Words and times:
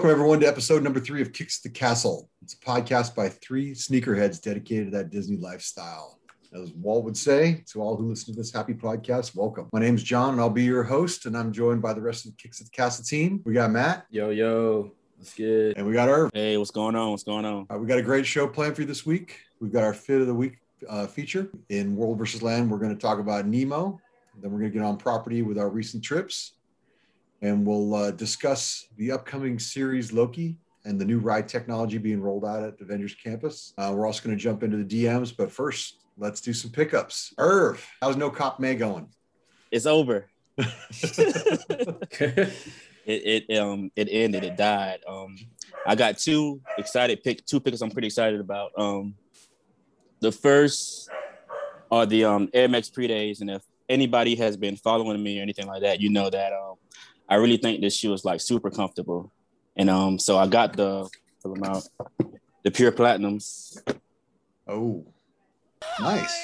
Welcome, 0.00 0.12
everyone, 0.12 0.40
to 0.40 0.48
episode 0.48 0.82
number 0.82 0.98
three 0.98 1.20
of 1.20 1.34
Kicks 1.34 1.60
the 1.60 1.68
Castle. 1.68 2.30
It's 2.40 2.54
a 2.54 2.56
podcast 2.56 3.14
by 3.14 3.28
three 3.28 3.72
sneakerheads 3.72 4.40
dedicated 4.40 4.86
to 4.86 4.96
that 4.96 5.10
Disney 5.10 5.36
lifestyle. 5.36 6.18
As 6.54 6.72
Walt 6.72 7.04
would 7.04 7.18
say, 7.18 7.62
to 7.70 7.82
all 7.82 7.98
who 7.98 8.08
listen 8.08 8.32
to 8.32 8.40
this 8.40 8.50
happy 8.50 8.72
podcast, 8.72 9.36
welcome. 9.36 9.68
My 9.74 9.78
name's 9.80 10.02
John, 10.02 10.30
and 10.32 10.40
I'll 10.40 10.48
be 10.48 10.64
your 10.64 10.84
host, 10.84 11.26
and 11.26 11.36
I'm 11.36 11.52
joined 11.52 11.82
by 11.82 11.92
the 11.92 12.00
rest 12.00 12.24
of 12.24 12.30
the 12.30 12.38
Kicks 12.38 12.62
at 12.62 12.68
the 12.68 12.70
Castle 12.70 13.04
team. 13.04 13.42
We 13.44 13.52
got 13.52 13.72
Matt, 13.72 14.06
Yo, 14.08 14.30
yo, 14.30 14.90
what's 15.18 15.34
good? 15.34 15.76
and 15.76 15.86
we 15.86 15.92
got 15.92 16.08
Irv. 16.08 16.30
Hey, 16.32 16.56
what's 16.56 16.70
going 16.70 16.96
on? 16.96 17.10
What's 17.10 17.24
going 17.24 17.44
on? 17.44 17.66
Uh, 17.68 17.76
we 17.76 17.86
got 17.86 17.98
a 17.98 18.02
great 18.02 18.24
show 18.24 18.46
planned 18.48 18.76
for 18.76 18.80
you 18.80 18.88
this 18.88 19.04
week. 19.04 19.36
We've 19.60 19.70
got 19.70 19.84
our 19.84 19.92
fit 19.92 20.22
of 20.22 20.28
the 20.28 20.34
week 20.34 20.56
uh, 20.88 21.08
feature 21.08 21.50
in 21.68 21.94
World 21.94 22.16
versus 22.16 22.42
Land. 22.42 22.70
We're 22.70 22.78
going 22.78 22.96
to 22.96 23.00
talk 23.00 23.18
about 23.18 23.44
Nemo. 23.46 24.00
Then 24.40 24.50
we're 24.50 24.60
going 24.60 24.72
to 24.72 24.78
get 24.78 24.82
on 24.82 24.96
property 24.96 25.42
with 25.42 25.58
our 25.58 25.68
recent 25.68 26.02
trips, 26.02 26.54
and 27.42 27.66
we'll 27.66 27.94
uh, 27.94 28.10
discuss 28.10 28.86
the 28.96 29.12
upcoming 29.12 29.58
series 29.58 30.12
Loki 30.12 30.56
and 30.84 31.00
the 31.00 31.04
new 31.04 31.18
ride 31.18 31.48
technology 31.48 31.98
being 31.98 32.20
rolled 32.20 32.44
out 32.44 32.62
at 32.62 32.80
Avengers 32.80 33.14
Campus. 33.14 33.74
Uh, 33.78 33.92
we're 33.94 34.06
also 34.06 34.22
going 34.24 34.36
to 34.36 34.42
jump 34.42 34.62
into 34.62 34.76
the 34.82 35.04
DMs, 35.04 35.34
but 35.36 35.50
first, 35.50 36.00
let's 36.16 36.40
do 36.40 36.52
some 36.52 36.70
pickups. 36.70 37.34
Irv, 37.38 37.86
how's 38.00 38.16
No 38.16 38.30
Cop 38.30 38.60
May 38.60 38.74
going? 38.74 39.08
It's 39.70 39.86
over. 39.86 40.28
It 43.06 43.46
it 43.48 43.58
um 43.58 43.90
it 43.96 44.08
ended. 44.10 44.44
It 44.44 44.56
died. 44.56 45.00
Um, 45.08 45.36
I 45.86 45.94
got 45.94 46.18
two 46.18 46.60
excited 46.78 47.22
pick 47.22 47.44
two 47.46 47.60
picks. 47.60 47.80
I'm 47.80 47.90
pretty 47.90 48.06
excited 48.06 48.40
about. 48.40 48.72
Um, 48.76 49.14
the 50.20 50.30
first 50.30 51.08
are 51.90 52.06
the 52.06 52.24
um 52.24 52.48
Air 52.52 52.68
Max 52.68 52.88
Pre-Days, 52.88 53.40
and 53.40 53.50
if 53.50 53.62
anybody 53.88 54.36
has 54.36 54.56
been 54.56 54.76
following 54.76 55.22
me 55.22 55.38
or 55.38 55.42
anything 55.42 55.66
like 55.66 55.82
that, 55.82 56.00
you 56.00 56.10
know 56.10 56.30
that 56.30 56.52
um 56.52 56.76
I 57.30 57.36
really 57.36 57.56
think 57.56 57.80
this 57.80 57.94
shoe 57.96 58.12
is 58.12 58.24
like 58.24 58.40
super 58.40 58.70
comfortable, 58.70 59.30
and 59.76 59.88
um 59.88 60.18
so 60.18 60.36
I 60.36 60.46
got 60.48 60.76
the 60.76 61.08
pull 61.42 61.54
them 61.54 61.62
out 61.64 61.84
the 62.64 62.70
pure 62.70 62.92
platinums. 62.92 63.78
oh, 64.66 65.06
nice. 66.00 66.36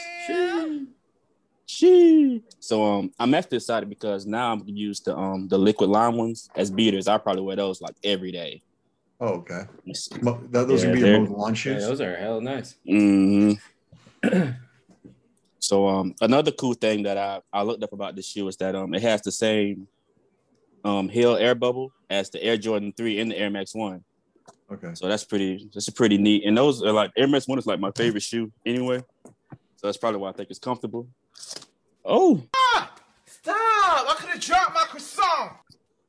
She. 1.68 2.42
So 2.60 2.84
um, 2.84 3.10
I'm 3.18 3.34
actually 3.34 3.56
excited 3.56 3.88
because 3.88 4.24
now 4.24 4.52
I'm 4.52 4.60
gonna 4.60 4.72
use 4.72 5.00
the 5.00 5.16
um 5.16 5.48
the 5.48 5.58
liquid 5.58 5.90
lime 5.90 6.16
ones 6.16 6.48
as 6.56 6.70
beaters. 6.70 7.08
I 7.08 7.18
probably 7.18 7.42
wear 7.42 7.56
those 7.56 7.80
like 7.80 7.96
every 8.04 8.30
day. 8.32 8.62
Oh, 9.20 9.34
okay. 9.44 9.62
Mo- 10.22 10.38
th- 10.38 10.50
Those 10.66 10.82
Yeah, 10.84 10.90
would 10.90 10.94
be 10.94 11.00
your 11.00 11.08
they're- 11.08 11.20
most 11.20 11.30
launch 11.32 11.66
Yeah, 11.66 11.72
shoes. 11.74 11.86
those 11.86 12.00
are 12.00 12.16
hell 12.16 12.40
nice. 12.40 12.76
hmm 12.86 13.52
so 15.58 15.86
um, 15.88 16.14
another 16.20 16.52
cool 16.52 16.74
thing 16.74 17.02
that 17.04 17.16
I 17.18 17.40
I 17.52 17.62
looked 17.62 17.82
up 17.82 17.92
about 17.92 18.14
this 18.16 18.26
shoe 18.28 18.46
is 18.48 18.56
that 18.58 18.74
um 18.76 18.94
it 18.94 19.02
has 19.02 19.20
the 19.22 19.32
same 19.32 19.88
um 20.86 21.08
heel 21.08 21.36
air 21.36 21.54
bubble 21.54 21.92
as 22.08 22.30
the 22.30 22.42
Air 22.42 22.56
Jordan 22.56 22.92
Three 22.96 23.18
and 23.18 23.30
the 23.30 23.36
Air 23.36 23.50
Max 23.50 23.74
One. 23.74 24.04
Okay. 24.70 24.90
So 24.94 25.08
that's 25.08 25.24
pretty 25.24 25.68
that's 25.74 25.90
pretty 25.90 26.16
neat. 26.16 26.44
And 26.46 26.56
those 26.56 26.82
are 26.82 26.92
like 26.92 27.10
Air 27.16 27.26
Max 27.26 27.48
One 27.48 27.58
is 27.58 27.66
like 27.66 27.80
my 27.80 27.90
favorite 27.96 28.22
shoe 28.22 28.52
anyway. 28.64 29.02
So 29.24 29.88
that's 29.88 29.96
probably 29.96 30.20
why 30.20 30.30
I 30.30 30.32
think 30.32 30.48
it's 30.50 30.58
comfortable. 30.58 31.08
Oh, 32.04 32.42
Stop! 33.26 33.56
I 34.08 34.14
could 34.18 34.30
have 34.30 34.40
dropped 34.40 34.74
my 34.74 34.84
croissant. 34.84 35.52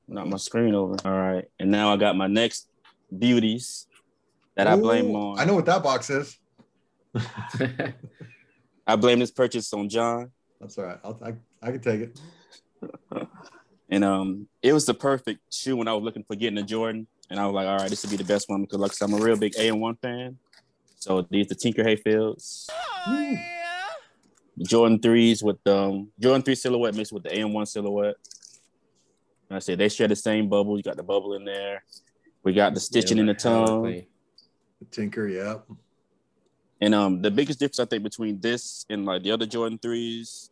Not 0.08 0.28
my 0.28 0.38
screen 0.38 0.74
over. 0.74 0.96
All 1.04 1.12
right. 1.12 1.46
And 1.60 1.70
now 1.70 1.92
I 1.92 1.98
got 1.98 2.16
my 2.16 2.28
next 2.28 2.68
beauties 3.16 3.88
that 4.56 4.68
I 4.68 4.76
blame 4.76 5.16
on. 5.16 5.40
I 5.40 5.46
know 5.46 5.56
what 5.56 5.66
that 5.66 5.84
box 5.84 6.10
is. 6.10 6.38
I 8.88 8.96
blame 8.96 9.20
this 9.20 9.32
purchase 9.32 9.72
on 9.74 9.90
John. 9.90 10.32
That's 10.62 10.78
all 10.78 10.86
right. 10.86 11.00
I'll, 11.04 11.20
I, 11.24 11.34
I 11.62 11.72
can 11.72 11.82
take 11.82 12.02
it. 12.02 12.20
And 13.90 14.04
um 14.04 14.48
it 14.62 14.74
was 14.74 14.86
the 14.86 14.94
perfect 14.94 15.54
shoe 15.54 15.78
when 15.78 15.88
I 15.88 15.94
was 15.94 16.04
looking 16.04 16.24
for 16.24 16.36
getting 16.36 16.58
a 16.58 16.64
Jordan. 16.64 17.08
And 17.30 17.40
I 17.40 17.46
was 17.46 17.54
like, 17.54 17.68
all 17.68 17.78
right, 17.78 17.90
this 17.90 18.04
would 18.04 18.12
be 18.12 18.18
the 18.18 18.24
best 18.24 18.50
one 18.50 18.62
because 18.62 18.80
like 18.80 18.92
I 18.92 18.94
said, 18.94 19.10
I'm 19.10 19.14
a 19.22 19.24
real 19.24 19.38
big 19.38 19.54
AM1 19.54 20.00
fan. 20.02 20.38
So 21.00 21.22
these 21.30 21.48
the 21.48 21.56
Tinker 21.56 21.84
Hatfields. 21.84 22.70
Jordan 24.60 25.00
threes 25.00 25.44
with 25.44 25.58
the 25.64 25.78
um, 25.78 26.12
Jordan 26.20 26.42
three 26.42 26.56
silhouette 26.56 26.96
mixed 26.96 27.14
with 27.14 27.24
the 27.24 27.30
AM1 27.30 27.68
silhouette. 27.68 28.16
And 29.50 29.56
I 29.56 29.60
said 29.60 29.78
they 29.78 29.90
share 29.90 30.08
the 30.08 30.16
same 30.16 30.50
bubble. 30.50 30.78
You 30.78 30.84
got 30.84 30.98
the 30.98 31.04
bubble 31.04 31.34
in 31.34 31.46
there. 31.46 31.84
We 32.44 32.54
got 32.54 32.74
the 32.74 32.80
stitching 32.80 33.18
Yeah, 33.18 33.22
in 33.22 33.28
the 33.28 33.34
tongue. 33.34 33.84
The 33.84 34.86
Tinker, 34.92 35.28
yeah. 35.28 35.58
And 36.82 36.94
um, 36.94 37.22
the 37.22 37.32
biggest 37.32 37.60
difference 37.60 37.80
I 37.80 37.86
think 37.86 38.04
between 38.04 38.40
this 38.40 38.86
and 38.90 39.06
like 39.06 39.24
the 39.24 39.32
other 39.32 39.46
Jordan 39.46 39.80
threes, 39.80 40.50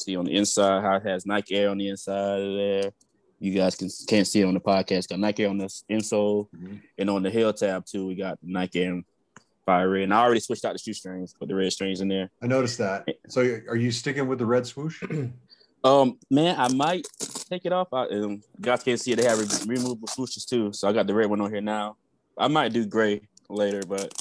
see 0.00 0.16
on 0.16 0.24
the 0.24 0.34
inside 0.36 0.82
how 0.82 0.96
it 0.96 1.02
has 1.04 1.26
Nike 1.26 1.54
Air 1.54 1.70
on 1.70 1.78
the 1.78 1.88
inside 1.88 2.40
of 2.40 2.54
there. 2.56 2.92
You 3.38 3.52
guys 3.54 3.74
can 3.74 3.88
can't 4.06 4.26
see 4.26 4.40
it 4.40 4.44
on 4.44 4.54
the 4.54 4.60
podcast. 4.60 5.08
Got 5.08 5.18
Nike 5.18 5.42
Air 5.44 5.50
on 5.50 5.58
the 5.58 5.66
insole, 5.90 6.48
Mhm. 6.56 6.80
and 6.98 7.10
on 7.10 7.22
the 7.22 7.30
heel 7.30 7.52
tab 7.52 7.84
too, 7.86 8.06
we 8.06 8.14
got 8.14 8.38
Nike 8.42 8.82
Air 8.84 9.02
Fire 9.66 9.88
Red. 9.90 10.04
And 10.04 10.14
I 10.14 10.22
already 10.22 10.40
switched 10.40 10.64
out 10.64 10.72
the 10.72 10.78
shoestrings, 10.78 11.34
put 11.38 11.48
the 11.48 11.54
red 11.54 11.72
strings 11.72 12.00
in 12.00 12.08
there. 12.08 12.30
I 12.42 12.46
noticed 12.46 12.78
that. 12.78 13.08
So 13.28 13.40
are 13.68 13.76
you 13.76 13.90
sticking 13.90 14.28
with 14.28 14.38
the 14.38 14.46
red 14.46 14.66
swoosh? 14.66 15.02
Um, 15.84 16.16
man, 16.30 16.54
I 16.60 16.68
might 16.72 17.08
take 17.50 17.66
it 17.66 17.72
off. 17.72 17.88
I, 17.92 18.04
um, 18.06 18.40
guys 18.60 18.84
can't 18.84 19.00
see 19.00 19.10
it. 19.10 19.16
They 19.16 19.24
have 19.24 19.40
re- 19.40 19.74
removable 19.74 20.06
swooshes 20.06 20.48
too, 20.48 20.72
so 20.72 20.86
I 20.88 20.92
got 20.92 21.08
the 21.08 21.14
red 21.14 21.28
one 21.28 21.40
on 21.40 21.50
here 21.50 21.60
now. 21.60 21.96
I 22.38 22.46
might 22.46 22.72
do 22.72 22.86
gray 22.86 23.20
later, 23.48 23.80
but 23.88 24.14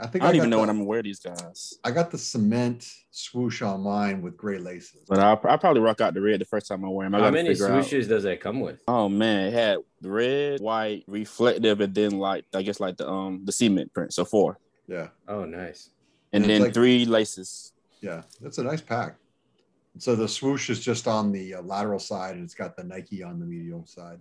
I 0.00 0.06
think 0.06 0.22
I 0.22 0.26
don't 0.28 0.32
got 0.32 0.36
even 0.36 0.50
know 0.50 0.56
the, 0.56 0.60
when 0.60 0.70
I'm 0.70 0.76
gonna 0.78 0.88
wear 0.88 1.02
these 1.02 1.18
guys. 1.20 1.74
I 1.82 1.90
got 1.90 2.10
the 2.10 2.18
cement 2.18 2.86
swoosh 3.10 3.62
on 3.62 3.80
mine 3.80 4.20
with 4.20 4.36
gray 4.36 4.58
laces. 4.58 5.00
But 5.08 5.18
I'll, 5.18 5.40
I'll 5.44 5.58
probably 5.58 5.80
rock 5.80 6.00
out 6.02 6.12
the 6.14 6.20
red 6.20 6.40
the 6.40 6.44
first 6.44 6.68
time 6.68 6.84
I 6.84 6.88
wear 6.88 7.06
them. 7.06 7.14
I 7.14 7.18
How 7.18 7.24
gotta 7.24 7.32
many 7.34 7.48
figure 7.50 7.68
out. 7.72 7.84
swooshes 7.84 8.08
does 8.08 8.22
that 8.24 8.40
come 8.40 8.60
with? 8.60 8.82
Oh 8.86 9.08
man, 9.08 9.46
it 9.46 9.52
had 9.54 9.78
red, 10.02 10.60
white, 10.60 11.04
reflective, 11.06 11.80
and 11.80 11.94
then 11.94 12.18
like 12.18 12.44
I 12.54 12.62
guess 12.62 12.80
like 12.80 12.98
the 12.98 13.08
um 13.08 13.42
the 13.44 13.52
cement 13.52 13.92
print. 13.94 14.12
So 14.12 14.24
four, 14.26 14.58
Yeah, 14.86 15.08
Oh, 15.26 15.44
nice. 15.46 15.90
and 16.32 16.44
It's 16.44 16.48
then 16.48 16.62
like- 16.62 16.74
three 16.74 17.06
laces. 17.06 17.72
yeah. 18.02 18.22
That's 18.42 18.58
a 18.58 18.64
nice 18.64 18.82
pack. 18.82 19.16
So 19.96 20.14
the 20.14 20.28
swoosh 20.28 20.68
is 20.70 20.78
just 20.80 21.08
on 21.08 21.32
the 21.32 21.54
uh, 21.54 21.62
lateral 21.62 21.98
side, 21.98 22.36
and 22.36 22.44
it's 22.44 22.54
got 22.54 22.76
the 22.76 22.84
Nike 22.84 23.22
on 23.22 23.40
the 23.40 23.46
medial 23.46 23.84
side. 23.86 24.20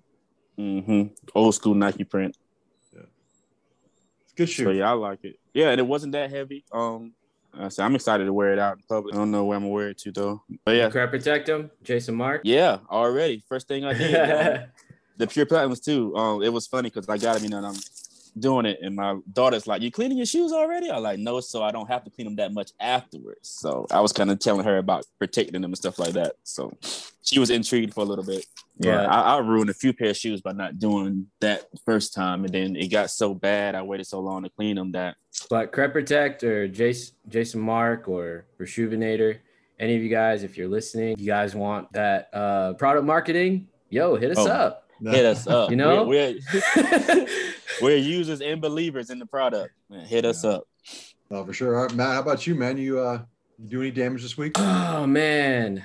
Mm-hmm. 0.57 1.13
Old 1.35 1.53
school 1.53 1.75
Nike 1.75 2.03
print. 2.03 2.35
It's 4.37 4.39
a 4.39 4.43
good 4.43 4.49
shoe. 4.49 4.63
So 4.65 4.71
yeah, 4.71 4.89
I 4.89 4.93
like 4.93 5.23
it. 5.23 5.39
Yeah, 5.53 5.69
and 5.69 5.79
it 5.79 5.87
wasn't 5.87 6.13
that 6.13 6.29
heavy. 6.29 6.63
Um, 6.71 7.13
I 7.53 7.69
said 7.69 7.85
I'm 7.85 7.95
excited 7.95 8.25
to 8.25 8.33
wear 8.33 8.53
it 8.53 8.59
out 8.59 8.77
in 8.77 8.83
public. 8.87 9.15
I 9.15 9.17
don't 9.17 9.31
know 9.31 9.45
where 9.45 9.57
I'm 9.57 9.63
gonna 9.63 9.73
wear 9.73 9.89
it 9.89 9.97
to 9.99 10.11
though. 10.11 10.43
But 10.63 10.75
yeah, 10.75 10.89
Crep 10.89 11.09
Protect 11.09 11.47
them, 11.47 11.71
Jason 11.83 12.15
Markk. 12.15 12.41
yeah, 12.43 12.79
already. 12.89 13.43
First 13.49 13.67
thing 13.67 13.83
I 13.85 13.93
did. 13.93 14.15
um, 14.61 14.65
the 15.17 15.27
pure 15.27 15.45
platinums 15.45 15.83
too. 15.83 16.15
Um, 16.15 16.43
it 16.43 16.53
was 16.53 16.67
funny 16.67 16.89
because 16.89 17.09
I 17.09 17.17
got 17.17 17.35
them, 17.35 17.43
you 17.43 17.49
know, 17.49 17.57
and 17.57 17.65
I'm 17.67 17.75
doing 18.39 18.65
it, 18.65 18.79
and 18.81 18.95
my 18.95 19.17
daughter's 19.33 19.67
like, 19.67 19.81
"You 19.81 19.91
cleaning 19.91 20.17
your 20.17 20.25
shoes 20.25 20.51
already?" 20.51 20.89
I 20.89 20.97
like, 20.97 21.19
"No," 21.19 21.39
so 21.39 21.63
I 21.63 21.71
don't 21.71 21.87
have 21.87 22.03
to 22.05 22.09
clean 22.09 22.25
them 22.25 22.35
that 22.37 22.53
much 22.53 22.71
afterwards. 22.79 23.49
So 23.49 23.85
I 23.91 23.99
was 24.01 24.13
kind 24.13 24.29
of 24.31 24.39
telling 24.39 24.65
her 24.65 24.77
about 24.77 25.05
protecting 25.19 25.61
them 25.61 25.71
and 25.71 25.77
stuff 25.77 25.99
like 25.99 26.13
that. 26.13 26.33
So 26.43 26.71
she 27.21 27.39
was 27.39 27.49
intrigued 27.49 27.93
for 27.93 28.01
a 28.01 28.05
little 28.05 28.23
bit. 28.25 28.45
Yeah. 28.79 29.05
I, 29.07 29.35
I 29.35 29.37
ruined 29.39 29.69
a 29.69 29.73
few 29.73 29.91
pair 29.93 30.11
of 30.11 30.17
shoes 30.17 30.39
by 30.41 30.51
not 30.51 30.77
doing 30.79 31.27
that 31.39 31.65
first 31.85 32.13
time, 32.13 32.45
and 32.45 32.53
then 32.53 32.75
it 32.75 32.87
got 32.89 33.09
so 33.09 33.33
bad. 33.33 33.75
I 33.75 33.81
waited 33.81 34.05
so 34.07 34.19
long 34.19 34.43
to 34.43 34.49
clean 34.49 34.75
them 34.75 34.91
that 34.91 35.15
But 35.49 35.71
Crep 35.71 35.93
Protect 35.93 36.43
or 36.43 36.67
Jason, 36.67 37.15
Jason 37.27 37.61
Markk 37.61 38.07
or 38.07 38.45
Rejuvenator, 38.59 39.39
any 39.79 39.95
of 39.95 40.01
you 40.03 40.09
guys, 40.09 40.43
if 40.43 40.57
you're 40.57 40.67
listening, 40.67 41.15
you 41.19 41.25
guys 41.25 41.55
want 41.55 41.91
that 41.93 42.29
uh, 42.33 42.73
product 42.73 43.05
marketing, 43.05 43.67
yo, 43.89 44.15
hit 44.15 44.31
us 44.31 44.37
Oh. 44.39 44.47
up. 44.47 44.86
Hit 45.03 45.25
us 45.25 45.47
up. 45.47 45.69
You 45.69 45.75
know? 45.75 46.03
we're, 46.05 46.35
we're, 46.75 47.27
we're 47.81 47.97
users 47.97 48.41
and 48.41 48.61
believers 48.61 49.09
in 49.09 49.19
the 49.19 49.25
product. 49.25 49.73
Man, 49.89 50.05
hit 50.05 50.25
us 50.25 50.44
Yeah. 50.44 50.51
up. 50.51 50.67
Oh, 51.29 51.45
for 51.45 51.53
sure. 51.53 51.75
All 51.77 51.83
right, 51.85 51.94
Matt, 51.94 52.13
how 52.13 52.21
about 52.21 52.47
you, 52.47 52.55
man? 52.55 52.77
You 52.77 52.99
uh, 52.99 53.21
you 53.59 53.67
do 53.69 53.81
any 53.81 53.91
damage 53.91 54.21
this 54.23 54.38
week? 54.38 54.53
oh, 54.57 55.05
man. 55.05 55.83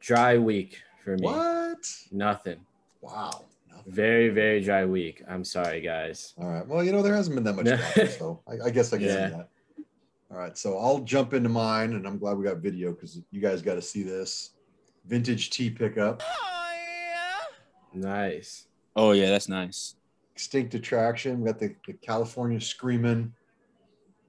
Dry 0.00 0.36
week 0.38 0.78
for 1.02 1.16
me. 1.16 1.22
What? 1.22 1.78
Nothing. 2.12 2.60
Wow. 3.00 3.44
Nothing. 3.70 3.92
Very, 3.92 4.28
very 4.28 4.60
dry 4.60 4.84
week. 4.84 5.22
I'm 5.28 5.44
sorry, 5.44 5.80
guys. 5.80 6.34
All 6.38 6.48
right. 6.48 6.66
Well, 6.66 6.84
you 6.84 6.92
know, 6.92 7.02
there 7.02 7.14
hasn't 7.14 7.34
been 7.36 7.44
that 7.44 7.54
much 7.56 7.66
Yeah. 7.66 8.08
so 8.08 8.40
I, 8.46 8.66
I 8.66 8.70
guess 8.70 8.92
I 8.92 8.98
can 8.98 9.06
see 9.08 9.14
Yeah. 9.14 9.28
that. 9.28 9.48
All 10.30 10.36
right. 10.36 10.56
So 10.58 10.78
I'll 10.78 10.98
jump 11.00 11.32
into 11.34 11.48
mine, 11.48 11.92
and 11.94 12.06
I'm 12.06 12.18
glad 12.18 12.36
we 12.36 12.44
got 12.44 12.58
video 12.58 12.92
because 12.92 13.20
you 13.30 13.40
guys 13.40 13.62
got 13.62 13.74
to 13.76 13.82
see 13.82 14.02
this 14.02 14.50
vintage 15.06 15.50
tea 15.50 15.70
pickup, 15.70 16.22
Nice. 17.96 18.66
Oh 18.94 19.12
yeah, 19.12 19.30
that's 19.30 19.48
nice. 19.48 19.96
extinct 20.34 20.74
attraction. 20.74 21.40
We 21.40 21.46
got 21.46 21.58
the, 21.58 21.74
the 21.86 21.94
California 21.94 22.60
Screaming 22.60 23.32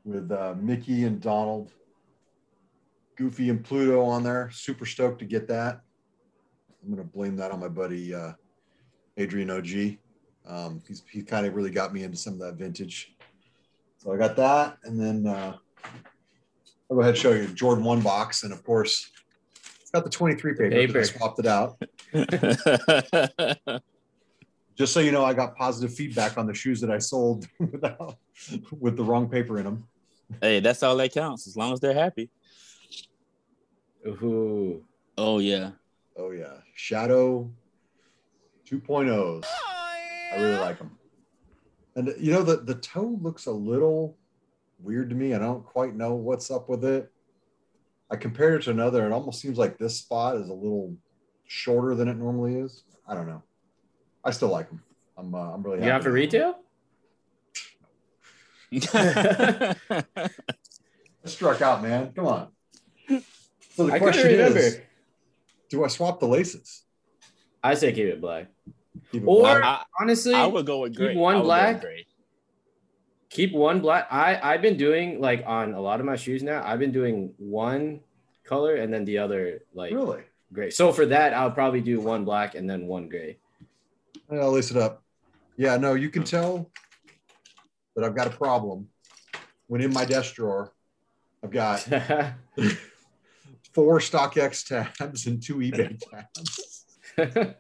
with 0.06 0.32
uh, 0.32 0.56
Mickey 0.58 1.04
and 1.04 1.20
Donald, 1.20 1.74
Goofy 3.18 3.50
and 3.50 3.64
Pluto 3.64 4.04
on 4.04 4.24
there. 4.24 4.50
Super 4.52 4.86
stoked 4.86 5.20
to 5.20 5.26
get 5.26 5.48
that. 5.50 5.82
I'm 6.82 6.90
gonna 6.90 7.04
blame 7.04 7.36
that 7.38 7.52
on 7.52 7.60
my 7.60 7.68
buddy 7.68 8.16
uh, 8.16 8.32
Adrian 9.18 9.52
OG. 9.52 9.98
Um, 10.48 10.82
he's 10.88 11.04
he 11.12 11.22
kind 11.22 11.46
of 11.46 11.54
really 11.54 11.72
got 11.72 11.94
me 11.94 12.04
into 12.04 12.18
some 12.18 12.34
of 12.34 12.40
that 12.40 12.56
vintage. 12.56 13.16
So 13.98 14.14
I 14.14 14.18
got 14.18 14.38
that, 14.38 14.78
and 14.86 14.98
then 14.98 15.28
uh, 15.28 15.58
I'll 16.90 16.96
go 16.96 17.02
ahead 17.02 17.16
and 17.16 17.18
show 17.18 17.34
you 17.34 17.48
Jordan 17.48 17.84
One 17.84 18.00
box, 18.00 18.44
and 18.44 18.54
of 18.54 18.64
course, 18.64 19.10
it's 19.12 19.17
got 19.92 20.04
the 20.04 20.10
23 20.10 20.54
paper. 20.54 20.70
'cause 20.70 20.88
paper. 20.88 21.00
I 21.00 21.04
swapped 21.04 21.40
it 21.40 21.46
out. 21.48 21.82
Just 24.78 24.94
so 24.94 25.00
you 25.00 25.12
know, 25.12 25.26
I 25.26 25.34
got 25.34 25.56
positive 25.56 25.96
feedback 25.96 26.38
on 26.38 26.46
the 26.46 26.54
shoes 26.54 26.80
that 26.82 26.92
I 26.92 27.00
sold 27.00 27.48
without, 27.60 28.18
with 28.80 28.96
the 28.96 29.04
wrong 29.04 29.28
paper 29.30 29.58
in 29.58 29.66
them. 29.66 29.88
Hey, 30.42 30.60
that's 30.60 30.84
all 30.84 30.96
that 30.98 31.12
counts. 31.14 31.48
As 31.48 31.58
long 31.58 31.74
as 31.74 31.80
they're 31.80 31.94
happy. 31.96 32.30
Ooh. 34.06 34.86
Oh 35.18 35.40
yeah. 35.40 35.72
Oh 36.16 36.30
yeah, 36.32 36.58
Shadow 36.76 37.52
2.0s. 38.70 39.46
I 39.46 40.36
really 40.36 40.58
like 40.58 40.78
them. 40.78 40.98
And 41.96 42.14
you 42.20 42.32
know 42.32 42.44
the 42.44 42.58
the 42.58 42.76
toe 42.76 43.18
looks 43.22 43.48
a 43.48 43.52
little 43.52 44.18
weird 44.80 45.10
to 45.10 45.16
me. 45.16 45.34
I 45.34 45.40
don't 45.40 45.66
quite 45.66 45.96
know 45.96 46.14
what's 46.16 46.52
up 46.52 46.70
with 46.70 46.86
it. 46.86 47.12
I 48.10 48.16
compared 48.16 48.62
it 48.62 48.64
to 48.66 48.72
another, 48.72 49.04
and 49.04 49.12
it 49.12 49.16
almost 49.16 49.42
seems 49.42 49.58
like 49.58 49.78
this 49.78 49.98
spot 49.98 50.38
is 50.38 50.50
a 50.50 50.54
little 50.54 50.96
shorter 51.46 51.94
than 51.96 52.08
it 52.08 52.16
normally 52.18 52.56
is. 52.56 52.84
I 53.08 53.14
don't 53.16 53.28
know. 53.28 53.44
I 54.24 54.32
still 54.32 54.50
like 54.50 54.70
them. 54.70 54.82
I'm 55.18 55.34
uh, 55.36 55.54
I'm 55.54 55.62
really 55.64 55.78
You 55.80 55.84
have 55.92 56.04
happy 56.04 56.04
for 56.06 56.12
with 56.14 56.32
them. 56.32 56.54
retail? 56.54 56.60
I 60.04 61.26
struck 61.26 61.62
out, 61.62 61.82
man. 61.82 62.12
Come 62.14 62.28
on. 62.28 62.48
So 63.76 63.88
the 63.88 63.94
I 63.94 64.00
question 64.00 64.28
remember. 64.32 64.60
is, 64.60 64.80
do 65.70 65.84
I 65.84 65.88
swap 65.88 66.20
the 66.20 66.28
laces? 66.28 66.84
I 67.64 67.74
say 67.76 67.92
keep 67.94 68.06
it 68.08 68.22
black. 68.22 68.48
Keep 69.12 69.24
it 69.24 69.26
Or 69.26 69.42
black? 69.42 69.64
I, 69.64 69.84
honestly, 70.00 70.34
I 70.34 70.46
would 70.48 70.66
go 70.66 70.80
with 70.82 70.98
keep 70.98 71.16
one 71.16 71.36
I 71.36 71.38
would 71.40 71.44
go 71.44 71.48
with 71.48 71.82
black. 71.82 71.84
Keep 73.30 73.54
one 73.54 73.82
black. 73.82 74.08
I 74.12 74.40
I've 74.42 74.62
been 74.62 74.78
doing 74.78 75.20
like 75.20 75.44
on 75.46 75.74
a 75.74 75.82
lot 75.82 76.00
of 76.00 76.06
my 76.06 76.16
shoes 76.16 76.44
now. 76.44 76.64
I've 76.66 76.80
been 76.80 76.92
doing 76.92 77.34
one 77.38 78.02
color 78.44 78.76
and 78.76 78.94
then 78.94 79.06
the 79.06 79.18
other 79.18 79.62
like 79.74 79.94
really? 79.94 80.24
gray. 80.54 80.70
So 80.70 80.92
for 80.92 81.06
that, 81.08 81.34
I'll 81.34 81.52
probably 81.52 81.82
do 81.82 82.00
one 82.00 82.26
black 82.26 82.56
and 82.56 82.70
then 82.70 82.88
one 82.88 83.10
gray. 83.10 83.38
I'll 84.32 84.52
lace 84.52 84.72
it 84.72 84.78
up. 84.78 85.04
Yeah, 85.58 85.78
no, 85.78 85.94
you 85.96 86.10
can 86.10 86.24
tell 86.24 86.70
that 87.96 88.06
I've 88.06 88.16
got 88.16 88.28
a 88.28 88.32
problem. 88.32 88.88
When 89.68 89.82
in 89.82 89.92
my 89.92 90.06
desk 90.06 90.36
drawer, 90.36 90.72
I've 91.44 91.52
got 91.52 91.80
four 93.74 94.00
StockX 94.00 94.96
tabs 94.98 95.28
and 95.28 95.42
two 95.42 95.56
eBay 95.56 96.00
tabs. 96.12 96.86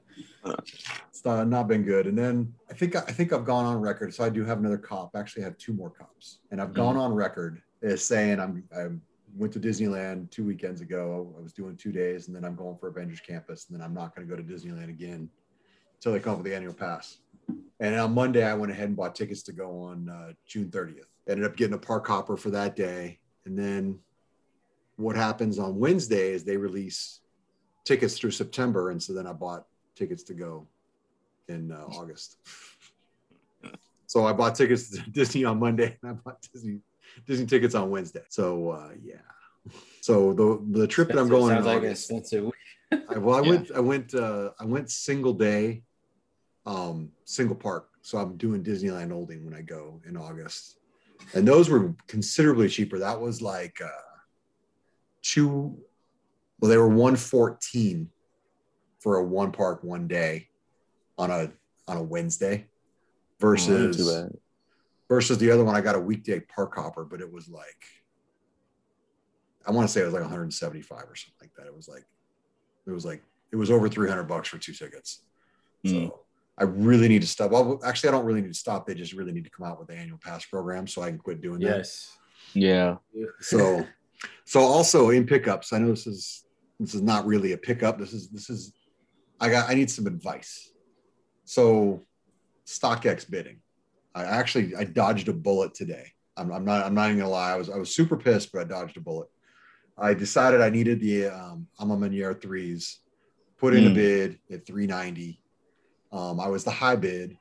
It's 1.27 1.49
not, 1.49 1.67
been 1.67 1.83
good. 1.83 2.07
And 2.07 2.17
then 2.17 2.53
I 2.69 2.73
think 2.73 2.95
I 2.95 3.01
think 3.01 3.33
I've 3.33 3.45
gone 3.45 3.65
on 3.65 3.79
record. 3.79 4.13
So 4.13 4.23
I 4.23 4.29
do 4.29 4.45
have 4.45 4.59
another 4.59 4.77
cop. 4.77 5.15
Actually, 5.15 5.43
I 5.43 5.45
have 5.45 5.57
two 5.57 5.73
more 5.73 5.89
cops, 5.89 6.39
and 6.51 6.61
I've 6.61 6.73
gone 6.73 6.97
on 6.97 7.13
record 7.13 7.61
as 7.83 8.03
saying 8.03 8.39
I'm 8.39 8.63
I 8.75 8.87
went 9.35 9.53
to 9.53 9.59
Disneyland 9.59 10.31
two 10.31 10.45
weekends 10.45 10.81
ago. 10.81 11.33
I 11.37 11.41
was 11.41 11.53
doing 11.53 11.75
two 11.75 11.91
days, 11.91 12.27
and 12.27 12.35
then 12.35 12.43
I'm 12.43 12.55
going 12.55 12.77
for 12.77 12.87
Avengers 12.87 13.19
Campus, 13.19 13.67
and 13.67 13.77
then 13.77 13.85
I'm 13.85 13.93
not 13.93 14.15
going 14.15 14.27
to 14.27 14.35
go 14.35 14.41
to 14.41 14.47
Disneyland 14.47 14.89
again 14.89 15.29
until 15.95 16.13
they 16.13 16.19
come 16.19 16.33
up 16.33 16.39
with 16.39 16.45
the 16.45 16.55
annual 16.55 16.73
pass. 16.73 17.17
And 17.79 17.95
on 17.95 18.13
Monday, 18.13 18.43
I 18.43 18.53
went 18.53 18.71
ahead 18.71 18.87
and 18.87 18.97
bought 18.97 19.15
tickets 19.15 19.43
to 19.43 19.53
go 19.53 19.83
on 19.83 20.09
uh, 20.09 20.33
June 20.47 20.69
30th. 20.69 21.05
Ended 21.29 21.45
up 21.45 21.55
getting 21.55 21.75
a 21.75 21.79
park 21.79 22.07
hopper 22.07 22.37
for 22.37 22.49
that 22.51 22.75
day, 22.75 23.19
and 23.45 23.57
then 23.57 23.99
what 24.95 25.15
happens 25.15 25.59
on 25.59 25.77
Wednesday 25.77 26.31
is 26.31 26.43
they 26.43 26.57
release 26.57 27.19
tickets 27.85 28.17
through 28.17 28.31
September, 28.31 28.89
and 28.89 29.01
so 29.01 29.13
then 29.13 29.27
I 29.27 29.33
bought 29.33 29.65
tickets 29.95 30.23
to 30.23 30.33
go 30.33 30.67
in 31.49 31.71
uh, 31.71 31.85
August. 31.85 32.37
So 34.09 34.25
I 34.25 34.31
bought 34.31 34.55
tickets 34.55 34.89
to 34.91 35.01
Disney 35.11 35.43
on 35.43 35.59
Monday, 35.59 35.97
and 36.01 36.11
I 36.11 36.13
bought 36.13 36.41
Disney 36.53 36.79
Disney 37.25 37.45
tickets 37.45 37.75
on 37.75 37.89
Wednesday. 37.89 38.23
So 38.29 38.69
uh, 38.71 38.91
yeah. 39.03 39.15
So 39.99 40.31
the 40.33 40.63
the 40.79 40.87
trip 40.87 41.09
that 41.09 41.17
I'm 41.17 41.27
going 41.27 41.51
in 41.51 41.55
Sounds 41.57 41.65
like 41.65 41.77
August, 41.79 42.03
expensive. 42.09 42.45
week. 42.45 43.01
I, 43.09 43.17
well, 43.17 43.35
I 43.35 43.41
Yeah. 43.43 43.49
went 43.49 43.71
I 43.75 43.79
went 43.81 44.13
uh, 44.15 44.51
I 44.61 44.65
went 44.65 44.89
single 44.89 45.33
day, 45.33 45.83
um, 46.65 47.09
single 47.25 47.57
park. 47.57 47.89
So 48.01 48.17
I'm 48.17 48.37
doing 48.37 48.63
Disneyland 48.63 49.11
Olding 49.11 49.43
when 49.43 49.53
I 49.53 49.61
go 49.61 50.01
in 50.07 50.15
August, 50.15 50.77
and 51.35 51.45
those 51.45 51.69
were 51.69 51.93
considerably 52.07 52.69
cheaper. 52.69 52.99
That 52.99 53.19
was 53.19 53.41
like 53.41 53.81
uh, 53.83 53.89
two, 55.21 55.77
well, 56.61 56.69
they 56.71 56.77
were 56.77 56.87
one 56.87 57.17
fourteen 57.17 58.09
for 59.01 59.17
a 59.17 59.23
one 59.23 59.51
park 59.51 59.83
one 59.83 60.07
day 60.07 60.46
on 61.17 61.31
a 61.31 61.51
on 61.87 61.97
a 61.97 62.03
Wednesday 62.03 62.67
Oh, 63.37 63.47
versus 63.49 63.97
too 63.97 64.39
versus 65.07 65.37
the 65.37 65.51
other 65.51 65.63
one. 65.63 65.75
I 65.75 65.81
got 65.81 65.95
a 65.95 65.99
weekday 65.99 66.39
park 66.39 66.75
hopper, 66.75 67.05
but 67.05 67.21
it 67.21 67.31
was 67.31 67.47
like 67.47 67.85
I 69.65 69.71
want 69.71 69.87
to 69.87 69.93
say 69.93 70.01
it 70.01 70.05
was 70.05 70.13
like 70.13 70.23
175 70.23 70.97
or 70.97 71.15
something 71.15 71.33
like 71.39 71.53
that. 71.55 71.67
It 71.67 71.75
was 71.75 71.87
like 71.87 72.05
it 72.87 72.91
was 72.91 73.05
like 73.05 73.21
it 73.51 73.55
was 73.55 73.69
over 73.69 73.87
300 73.87 74.23
bucks 74.23 74.49
for 74.49 74.57
two 74.57 74.73
tickets. 74.73 75.21
Mm. 75.85 76.07
So 76.07 76.19
I 76.57 76.63
really 76.63 77.07
need 77.07 77.21
to 77.21 77.27
stop. 77.27 77.51
Well, 77.51 77.79
actually, 77.85 78.09
I 78.09 78.11
don't 78.13 78.25
really 78.25 78.41
need 78.41 78.53
to 78.53 78.59
stop. 78.59 78.87
They 78.87 78.95
just 78.95 79.13
really 79.13 79.31
need 79.31 79.43
to 79.43 79.51
come 79.51 79.67
out 79.67 79.77
with 79.77 79.89
the 79.89 79.95
annual 79.95 80.17
pass 80.17 80.43
program 80.45 80.87
so 80.87 81.03
I 81.03 81.09
can 81.09 81.19
quit 81.19 81.41
doing 81.41 81.59
that. 81.59 81.77
Yes. 81.77 82.17
Yeah. 82.53 82.97
So, 83.39 83.85
so 84.45 84.61
also 84.61 85.11
in 85.11 85.27
pickups, 85.27 85.71
I 85.71 85.77
know 85.77 85.89
this 85.89 86.07
is 86.07 86.45
this 86.79 86.95
is 86.95 87.03
not 87.03 87.27
really 87.27 87.51
a 87.51 87.57
pickup. 87.57 87.99
This 87.99 88.13
is 88.13 88.29
this 88.29 88.49
is 88.49 88.73
I 89.39 89.49
got 89.49 89.69
I 89.69 89.75
need 89.75 89.91
some 89.91 90.07
advice. 90.07 90.71
So, 91.47 92.05
StockX 92.67 93.29
bidding. 93.29 93.61
I 94.13 94.23
actually 94.25 94.75
I 94.75 94.83
dodged 94.83 95.29
a 95.29 95.33
bullet 95.33 95.73
today. 95.73 96.11
I'm, 96.35 96.51
I'm 96.51 96.65
not 96.65 96.85
I'm 96.85 96.93
not 96.93 97.05
even 97.05 97.19
gonna 97.19 97.29
lie. 97.31 97.53
I 97.53 97.55
was 97.55 97.69
I 97.69 97.77
was 97.77 97.95
super 97.95 98.17
pissed, 98.17 98.51
but 98.51 98.61
I 98.61 98.63
dodged 98.65 98.97
a 98.97 98.99
bullet. 98.99 99.29
I 99.97 100.13
decided 100.13 100.59
I 100.59 100.69
needed 100.69 100.99
the 100.99 101.27
um, 101.27 101.67
A 101.79 101.85
Ma 101.85 101.95
Maniére 101.95 102.39
threes. 102.39 102.99
Put 103.57 103.73
in 103.73 103.87
a 103.87 103.89
Mm. 103.89 103.93
bid 103.95 104.39
at 104.51 104.65
390. 104.67 105.41
Um, 106.11 106.39
I 106.39 106.49
was 106.49 106.63
the 106.65 106.71
high 106.71 106.97
bid, 106.97 107.37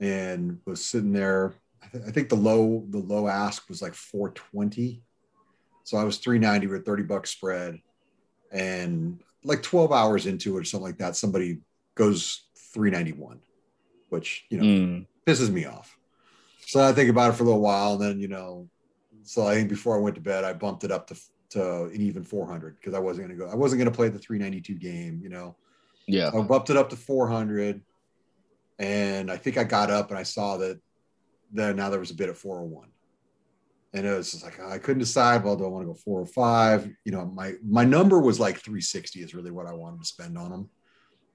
and 0.00 0.58
was 0.64 0.84
sitting 0.84 1.12
there 1.12 1.54
I, 1.82 1.86
th- 1.88 2.04
I 2.06 2.10
think 2.12 2.28
the 2.28 2.36
low 2.36 2.84
the 2.88 2.98
low 2.98 3.26
ask 3.26 3.68
was 3.68 3.82
like 3.82 3.94
420 3.94 5.02
so 5.82 5.96
i 5.96 6.04
was 6.04 6.18
390 6.18 6.66
with 6.68 6.86
30 6.86 7.02
bucks 7.02 7.30
spread 7.30 7.78
and 8.52 9.20
like 9.44 9.62
12 9.62 9.92
hours 9.92 10.26
into 10.26 10.56
it 10.56 10.60
or 10.60 10.64
something 10.64 10.86
like 10.86 10.98
that 10.98 11.16
somebody 11.16 11.60
goes 11.96 12.44
391 12.74 13.40
which 14.10 14.44
you 14.50 14.58
know 14.58 14.64
Mm. 14.64 15.06
pisses 15.26 15.50
me 15.50 15.64
off 15.64 15.96
so 16.66 16.82
i 16.82 16.92
think 16.92 17.08
about 17.10 17.30
it 17.30 17.36
for 17.36 17.44
a 17.44 17.46
little 17.46 17.60
while 17.62 17.92
and 17.94 18.02
then 18.02 18.18
you 18.20 18.28
know 18.28 18.68
so 19.22 19.46
i 19.46 19.54
think 19.54 19.68
before 19.70 19.96
i 19.96 20.00
went 20.00 20.14
to 20.16 20.20
bed 20.20 20.44
i 20.44 20.52
bumped 20.52 20.84
it 20.84 20.90
up 20.92 21.06
to 21.06 21.16
to 21.50 21.84
an 21.84 22.00
even 22.00 22.22
400 22.24 22.76
because 22.78 22.94
i 22.94 22.98
wasn't 22.98 23.26
going 23.26 23.38
to 23.38 23.44
go 23.46 23.50
i 23.50 23.54
wasn't 23.54 23.78
going 23.78 23.90
to 23.90 23.96
play 23.96 24.08
the 24.08 24.18
392 24.18 24.74
game 24.74 25.20
you 25.22 25.28
know 25.30 25.56
Yeah. 26.06 26.30
I 26.34 26.40
bumped 26.42 26.68
it 26.70 26.76
up 26.76 26.90
to 26.90 26.96
400, 26.96 27.80
and 28.78 29.30
I 29.30 29.36
think 29.38 29.56
I 29.56 29.64
got 29.64 29.90
up 29.90 30.10
and 30.10 30.18
I 30.18 30.22
saw 30.24 30.58
that 30.58 30.78
then 31.52 31.76
now 31.76 31.88
there 31.90 32.00
was 32.00 32.10
a 32.10 32.14
bid 32.14 32.28
at 32.28 32.36
401, 32.36 32.88
and 33.94 34.04
it 34.06 34.14
was 34.16 34.32
just 34.32 34.44
like 34.44 34.58
I 34.60 34.78
couldn't 34.78 34.98
decide. 35.00 35.44
Well, 35.44 35.56
do 35.56 35.64
I 35.64 35.68
want 35.68 35.82
to 35.84 35.92
go 35.92 35.94
405? 35.94 36.90
You 37.06 37.12
know, 37.12 37.24
my 37.26 37.54
my 37.64 37.84
number 37.84 38.18
was 38.20 38.38
like 38.40 38.56
360 38.58 39.22
is 39.22 39.34
really 39.34 39.50
what 39.52 39.66
I 39.66 39.72
wanted 39.72 40.00
to 40.00 40.06
spend 40.06 40.36
on 40.36 40.50
them, 40.50 40.68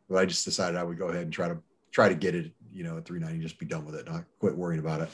but 0.10 0.18
I 0.18 0.26
just 0.26 0.46
decided 0.46 0.78
I 0.78 0.84
would 0.84 0.98
go 0.98 1.08
ahead 1.08 1.24
and 1.24 1.34
try 1.34 1.48
to 1.48 1.58
try 1.92 2.10
to 2.10 2.16
get 2.16 2.36
it. 2.36 2.52
You 2.72 2.84
know, 2.84 2.98
at 2.98 3.06
390, 3.06 3.42
just 3.44 3.60
be 3.60 3.66
done 3.66 3.86
with 3.86 3.96
it, 3.96 4.06
not 4.06 4.24
quit 4.40 4.56
worrying 4.56 4.80
about 4.80 5.02
it. 5.02 5.10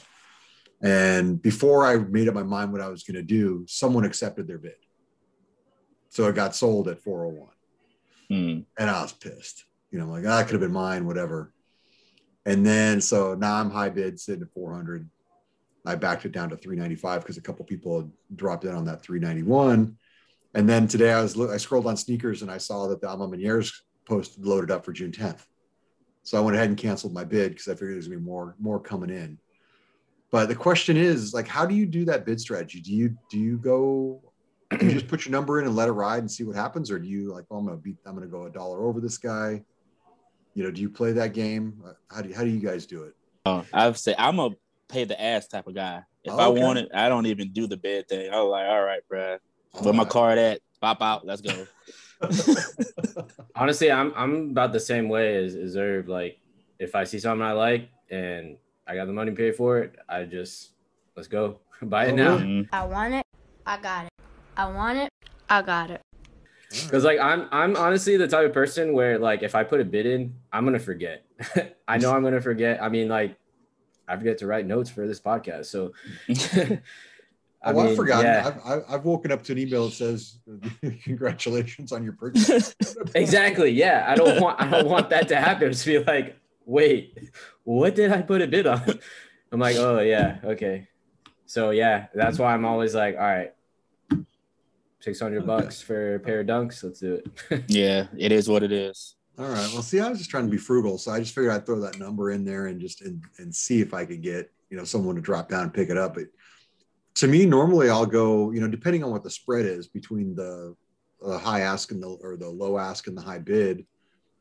And 0.82 1.40
before 1.40 1.86
I 1.86 1.96
made 1.96 2.28
up 2.28 2.34
my 2.34 2.42
mind 2.42 2.70
what 2.70 2.82
I 2.82 2.88
was 2.88 3.02
going 3.02 3.14
to 3.14 3.22
do, 3.22 3.64
someone 3.66 4.04
accepted 4.04 4.46
their 4.46 4.58
bid, 4.58 4.74
so 6.10 6.28
it 6.28 6.34
got 6.34 6.54
sold 6.54 6.88
at 6.88 7.02
401 7.02 7.48
Mm. 8.30 8.64
and 8.76 8.90
I 8.90 9.02
was 9.02 9.12
pissed. 9.12 9.64
You 9.90 9.98
know, 9.98 10.04
I'm 10.06 10.10
like, 10.10 10.24
ah, 10.26 10.38
that 10.38 10.46
could 10.46 10.54
have 10.54 10.60
been 10.60 10.72
mine, 10.72 11.06
whatever. 11.06 11.52
And 12.44 12.66
then 12.66 13.00
so 13.00 13.34
now 13.34 13.54
I'm 13.54 13.70
high 13.70 13.88
bid 13.88 14.18
sitting 14.18 14.42
at 14.42 14.52
400. 14.52 15.08
I 15.86 15.94
backed 15.94 16.24
it 16.24 16.32
down 16.32 16.50
to 16.50 16.56
395 16.56 17.20
because 17.22 17.36
a 17.36 17.40
couple 17.40 17.64
people 17.64 18.00
had 18.00 18.10
dropped 18.34 18.64
in 18.64 18.74
on 18.74 18.84
that 18.86 19.02
391. 19.02 19.96
And 20.54 20.68
then 20.68 20.88
today 20.88 21.12
I 21.12 21.22
was 21.22 21.38
I 21.40 21.56
scrolled 21.58 21.86
on 21.86 21.94
SNKRS 21.94 22.42
and 22.42 22.50
I 22.50 22.58
saw 22.58 22.88
that 22.88 23.00
the 23.00 23.08
A 23.08 23.16
Ma 23.16 23.26
Maniére's 23.26 23.82
post 24.06 24.38
loaded 24.38 24.70
up 24.70 24.84
for 24.84 24.92
June 24.92 25.12
10th. 25.12 25.44
So 26.22 26.38
I 26.38 26.40
went 26.40 26.56
ahead 26.56 26.68
and 26.68 26.78
canceled 26.78 27.12
my 27.12 27.24
bid 27.24 27.50
because 27.50 27.68
I 27.68 27.72
figured 27.72 27.94
there's 27.94 28.08
gonna 28.08 28.18
be 28.20 28.24
more 28.24 28.54
more 28.58 28.80
coming 28.80 29.10
in. 29.10 29.38
But 30.32 30.48
the 30.48 30.56
question 30.56 30.96
is, 30.96 31.32
like, 31.32 31.46
how 31.46 31.66
do 31.66 31.74
you 31.74 31.86
do 31.86 32.04
that 32.06 32.24
bid 32.26 32.40
strategy? 32.40 32.80
Do 32.80 32.92
you 32.92 33.16
do 33.30 33.38
you 33.38 33.58
go 33.58 34.22
do 34.78 34.86
you 34.86 34.92
just 34.92 35.06
put 35.08 35.24
your 35.24 35.32
number 35.32 35.60
in 35.60 35.66
and 35.66 35.76
let 35.76 35.88
it 35.88 35.92
ride 35.92 36.20
and 36.20 36.30
see 36.30 36.42
what 36.44 36.56
happens, 36.56 36.90
or 36.90 36.98
do 36.98 37.06
you 37.06 37.32
like, 37.32 37.44
oh, 37.50 37.58
I'm 37.58 37.66
gonna 37.66 37.76
beat, 37.76 37.96
I'm 38.06 38.14
gonna 38.14 38.26
go 38.26 38.46
a 38.46 38.50
dollar 38.50 38.84
over 38.86 39.00
this 39.00 39.18
guy? 39.18 39.62
You 40.54 40.64
know, 40.64 40.70
do 40.70 40.80
you 40.80 40.88
play 40.90 41.12
that 41.12 41.34
game? 41.34 41.82
Uh, 41.86 41.92
How 42.10 42.22
do 42.22 42.28
you, 42.30 42.34
how 42.34 42.42
do 42.42 42.50
you 42.50 42.60
guys 42.60 42.86
do 42.86 43.04
it? 43.04 43.14
Uh, 43.44 43.62
I've 43.72 43.98
say 43.98 44.14
I'm 44.18 44.38
a 44.40 44.50
pay 44.88 45.04
the 45.04 45.20
ass 45.20 45.46
type 45.46 45.66
of 45.66 45.74
guy. 45.74 46.02
If 46.24 46.32
Oh, 46.32 46.38
I 46.38 46.46
okay. 46.48 46.60
want 46.60 46.78
it, 46.78 46.88
I 46.94 47.08
don't 47.08 47.26
even 47.26 47.52
do 47.52 47.66
the 47.68 47.76
bid 47.76 48.08
thing. 48.08 48.32
I 48.32 48.40
was 48.40 48.50
like, 48.50 48.66
all 48.66 48.82
right, 48.82 49.02
bruh. 49.12 49.38
Where 49.82 49.92
my 49.94 50.02
Uh, 50.02 50.06
card 50.06 50.38
at? 50.38 50.60
Pop 50.80 51.02
out. 51.02 51.24
Let's 51.26 51.42
go. 51.42 51.66
Honestly, 53.54 53.90
I'm 53.90 54.12
I'm 54.16 54.50
about 54.50 54.72
the 54.72 54.80
same 54.80 55.08
way 55.08 55.42
as, 55.44 55.54
as 55.54 55.76
Irv. 55.76 56.08
Like, 56.08 56.38
if 56.78 56.94
I 56.94 57.04
see 57.04 57.18
something 57.18 57.44
I 57.44 57.52
like 57.52 57.88
and 58.10 58.56
I 58.86 58.94
got 58.94 59.06
the 59.06 59.12
money 59.12 59.30
to 59.30 59.36
pay 59.36 59.52
for 59.52 59.78
it, 59.78 59.96
I 60.08 60.24
just 60.24 60.70
let's 61.16 61.28
go 61.28 61.58
buy 61.82 62.06
it 62.06 62.12
Oh, 62.12 62.16
now. 62.16 62.30
really? 62.36 62.44
Mhm. 62.46 62.68
I 62.72 62.84
want 62.84 63.14
it. 63.14 63.24
I 63.66 63.78
got 63.78 64.04
it. 64.06 64.12
I 64.56 64.66
want 64.70 64.98
it. 64.98 65.10
I 65.48 65.62
got 65.62 65.90
it. 65.90 66.00
Because 66.70 67.04
like 67.04 67.18
I'm 67.20 67.48
I'm 67.52 67.76
honestly 67.76 68.16
the 68.16 68.26
type 68.28 68.46
of 68.46 68.52
person 68.52 68.92
where 68.92 69.18
like 69.18 69.42
if 69.42 69.54
I 69.54 69.64
put 69.64 69.80
a 69.80 69.84
bid 69.84 70.06
in, 70.06 70.34
I'm 70.52 70.64
gonna 70.64 70.78
forget. 70.78 71.24
I 71.88 71.98
know 71.98 72.12
I'm 72.12 72.22
gonna 72.22 72.40
forget. 72.40 72.82
I 72.82 72.88
mean, 72.88 73.08
like 73.08 73.36
I 74.08 74.16
forget 74.16 74.38
to 74.38 74.46
write 74.46 74.66
notes 74.66 74.90
for 74.90 75.06
this 75.06 75.20
podcast. 75.20 75.66
So 75.66 75.92
I 77.62 77.72
oh, 77.72 77.80
I've 77.80 77.96
forgotten. 77.96 78.26
Yeah. 78.26 78.58
I've, 78.64 78.82
I've 78.88 79.04
woken 79.04 79.32
up 79.32 79.42
to 79.44 79.52
an 79.52 79.58
email 79.58 79.86
that 79.86 79.94
says, 79.94 80.38
"Congratulations 81.02 81.92
on 81.92 82.04
your 82.04 82.12
purchase." 82.12 82.74
exactly. 83.14 83.70
Yeah, 83.70 84.04
I 84.08 84.14
don't 84.14 84.40
want 84.40 84.60
I 84.60 84.70
don't 84.70 84.88
want 84.88 85.10
that 85.10 85.28
to 85.28 85.36
happen. 85.36 85.72
To 85.72 85.86
be 85.86 85.98
like, 86.04 86.38
wait, 86.64 87.30
what 87.64 87.94
did 87.94 88.12
I 88.12 88.22
put 88.22 88.42
a 88.42 88.46
bid 88.46 88.66
on? 88.66 89.00
I'm 89.50 89.60
like, 89.60 89.76
oh 89.76 90.00
yeah, 90.00 90.38
okay. 90.44 90.88
So 91.46 91.70
yeah, 91.70 92.06
that's 92.14 92.38
why 92.38 92.52
I'm 92.52 92.64
always 92.64 92.94
like, 92.94 93.16
all 93.16 93.22
right, 93.22 93.52
six 95.00 95.20
hundred 95.20 95.46
bucks 95.46 95.80
for 95.80 96.16
a 96.16 96.20
pair 96.20 96.40
of 96.40 96.46
dunks. 96.46 96.82
Let's 96.84 97.00
do 97.00 97.14
it. 97.14 97.64
yeah, 97.68 98.06
it 98.18 98.32
is 98.32 98.48
what 98.48 98.62
it 98.62 98.72
is. 98.72 99.14
All 99.38 99.46
right. 99.46 99.70
Well, 99.72 99.82
see, 99.82 100.00
I 100.00 100.08
was 100.08 100.18
just 100.18 100.30
trying 100.30 100.46
to 100.46 100.50
be 100.50 100.56
frugal, 100.56 100.98
so 100.98 101.12
I 101.12 101.20
just 101.20 101.34
figured 101.34 101.52
I'd 101.52 101.66
throw 101.66 101.80
that 101.80 101.98
number 101.98 102.30
in 102.30 102.44
there 102.44 102.66
and 102.66 102.80
just 102.80 103.02
and, 103.02 103.22
and 103.38 103.54
see 103.54 103.80
if 103.80 103.94
I 103.94 104.04
could 104.04 104.22
get 104.22 104.50
you 104.70 104.76
know 104.76 104.84
someone 104.84 105.14
to 105.14 105.20
drop 105.20 105.48
down 105.48 105.64
and 105.64 105.74
pick 105.74 105.90
it 105.90 105.96
up. 105.96 106.14
But 106.14 106.24
to 107.16 107.26
me, 107.26 107.46
normally 107.46 107.90
I'll 107.90 108.06
go, 108.06 108.50
you 108.52 108.60
know, 108.60 108.68
depending 108.68 109.02
on 109.02 109.10
what 109.10 109.24
the 109.24 109.30
spread 109.30 109.66
is 109.66 109.88
between 109.88 110.34
the, 110.34 110.74
the 111.20 111.38
high 111.38 111.60
ask 111.60 111.90
and 111.90 112.02
the 112.02 112.08
or 112.08 112.36
the 112.36 112.48
low 112.48 112.78
ask 112.78 113.06
and 113.06 113.16
the 113.16 113.22
high 113.22 113.38
bid. 113.38 113.84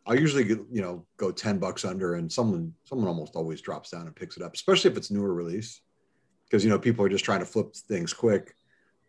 I'll 0.06 0.20
usually 0.20 0.44
get, 0.44 0.60
you 0.72 0.82
know 0.82 1.04
go 1.18 1.32
ten 1.32 1.58
bucks 1.58 1.84
under, 1.84 2.16
and 2.16 2.32
someone 2.32 2.74
someone 2.84 3.08
almost 3.08 3.36
always 3.36 3.60
drops 3.60 3.90
down 3.90 4.06
and 4.06 4.16
picks 4.16 4.38
it 4.38 4.44
up, 4.44 4.54
especially 4.54 4.92
if 4.92 4.98
it's 4.98 5.10
newer 5.10 5.34
release, 5.34 5.82
because 6.46 6.64
you 6.64 6.70
know 6.70 6.78
people 6.78 7.04
are 7.04 7.10
just 7.10 7.26
trying 7.26 7.40
to 7.40 7.46
flip 7.46 7.74
things 7.74 8.14
quick. 8.14 8.56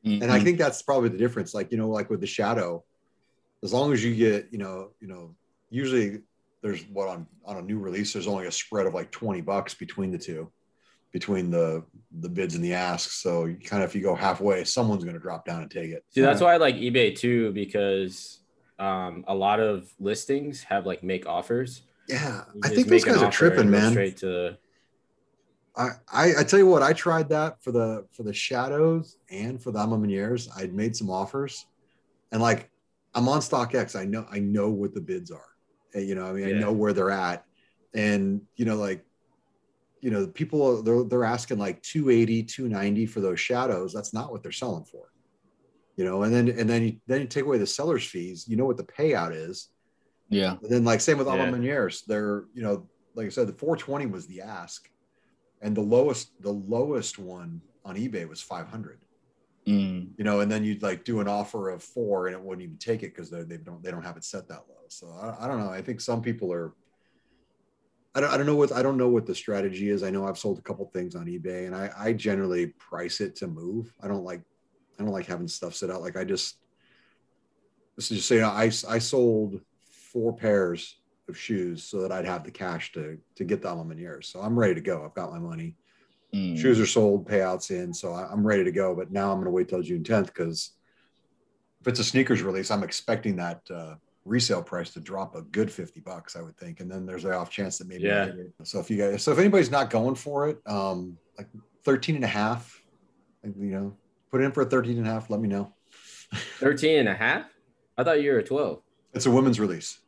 Mm-hmm. 0.07 0.23
And 0.23 0.31
I 0.31 0.37
mm-hmm. 0.37 0.45
think 0.45 0.59
that's 0.59 0.83
probably 0.83 1.09
the 1.09 1.19
difference. 1.19 1.53
Like, 1.53 1.73
you 1.73 1.79
know, 1.79 1.89
like 1.89 2.09
with 2.09 2.21
the 2.21 2.27
shadow, 2.27 2.85
as 3.63 3.73
long 3.73 3.93
as 3.93 4.05
you 4.05 4.15
get, 4.15 4.49
you 4.53 4.59
know, 4.59 4.91
you 5.01 5.09
know, 5.09 5.35
usually 5.71 6.21
there's 6.63 6.85
what 6.85 7.09
on 7.09 7.27
on 7.45 7.57
a 7.57 7.63
new 7.63 7.79
release, 7.79 8.13
there's 8.13 8.29
only 8.29 8.47
a 8.47 8.53
spread 8.53 8.87
of 8.87 8.95
like 8.95 9.11
20 9.11 9.41
bucks 9.41 9.75
between 9.75 10.13
the 10.13 10.19
two, 10.19 10.51
between 11.13 11.51
the 11.51 11.85
the 12.21 12.29
bids 12.29 12.55
and 12.55 12.65
the 12.65 12.75
asks. 12.75 13.23
So 13.23 13.47
you 13.47 13.57
kind 13.57 13.83
of 13.83 13.91
if 13.91 13.95
you 13.95 14.03
go 14.03 14.15
halfway, 14.15 14.65
someone's 14.65 15.05
gonna 15.05 15.19
drop 15.19 15.45
down 15.45 15.63
and 15.63 15.71
take 15.71 15.91
it. 15.91 16.05
See, 16.11 16.21
that's 16.21 16.41
why 16.41 16.55
I 16.55 16.57
like 16.57 16.77
eBay 16.77 17.17
too, 17.17 17.53
because 17.53 18.41
um 18.79 19.25
a 19.27 19.35
lot 19.35 19.61
of 19.61 19.91
listings 19.99 20.63
have 20.65 20.87
like 20.87 21.03
make 21.03 21.27
offers. 21.27 21.83
Yeah, 22.09 22.45
I 22.63 22.69
think 22.69 22.89
those 22.89 23.05
guys 23.05 23.23
are 23.23 23.31
tripping, 23.33 23.71
man. 23.71 23.93
Straight 23.93 24.19
to 24.19 24.59
I, 25.77 25.91
I, 26.39 26.45
tell 26.45 26.59
you 26.59 26.67
what, 26.67 26.83
I 26.83 26.93
tried 26.95 27.29
that 27.29 27.63
for 27.63 27.71
the 27.71 28.07
for 28.11 28.23
the 28.23 28.33
shadows 28.33 29.19
and 29.31 29.63
for 29.63 29.73
the 29.73 29.79
A 29.79 29.87
Ma 29.87 29.97
Maniéres. 29.97 30.49
I'd 30.57 30.73
made 30.73 30.97
some 30.97 31.11
offers, 31.11 31.67
and 32.33 32.41
like 32.41 32.71
I'm 33.15 33.29
on 33.29 33.41
StockX. 33.41 33.99
I 33.99 34.05
know 34.05 34.27
I 34.31 34.39
know 34.39 34.71
what 34.71 34.95
the 34.95 35.01
bids 35.01 35.31
are. 35.31 36.01
You 36.01 36.15
know, 36.15 36.27
I 36.27 36.33
mean, 36.33 36.49
yeah. 36.49 36.57
I 36.57 36.59
know 36.59 36.73
where 36.73 36.93
they're 36.93 37.11
at, 37.11 37.45
and 37.95 38.41
you 38.57 38.65
know, 38.65 38.77
like, 38.77 39.05
you 40.01 40.11
know, 40.11 40.27
people 40.27 40.83
they're 40.83 41.05
they're 41.05 41.25
asking 41.25 41.59
like 41.59 41.83
280, 41.83 42.43
290 42.45 43.07
for 43.07 43.21
those 43.21 43.41
shadows. 43.41 43.93
That's 43.93 44.13
not 44.13 44.31
what 44.31 44.43
they're 44.43 44.53
selling 44.53 44.85
for. 44.85 45.11
You 45.97 46.05
know, 46.05 46.25
and 46.25 46.35
then 46.35 46.49
and 46.49 46.69
then 46.69 46.83
you 46.83 46.97
then 47.07 47.23
you 47.23 47.27
take 47.27 47.45
away 47.45 47.59
the 47.59 47.67
seller's 47.67 48.05
fees. 48.05 48.47
You 48.47 48.57
know 48.57 48.67
what 48.67 48.77
the 48.77 48.85
payout 48.85 49.35
is. 49.35 49.71
Yeah. 50.29 50.57
And 50.63 50.71
then 50.71 50.85
like 50.85 51.01
same 51.01 51.19
with 51.19 51.27
yeah. 51.27 51.35
A 51.35 51.51
Ma 51.51 51.57
Maniéres. 51.57 52.05
They're 52.05 52.45
you 52.53 52.63
know, 52.63 52.87
like 53.15 53.27
I 53.27 53.31
said, 53.31 53.49
the 53.49 53.53
420 53.53 54.07
was 54.07 54.27
the 54.27 54.43
ask 54.43 54.89
and 55.63 55.77
the 55.77 55.83
lowest 55.83 56.31
the 56.41 56.53
lowest 56.53 57.19
one 57.19 57.61
on 57.85 57.97
ebay 57.97 58.29
was 58.29 58.41
500 58.41 59.01
mm. 59.67 60.09
you 60.17 60.25
know 60.25 60.41
and 60.41 60.51
then 60.51 60.65
you'd 60.65 60.83
like 60.83 61.05
do 61.05 61.21
an 61.21 61.29
offer 61.29 61.71
of 61.71 61.83
four 61.83 62.27
and 62.27 62.35
it 62.35 62.43
wouldn't 62.43 62.65
even 62.65 62.79
take 62.79 63.03
it 63.03 63.15
because 63.15 63.31
they 63.31 63.57
don't 63.57 63.83
they 63.83 63.91
don't 63.91 64.03
have 64.03 64.17
it 64.17 64.25
set 64.25 64.49
that 64.49 64.65
low 64.69 64.85
so 64.89 65.09
I, 65.09 65.45
I, 65.45 65.49
don't 65.49 65.59
know 65.59 65.71
i 65.71 65.83
think 65.83 66.01
some 66.01 66.23
people 66.23 66.53
are 66.53 66.75
I 68.17 68.21
don't, 68.21 68.31
I 68.31 68.37
don't 68.37 68.47
know 68.47 68.57
what 68.57 68.73
i 68.73 68.83
don't 68.83 68.97
know 68.97 69.09
what 69.09 69.27
the 69.27 69.35
strategy 69.35 69.91
is 69.91 70.03
i 70.03 70.11
know 70.11 70.27
i've 70.27 70.39
sold 70.39 70.59
a 70.59 70.63
couple 70.63 70.87
things 70.87 71.15
on 71.15 71.27
ebay 71.27 71.67
and 71.67 71.75
i 71.77 71.91
i 71.99 72.13
generally 72.13 72.69
price 72.79 73.21
it 73.21 73.37
to 73.37 73.47
move 73.47 73.93
i 74.03 74.09
don't 74.09 74.25
like 74.25 74.41
i 74.99 75.03
don't 75.03 75.13
like 75.13 75.27
having 75.27 75.49
stuff 75.49 75.75
sit 75.75 75.91
out 75.91 76.01
like 76.01 76.17
i 76.17 76.25
just 76.25 76.57
this 77.95 78.11
is 78.11 78.19
just 78.19 78.29
saying 78.29 78.43
i 78.43 78.65
i 78.89 78.99
sold 78.99 79.61
four 80.17 80.35
pairs 80.35 80.97
of 81.29 81.37
shoes 81.37 81.85
so 81.85 82.01
that 82.01 82.13
I'd 82.13 82.25
have 82.25 82.45
the 82.45 82.51
cash 82.51 82.93
to 82.93 83.19
to 83.35 83.45
get 83.45 83.63
the 83.63 83.71
A 83.71 83.77
Ma 83.77 83.83
Maniéres. 83.83 84.27
So 84.27 84.41
I'm 84.41 84.59
ready 84.59 84.75
to 84.75 84.81
go. 84.81 85.05
I've 85.05 85.15
got 85.15 85.33
my 85.33 85.39
money. 85.39 85.75
Mm. 86.35 86.59
Shoes 86.59 86.81
are 86.81 86.87
sold, 86.87 87.29
payouts 87.29 87.71
in, 87.71 87.93
so 87.95 88.13
I'm 88.13 88.47
ready 88.47 88.65
to 88.65 88.73
go. 88.73 88.95
But 88.95 89.13
now 89.13 89.31
I'm 89.31 89.37
going 89.37 89.47
to 89.47 89.51
wait 89.51 89.69
till 89.69 89.83
June 89.83 90.03
10th 90.03 90.27
because 90.27 90.73
if 91.81 91.89
it's 91.89 92.01
a 92.01 92.03
SNKRS 92.03 92.45
release, 92.45 92.71
I'm 92.71 92.83
expecting 92.83 93.37
that 93.37 93.61
uh, 93.71 93.95
resale 94.27 94.63
price 94.63 94.91
to 94.91 95.01
drop 95.01 95.35
a 95.35 95.43
good 95.43 95.71
50 95.71 96.01
bucks, 96.01 96.37
I 96.37 96.43
would 96.43 96.57
think. 96.57 96.81
And 96.81 96.91
then 96.91 97.07
there's 97.07 97.23
the 97.23 97.35
off 97.35 97.51
chance 97.51 97.79
that 97.79 97.89
maybe. 97.89 98.05
Yeah. 98.05 98.33
So 98.65 98.81
if 98.81 98.91
you 98.91 98.97
guys, 98.97 99.23
so 99.23 99.33
if 99.33 99.39
anybody's 99.39 99.71
not 99.71 99.89
going 99.91 100.17
for 100.17 100.49
it, 100.49 100.59
um, 100.67 101.17
like 101.39 101.49
13 101.85 102.17
and 102.17 102.25
a 102.25 102.29
half, 102.29 102.83
you 103.45 103.71
know, 103.71 103.97
put 104.31 104.41
it 104.41 104.45
in 104.45 104.53
for 104.53 104.63
a 104.63 104.67
13 104.67 104.99
and 104.99 105.07
a 105.07 105.11
half. 105.11 105.31
Let 105.31 105.41
me 105.41 105.49
know. 105.49 105.73
13 106.59 106.99
and 106.99 107.09
a 107.09 107.15
half? 107.15 107.47
I 107.97 108.05
thought 108.05 108.21
you 108.21 108.33
were 108.33 108.39
a 108.39 108.45
12. 108.45 108.83
It's 109.15 109.27
a 109.27 109.31
women's 109.31 109.59
release. 109.59 109.99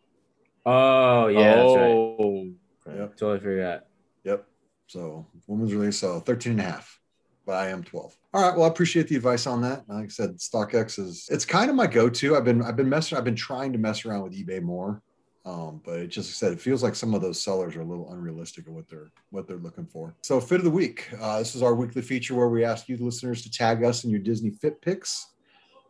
Oh 0.67 1.29
yeah, 1.29 1.55
oh, 1.57 2.51
right. 2.85 2.99
Yep. 2.99 3.17
Totally 3.17 3.41
forgot. 3.41 3.87
Yep. 4.25 4.47
So 4.87 5.27
women's 5.47 5.73
release, 5.73 5.99
so 5.99 6.21
13 6.21 6.53
and 6.53 6.61
a 6.61 6.65
half, 6.65 7.01
but 7.49 7.57
I 7.57 7.71
am 7.71 7.83
12. 7.83 8.15
All 8.35 8.43
right. 8.43 8.55
Well, 8.55 8.67
I 8.67 8.69
appreciate 8.69 9.09
the 9.09 9.17
advice 9.17 9.47
on 9.47 9.63
that. 9.63 9.89
Like 9.89 10.05
I 10.05 10.09
said, 10.09 10.37
StockX 10.37 10.99
is 10.99 11.27
it's 11.31 11.47
kind 11.47 11.71
of 11.71 11.77
my 11.77 11.87
go-to. 11.87 12.37
I've 12.37 12.45
been 12.45 12.63
I've 12.63 12.77
been 12.77 12.91
messing 12.91 13.17
I've 13.17 13.25
been 13.25 13.35
trying 13.35 13.73
to 13.73 13.79
mess 13.79 14.05
around 14.05 14.25
with 14.25 14.35
eBay 14.35 14.61
more. 14.61 15.03
Um, 15.47 15.81
but 15.83 15.99
it 15.99 16.09
just 16.09 16.29
I 16.29 16.33
said 16.33 16.53
it 16.53 16.61
feels 16.61 16.83
like 16.83 16.95
some 16.95 17.15
of 17.15 17.23
those 17.23 17.43
sellers 17.43 17.75
are 17.75 17.81
a 17.81 17.87
little 17.87 18.13
unrealistic 18.13 18.69
of 18.69 18.75
what 18.75 18.87
they're 18.87 19.11
what 19.31 19.49
they're 19.49 19.57
looking 19.57 19.87
for. 19.87 20.15
So 20.23 20.39
fit 20.41 20.59
of 20.59 20.65
the 20.65 20.71
week. 20.71 21.09
Uh, 21.19 21.39
this 21.39 21.55
is 21.55 21.63
our 21.63 21.75
weekly 21.75 22.03
feature 22.03 22.35
where 22.35 22.51
we 22.51 22.65
ask 22.65 22.87
you 22.87 22.99
the 22.99 23.05
listeners 23.05 23.41
to 23.45 23.51
tag 23.51 23.83
us 23.83 24.05
in 24.05 24.11
your 24.11 24.21
Disney 24.21 24.51
Fit 24.51 24.83
picks. 24.83 25.29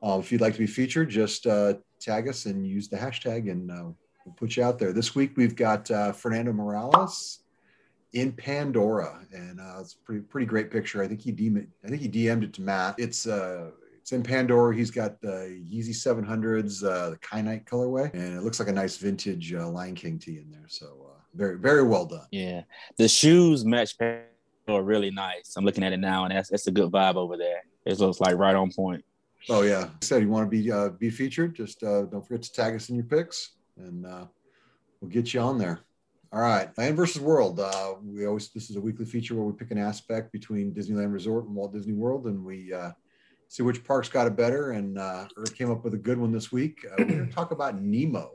Uh, 0.01 0.19
if 0.21 0.31
you'd 0.31 0.41
like 0.41 0.53
to 0.53 0.61
be 0.61 0.67
featured, 0.69 1.11
just 1.11 1.45
uh, 1.49 1.75
tag 1.99 2.29
us 2.29 2.47
and 2.47 2.65
use 2.65 2.89
the 2.89 2.97
hashtag, 2.97 3.51
and 3.51 3.69
uh, 3.73 3.83
we'll 4.25 4.35
put 4.37 4.57
you 4.57 4.63
out 4.63 4.79
there. 4.79 4.93
This 4.93 5.17
week 5.17 5.33
we've 5.37 5.57
got 5.57 5.91
uh, 5.91 6.13
Fernando 6.13 6.53
Morales 6.53 7.41
in 8.13 8.33
Pandora, 8.33 9.21
and 9.33 9.61
uh, 9.61 9.79
it's 9.81 9.95
a 9.95 9.99
pretty 9.99 10.23
pretty 10.23 10.47
great 10.47 10.71
picture. 10.71 11.03
I 11.03 11.09
think 11.09 11.21
he 11.21 11.33
DM 11.33 11.67
I 11.85 11.89
think 11.89 12.01
he 12.01 12.09
DM'd 12.09 12.45
it 12.45 12.53
to 12.55 12.63
Matt. 12.63 12.97
It's 12.99 13.27
uh 13.27 13.71
it's 14.01 14.13
in 14.13 14.23
Pandora. 14.23 14.75
He's 14.75 14.91
got 14.91 15.21
the 15.21 15.63
Yeezy 15.71 15.91
700s, 15.91 16.83
uh, 16.83 17.11
the 17.11 17.19
Kyanite 17.19 17.67
colorway, 17.67 18.13
and 18.15 18.39
it 18.39 18.43
looks 18.43 18.59
like 18.59 18.69
a 18.69 18.73
nice 18.73 18.97
vintage 18.97 19.53
uh, 19.53 19.69
Lion 19.69 19.95
King 19.95 20.19
tee 20.19 20.39
in 20.39 20.51
there. 20.51 20.65
So 20.69 20.87
uh, 21.11 21.21
very 21.35 21.59
very 21.59 21.83
well 21.83 22.07
done. 22.07 22.27
Yeah, 22.31 22.63
the 22.97 23.09
shoes 23.09 23.65
match 23.65 23.99
Pandora 23.99 24.83
really 24.83 25.11
nice. 25.11 25.55
I'm 25.57 25.65
looking 25.65 25.85
at 25.85 25.93
it 25.93 26.01
now, 26.01 26.25
and 26.25 26.35
that's 26.35 26.49
that's 26.49 26.67
a 26.67 26.73
good 26.73 26.91
vibe 26.91 27.17
over 27.17 27.37
there. 27.37 27.63
It 27.85 27.99
looks 27.99 28.21
like 28.21 28.37
right 28.37 28.55
on 28.57 28.73
point. 28.73 29.05
Oh 29.51 29.63
yeah, 29.63 29.89
I 29.91 30.05
said 30.05 30.23
you 30.23 30.29
want 30.29 30.51
to 30.51 30.51
be 30.51 30.71
uh, 30.71 30.89
be 30.91 31.11
featured. 31.11 31.55
Just 31.55 31.83
uh, 31.83 32.03
don't 32.03 32.27
forget 32.27 32.43
to 32.43 32.53
tag 32.53 32.75
us 32.75 32.89
in 32.89 32.97
your 32.97 33.05
picks 33.05 33.53
and 33.79 34.07
uh, 34.07 34.27
we'll 35.01 35.11
get 35.11 35.33
you 35.33 35.41
on 35.41 35.59
there. 35.59 35.81
All 36.31 36.41
right, 36.41 36.77
Land 36.77 36.97
versus 36.97 37.23
World. 37.23 37.59
Uh, 37.59 37.95
we 38.05 38.27
always 38.27 38.51
this 38.51 38.69
is 38.69 38.77
a 38.77 38.81
weekly 38.81 39.07
feature 39.07 39.35
where 39.35 39.45
we 39.45 39.53
pick 39.55 39.71
an 39.71 39.79
aspect 39.79 40.31
between 40.31 40.75
Disneyland 40.75 41.11
Resort 41.11 41.47
and 41.47 41.55
Walt 41.55 41.73
Disney 41.73 41.95
World, 41.95 42.27
and 42.27 42.45
we 42.45 42.71
uh, 42.71 42.91
see 43.49 43.63
which 43.63 43.83
parks 43.83 44.11
got 44.11 44.27
it 44.27 44.37
better. 44.37 44.73
And 44.73 44.99
uh, 44.99 45.27
came 45.55 45.71
up 45.71 45.85
with 45.85 45.95
a 45.95 45.99
good 45.99 46.19
one 46.19 46.31
this 46.31 46.53
week. 46.53 46.85
Uh, 46.85 46.97
we're 46.99 47.05
going 47.07 47.27
to 47.29 47.33
talk 47.35 47.51
about 47.51 47.81
Nemo, 47.81 48.33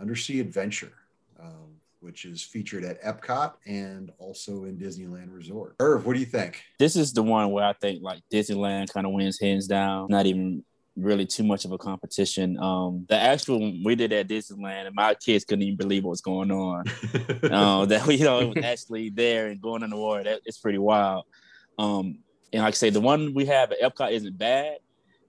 Undersea 0.00 0.40
Adventure, 0.40 0.92
um, 1.38 1.76
which 2.00 2.24
is 2.24 2.42
featured 2.42 2.82
at 2.82 3.00
Epcot 3.04 3.52
and 3.66 4.10
also 4.18 4.64
in 4.64 4.76
Disneyland 4.76 5.32
Resort. 5.32 5.76
Irv, 5.78 6.06
what 6.06 6.14
do 6.14 6.18
you 6.18 6.26
think? 6.26 6.60
This 6.80 6.96
is 6.96 7.12
the 7.12 7.22
one 7.22 7.52
where 7.52 7.64
I 7.64 7.72
think 7.74 8.02
like 8.02 8.20
Disneyland 8.32 8.92
kind 8.92 9.06
of 9.06 9.12
wins 9.12 9.38
hands 9.40 9.68
down. 9.68 10.08
Not 10.10 10.26
even 10.26 10.64
really 11.02 11.26
too 11.26 11.44
much 11.44 11.64
of 11.64 11.72
a 11.72 11.78
competition. 11.78 12.58
Um, 12.58 13.06
the 13.08 13.16
actual 13.16 13.58
we 13.84 13.94
did 13.94 14.12
at 14.12 14.28
Disneyland, 14.28 14.86
and 14.86 14.94
my 14.94 15.14
kids 15.14 15.44
couldn't 15.44 15.62
even 15.62 15.76
believe 15.76 16.04
what 16.04 16.10
was 16.10 16.20
going 16.20 16.50
on. 16.50 16.84
uh, 17.44 17.84
that 17.86 18.06
you 18.06 18.24
know 18.24 18.40
it 18.40 18.54
was 18.54 18.64
actually 18.64 19.10
there 19.10 19.48
and 19.48 19.60
going 19.60 19.82
on 19.82 19.90
the 19.90 19.96
water. 19.96 20.24
That, 20.24 20.40
it's 20.44 20.58
pretty 20.58 20.78
wild. 20.78 21.24
Um, 21.78 22.18
and 22.52 22.62
like 22.62 22.74
I 22.74 22.76
say, 22.76 22.90
the 22.90 23.00
one 23.00 23.34
we 23.34 23.46
have 23.46 23.72
at 23.72 23.80
Epcot 23.80 24.12
isn't 24.12 24.36
bad. 24.36 24.78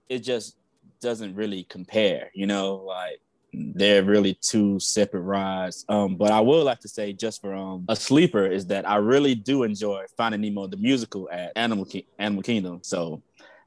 It 0.08 0.20
just 0.20 0.56
doesn't 1.00 1.34
really 1.34 1.64
compare. 1.64 2.30
You 2.34 2.46
know, 2.46 2.76
like 2.76 3.20
they're 3.52 4.02
really 4.02 4.34
two 4.34 4.80
separate 4.80 5.20
rides. 5.20 5.84
Um, 5.88 6.16
but 6.16 6.30
I 6.30 6.40
would 6.40 6.64
like 6.64 6.80
to 6.80 6.88
say, 6.88 7.12
just 7.12 7.40
for 7.40 7.54
um, 7.54 7.84
a 7.88 7.96
sleeper, 7.96 8.46
is 8.46 8.66
that 8.66 8.88
I 8.88 8.96
really 8.96 9.34
do 9.34 9.62
enjoy 9.62 10.04
Finding 10.16 10.40
Nemo 10.40 10.66
the 10.66 10.76
musical 10.78 11.28
at 11.30 11.52
Animal 11.56 11.84
Ki- 11.84 12.06
Animal 12.18 12.42
Kingdom. 12.42 12.80
So 12.82 13.22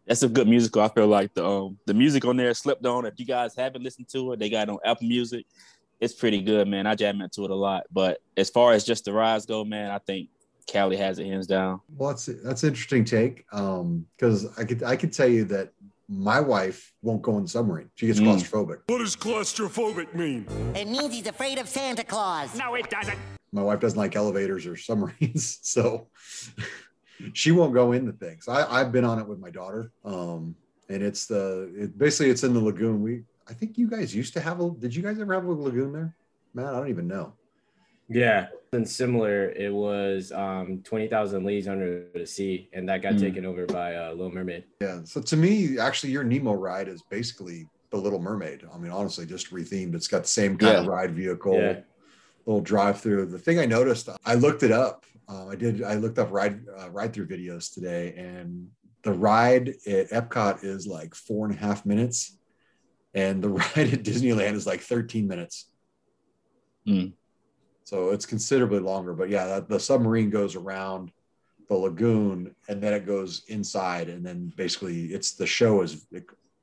that's 0.08 0.24
a 0.24 0.30
good 0.30 0.48
musical. 0.48 0.82
I 0.82 0.90
feel 0.90 1.08
like 1.08 1.34
the 1.34 1.46
um, 1.46 1.78
the 1.86 1.94
music 1.94 2.26
on 2.26 2.38
there 2.38 2.54
slept 2.54 2.86
on. 2.86 3.06
If 3.06 3.16
you 3.18 3.26
guys 3.26 3.56
haven't 3.56 3.84
listened 3.84 4.08
to 4.10 4.34
it, 4.34 4.40
they 4.40 4.50
got 4.50 4.64
it 4.68 4.70
on 4.72 4.80
Apple 4.86 5.08
Music. 5.08 5.46
It's 6.00 6.14
pretty 6.14 6.42
good, 6.42 6.68
man. 6.68 6.86
I 6.88 6.96
jam 6.96 7.22
into 7.22 7.46
it 7.46 7.52
a 7.52 7.56
lot. 7.56 7.84
But 7.92 8.20
as 8.38 8.50
far 8.50 8.74
as 8.74 8.84
just 8.84 9.06
the 9.06 9.14
rides 9.14 9.46
go, 9.46 9.64
man, 9.64 9.92
I 9.92 9.98
think 10.00 10.30
Cali 10.68 10.98
has 10.98 11.20
it 11.20 11.26
hands 11.26 11.48
down. 11.48 11.82
Well, 11.98 12.10
that's 12.10 12.26
that's 12.44 12.64
an 12.64 12.70
interesting 12.70 13.06
take. 13.06 13.46
Um, 13.52 14.06
because 14.18 14.48
I 14.58 14.64
could 14.66 14.84
I 14.84 14.96
could 14.96 15.14
tell 15.14 15.28
you 15.30 15.46
that 15.46 15.72
my 16.08 16.40
wife 16.40 16.94
won't 17.02 17.24
go 17.24 17.36
in 17.38 17.44
the 17.44 17.50
submarine. 17.50 17.90
She 17.96 18.06
gets 18.06 18.20
Mm. 18.20 18.26
claustrophobic. 18.26 18.82
What 18.88 19.00
does 19.00 19.16
claustrophobic 19.16 20.14
mean? 20.14 20.46
It 20.76 20.88
means 20.88 21.12
he's 21.16 21.26
afraid 21.28 21.58
of 21.58 21.68
Santa 21.68 22.04
Claus. 22.04 22.56
No, 22.56 22.76
it 22.76 22.90
doesn't. 22.92 23.18
My 23.52 23.64
wife 23.64 23.80
doesn't 23.80 23.98
like 23.98 24.16
elevators 24.16 24.68
or 24.68 24.76
submarines, 24.76 25.60
so 25.64 26.08
she 27.34 27.52
won't 27.52 27.74
go 27.74 27.92
into 27.94 28.12
things. 28.12 28.48
I, 28.48 28.66
I've 28.72 28.92
been 28.92 29.06
on 29.06 29.20
it 29.20 29.28
with 29.28 29.40
my 29.40 29.50
daughter, 29.50 29.92
um, 30.04 30.56
and 30.90 31.02
it's 31.04 31.26
the 31.26 31.72
it, 31.78 31.98
basically 31.98 32.30
it's 32.32 32.44
in 32.44 32.54
the 32.54 32.60
lagoon. 32.60 33.02
We 33.02 33.24
I 33.48 33.54
think 33.54 33.78
you 33.78 33.88
guys 33.90 34.14
used 34.16 34.34
to 34.34 34.42
have 34.42 34.60
a. 34.62 34.72
Did 34.72 34.96
you 34.96 35.02
guys 35.04 35.20
ever 35.20 35.34
have 35.34 35.46
a 35.46 35.52
lagoon 35.52 35.94
there, 35.94 36.16
Matt? 36.54 36.74
I 36.74 36.78
don't 36.80 36.90
even 36.90 37.08
know. 37.08 37.34
Yeah, 38.08 38.48
and 38.74 38.88
similar. 38.88 39.50
It 39.52 39.74
was 39.74 40.32
um, 40.32 40.82
twenty 40.84 41.08
thousand 41.08 41.44
leagues 41.44 41.68
under 41.68 42.06
the 42.14 42.26
sea, 42.26 42.70
and 42.74 42.88
that 42.90 43.02
got 43.02 43.14
Mm. 43.14 43.20
taken 43.20 43.46
over 43.46 43.66
by 43.66 43.96
uh, 43.96 44.12
Little 44.12 44.32
Mermaid. 44.32 44.66
Yeah. 44.82 45.02
So 45.06 45.22
to 45.22 45.38
me, 45.38 45.80
actually, 45.80 46.12
your 46.12 46.24
Nemo 46.24 46.54
ride 46.54 46.88
is 46.88 47.02
basically 47.10 47.68
the 47.90 47.98
Little 47.98 48.20
Mermaid. 48.20 48.64
I 48.74 48.78
mean, 48.78 48.92
honestly, 48.92 49.26
just 49.26 49.52
rethemed. 49.52 49.96
It's 49.96 50.08
got 50.08 50.24
the 50.24 50.28
same 50.28 50.58
kind 50.58 50.78
of 50.78 50.86
ride 50.88 51.16
vehicle, 51.16 51.56
Yeah. 51.56 51.80
little 52.46 52.62
drive 52.62 53.00
through. 53.02 53.26
The 53.28 53.40
thing 53.40 53.58
I 53.58 53.66
noticed, 53.66 54.08
I 54.26 54.36
looked 54.36 54.62
it 54.64 54.72
up. 54.72 55.06
Uh, 55.28 55.48
I 55.48 55.56
did. 55.56 55.84
I 55.84 55.96
looked 55.96 56.20
up 56.20 56.32
ride 56.32 56.62
uh, 56.80 56.90
ride 56.92 57.14
through 57.14 57.28
videos 57.28 57.74
today, 57.74 58.14
and 58.18 58.68
the 59.04 59.14
ride 59.14 59.70
at 59.88 60.10
Epcot 60.10 60.64
is 60.64 60.86
like 60.86 61.16
four 61.16 61.48
and 61.48 61.56
a 61.56 61.58
half 61.58 61.86
minutes, 61.86 62.38
and 63.14 63.44
the 63.44 63.50
ride 63.60 63.94
at 63.94 64.04
Disneyland 64.04 64.54
is 64.54 64.68
like 64.68 64.82
thirteen 64.82 65.28
minutes. 65.28 65.70
Hmm. 66.86 67.08
So 67.84 68.12
it's 68.12 68.26
considerably 68.26 68.80
longer. 68.80 69.14
But 69.14 69.30
yeah, 69.30 69.46
that, 69.46 69.70
the 69.70 69.80
submarine 69.80 70.30
goes 70.30 70.56
around 70.56 71.12
the 71.68 71.76
lagoon 71.76 72.56
and 72.70 72.82
then 72.82 72.94
it 72.94 73.06
goes 73.06 73.44
inside 73.48 74.10
and 74.10 74.26
then 74.26 74.54
basically 74.56 75.06
it's 75.06 75.34
the 75.34 75.48
show 75.48 75.82
is 75.82 76.06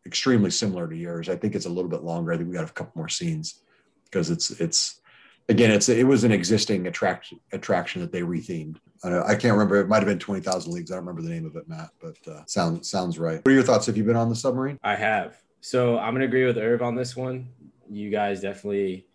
extremely 0.07 0.51
similar 0.51 0.89
to 0.89 0.97
yours 0.97 1.29
i 1.29 1.37
think 1.37 1.55
it's 1.55 1.67
a 1.67 1.71
little 1.71 1.91
bit 1.91 2.03
longer 2.03 2.33
i 2.33 2.37
think 2.37 2.49
we 2.49 2.55
got 2.55 2.69
a 2.69 2.73
couple 2.73 2.93
more 2.95 3.09
scenes 3.09 3.63
because 4.05 4.31
it's 4.31 4.51
it's 4.61 5.01
again 5.49 5.71
it's 5.71 5.89
it 5.89 6.07
was 6.07 6.25
an 6.25 6.33
existing 6.33 6.87
attraction 6.87 7.39
attraction 7.53 8.01
that 8.01 8.13
they 8.13 8.21
rethemed 8.21 8.77
uh, 9.05 9.23
i 9.27 9.35
can't 9.35 9.53
remember 9.53 9.77
it 9.77 9.89
might 9.89 9.99
have 9.99 10.07
been 10.07 10.19
20000 10.19 10.73
leagues 10.73 10.91
i 10.91 10.95
don't 10.95 11.05
remember 11.05 11.23
the 11.23 11.35
name 11.35 11.47
of 11.47 11.57
it 11.57 11.69
matt 11.69 11.91
but 12.01 12.17
uh, 12.31 12.43
sounds 12.47 12.89
sounds 12.89 13.19
right 13.19 13.37
what 13.45 13.49
are 13.49 13.55
your 13.55 13.63
thoughts 13.63 13.87
have 13.87 13.97
you 13.97 14.05
been 14.05 14.17
on 14.17 14.29
the 14.29 14.37
submarine 14.37 14.79
I 14.83 14.97
have. 14.97 15.37
So 15.61 15.99
I'm 15.99 16.15
gonna 16.15 16.25
agree 16.25 16.45
with 16.45 16.59
Irv 16.59 16.83
on 16.83 16.95
this 16.97 17.17
one. 17.17 17.49
You 17.89 18.11
guys 18.11 18.41
definitely 18.41 19.07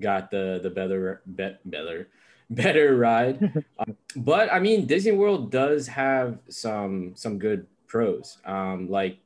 got 0.00 0.30
the 0.30 0.60
the 0.62 0.70
better 0.70 1.22
bet 1.26 1.60
better 1.68 2.08
better 2.50 2.96
ride. 2.96 3.64
Um, 3.78 3.96
but 4.16 4.52
I 4.52 4.58
mean 4.60 4.86
Disney 4.86 5.12
World 5.12 5.50
does 5.50 5.86
have 5.88 6.38
some 6.48 7.12
some 7.14 7.38
good 7.38 7.66
pros. 7.86 8.38
Um 8.44 8.88
like 8.90 9.18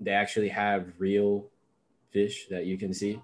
they 0.00 0.12
actually 0.12 0.48
have 0.48 0.92
real 0.98 1.46
fish 2.12 2.46
that 2.50 2.66
you 2.66 2.78
can 2.78 2.94
see. 2.94 3.20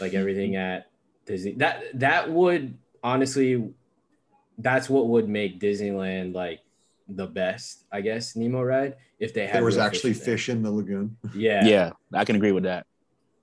Like 0.00 0.14
everything 0.14 0.56
at 0.70 0.87
Disney. 1.28 1.52
That 1.52 1.84
that 1.94 2.30
would 2.30 2.76
honestly 3.02 3.72
that's 4.58 4.90
what 4.90 5.08
would 5.08 5.28
make 5.28 5.60
Disneyland 5.60 6.34
like 6.34 6.60
the 7.08 7.26
best, 7.26 7.84
I 7.92 8.00
guess, 8.00 8.36
Nemo 8.36 8.62
ride 8.62 8.96
if 9.18 9.32
they 9.32 9.46
had 9.46 9.56
there 9.56 9.64
was 9.64 9.76
real 9.76 9.84
actually 9.84 10.10
in 10.10 10.16
fish 10.16 10.48
in 10.48 10.62
the 10.62 10.70
lagoon 10.70 11.16
Yeah. 11.34 11.64
Yeah, 11.64 11.90
I 12.12 12.24
can 12.24 12.36
agree 12.36 12.52
with 12.52 12.64
that. 12.64 12.86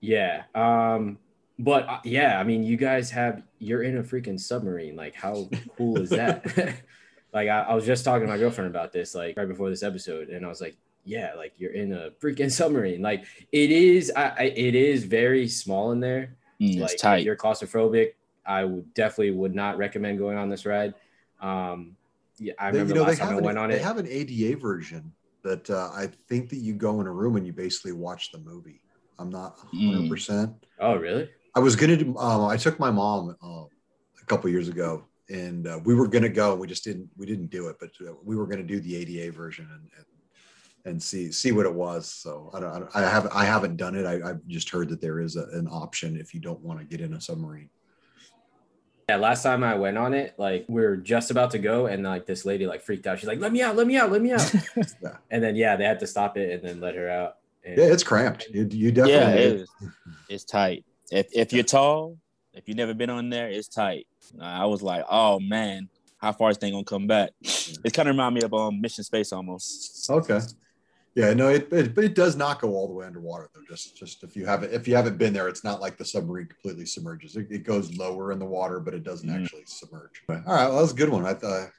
Yeah. 0.02 0.44
Um, 0.54 1.18
but 1.58 1.88
uh, 1.88 2.00
yeah, 2.04 2.40
I 2.40 2.44
mean, 2.44 2.64
you 2.64 2.78
guys 2.78 3.10
have 3.12 3.44
you're 3.60 3.84
in 3.84 3.98
a 3.98 4.04
freaking 4.04 4.40
submarine. 4.40 4.96
Like, 4.96 5.16
how 5.16 5.50
cool 5.78 6.00
is 6.00 6.10
that? 6.10 6.46
like, 7.34 7.48
I, 7.48 7.62
I 7.62 7.74
was 7.74 7.86
just 7.86 8.04
talking 8.04 8.28
to 8.28 8.32
my 8.32 8.38
girlfriend 8.38 8.70
about 8.70 8.92
this, 8.92 9.16
like 9.16 9.38
right 9.38 9.48
before 9.48 9.70
this 9.70 9.84
episode, 9.84 10.30
and 10.30 10.46
I 10.46 10.50
was 10.50 10.62
like, 10.62 10.76
yeah, 11.06 11.34
like 11.38 11.54
you're 11.58 11.72
in 11.72 11.94
a 11.94 12.12
freaking 12.22 12.52
submarine. 12.52 13.02
Like, 13.02 13.26
it 13.52 13.72
is, 13.72 14.12
I, 14.16 14.34
I 14.38 14.44
it 14.44 14.76
is 14.76 15.06
very 15.06 15.48
small 15.48 15.92
in 15.92 16.00
there. 16.02 16.36
Mm, 16.62 16.80
like, 16.82 16.92
it's 16.94 17.02
tight. 17.02 17.20
if 17.20 17.26
you're 17.26 17.36
claustrophobic, 17.36 18.14
I 18.46 18.64
would 18.64 18.94
definitely 18.94 19.32
would 19.32 19.56
not 19.56 19.78
recommend 19.78 20.18
going 20.20 20.38
on 20.38 20.50
this 20.50 20.66
ride. 20.66 20.94
Um, 21.42 21.96
yeah, 22.38 22.54
I 22.60 22.72
They- 22.72 22.80
remember 22.80 22.94
you 22.96 23.02
know, 23.02 23.08
last 23.08 23.18
time 23.20 23.28
have 23.28 23.36
I 23.36 23.40
an- 23.40 23.44
went 23.46 23.58
on 23.58 23.72
it. 23.72 23.76
they 23.76 23.82
have 23.82 23.98
an 23.98 24.08
ADA 24.08 24.56
version 24.58 25.12
that 25.44 25.70
uh, 25.70 25.92
i 25.94 26.08
think 26.28 26.50
that 26.50 26.56
you 26.58 26.74
go 26.74 27.00
in 27.02 27.06
a 27.08 27.12
room 27.12 27.36
and 27.36 27.46
you 27.46 27.54
basically 27.54 27.92
watch 27.92 28.32
the 28.32 28.40
movie 28.40 28.82
i'm 29.20 29.30
not 29.30 29.60
Mm. 29.74 30.10
100% 30.10 30.56
oh, 30.80 30.96
really? 30.96 31.30
I 31.56 31.60
was 31.60 31.76
gonna 31.78 31.96
do. 31.96 32.18
Um, 32.18 32.46
I 32.46 32.58
took 32.58 32.80
my 32.80 32.90
mom 32.92 33.36
uh, 33.42 33.64
a 34.22 34.26
couple 34.26 34.50
years 34.50 34.68
ago, 34.68 35.06
and 35.30 35.66
uh, 35.68 35.80
we 35.86 35.96
were 35.96 36.08
gonna 36.08 36.28
go. 36.28 36.54
We 36.56 36.68
just 36.68 36.84
didn't. 36.84 37.10
We 37.16 37.26
didn't 37.26 37.48
do 37.50 37.68
it, 37.70 37.78
but 37.80 37.92
uh, 38.06 38.14
we 38.26 38.36
were 38.36 38.46
gonna 38.46 38.64
do 38.64 38.82
the 38.82 38.94
ADA 38.98 39.32
version 39.32 39.66
and 39.72 39.84
and, 39.96 40.06
and 40.86 41.02
see 41.02 41.32
see 41.32 41.52
what 41.52 41.66
it 41.66 41.74
was. 41.74 42.08
So 42.08 42.50
I 42.54 42.60
don't. 42.60 42.72
I, 42.72 42.80
don't, 42.80 42.96
I 42.96 43.02
haven't. 43.10 43.36
I 43.36 43.46
haven't 43.46 43.76
done 43.76 43.96
it. 43.96 44.06
I, 44.06 44.30
I've 44.30 44.48
just 44.48 44.70
heard 44.70 44.90
that 44.90 45.02
there 45.02 45.20
is 45.20 45.36
a, 45.36 45.44
an 45.54 45.68
option 45.68 46.16
if 46.16 46.34
you 46.34 46.40
don't 46.40 46.62
want 46.62 46.80
to 46.80 46.86
get 46.86 47.02
in 47.02 47.14
a 47.14 47.22
submarine. 47.22 47.70
Yeah, 49.10 49.18
last 49.18 49.44
time 49.44 49.64
I 49.64 49.76
went 49.76 49.98
on 49.98 50.14
it, 50.14 50.34
like 50.38 50.66
we 50.68 50.84
are 50.84 50.96
just 50.96 51.30
about 51.30 51.52
to 51.52 51.60
go, 51.60 51.88
and 51.88 52.04
like 52.04 52.26
this 52.26 52.46
lady 52.46 52.66
like 52.66 52.82
freaked 52.82 53.06
out. 53.08 53.20
She's 53.20 53.28
like, 53.28 53.40
"Let 53.40 53.52
me 53.52 53.62
out! 53.62 53.76
Let 53.76 53.88
me 53.88 53.98
out! 53.98 54.12
Let 54.12 54.22
me 54.22 54.32
out!" 54.32 54.54
Yeah. 55.02 55.18
And 55.30 55.44
then 55.44 55.56
yeah, 55.56 55.76
they 55.76 55.84
had 55.84 56.00
to 56.00 56.08
stop 56.08 56.38
it 56.38 56.52
and 56.52 56.64
then 56.64 56.80
let 56.80 56.96
her 56.96 57.10
out. 57.10 57.38
And 57.64 57.78
Yeah, 57.78 57.86
it's 57.86 58.04
cramped. 58.04 58.48
You, 58.52 58.68
you 58.72 58.88
yeah, 58.88 58.94
definitely. 58.94 59.44
it 59.44 59.54
is. 59.62 59.70
It's 60.30 60.44
tight. 60.44 60.86
If 61.12 61.28
if 61.34 61.54
you're 61.54 61.64
tall, 61.64 62.18
if 62.54 62.68
you've 62.68 62.78
never 62.78 62.94
been 62.94 63.10
on 63.10 63.30
there, 63.30 63.50
it's 63.50 63.68
tight. 63.68 64.08
I 64.40 64.66
was 64.66 64.82
like, 64.82 65.06
oh 65.10 65.40
man, 65.40 65.90
how 66.18 66.32
far 66.32 66.50
is 66.50 66.58
this 66.58 66.62
thing 66.62 66.74
gonna 66.74 66.84
come 66.84 67.06
back? 67.06 67.32
It 67.42 67.94
kind 67.94 68.10
of 68.10 68.16
remind 68.16 68.36
me 68.36 68.42
of 68.42 68.54
um 68.54 68.82
Mission 68.82 69.04
Space 69.04 69.32
almost. 69.32 70.10
Okay. 70.10 70.40
Yeah, 71.16 71.34
no, 71.34 71.48
it, 71.48 71.72
it 71.72 71.98
it 71.98 72.14
does 72.14 72.36
not 72.36 72.60
go 72.60 72.74
all 72.76 72.88
the 72.90 72.94
way 72.94 73.06
underwater 73.06 73.50
though. 73.56 73.62
Just 73.70 73.96
just 73.98 74.24
if 74.24 74.36
you 74.36 74.46
haven't 74.46 74.74
if 74.74 74.86
you 74.88 74.96
haven't 74.96 75.18
been 75.18 75.32
there, 75.34 75.48
it's 75.48 75.64
not 75.64 75.80
like 75.80 75.98
the 75.98 76.04
submarine 76.04 76.48
completely 76.48 76.86
submerges. 76.86 77.38
It, 77.38 77.48
it 77.50 77.64
goes 77.64 77.96
lower 77.98 78.34
in 78.34 78.40
the 78.40 78.46
water, 78.46 78.82
but 78.82 78.94
it 78.94 79.04
doesn't 79.04 79.30
Mhm. 79.30 79.44
actually 79.44 79.64
submerge. 79.66 80.22
All 80.30 80.36
right, 80.36 80.68
well, 80.68 80.80
that's 80.82 80.92
a 80.92 80.96
good 80.96 81.10
one. 81.10 81.26
I 81.26 81.34
thought 81.34 81.70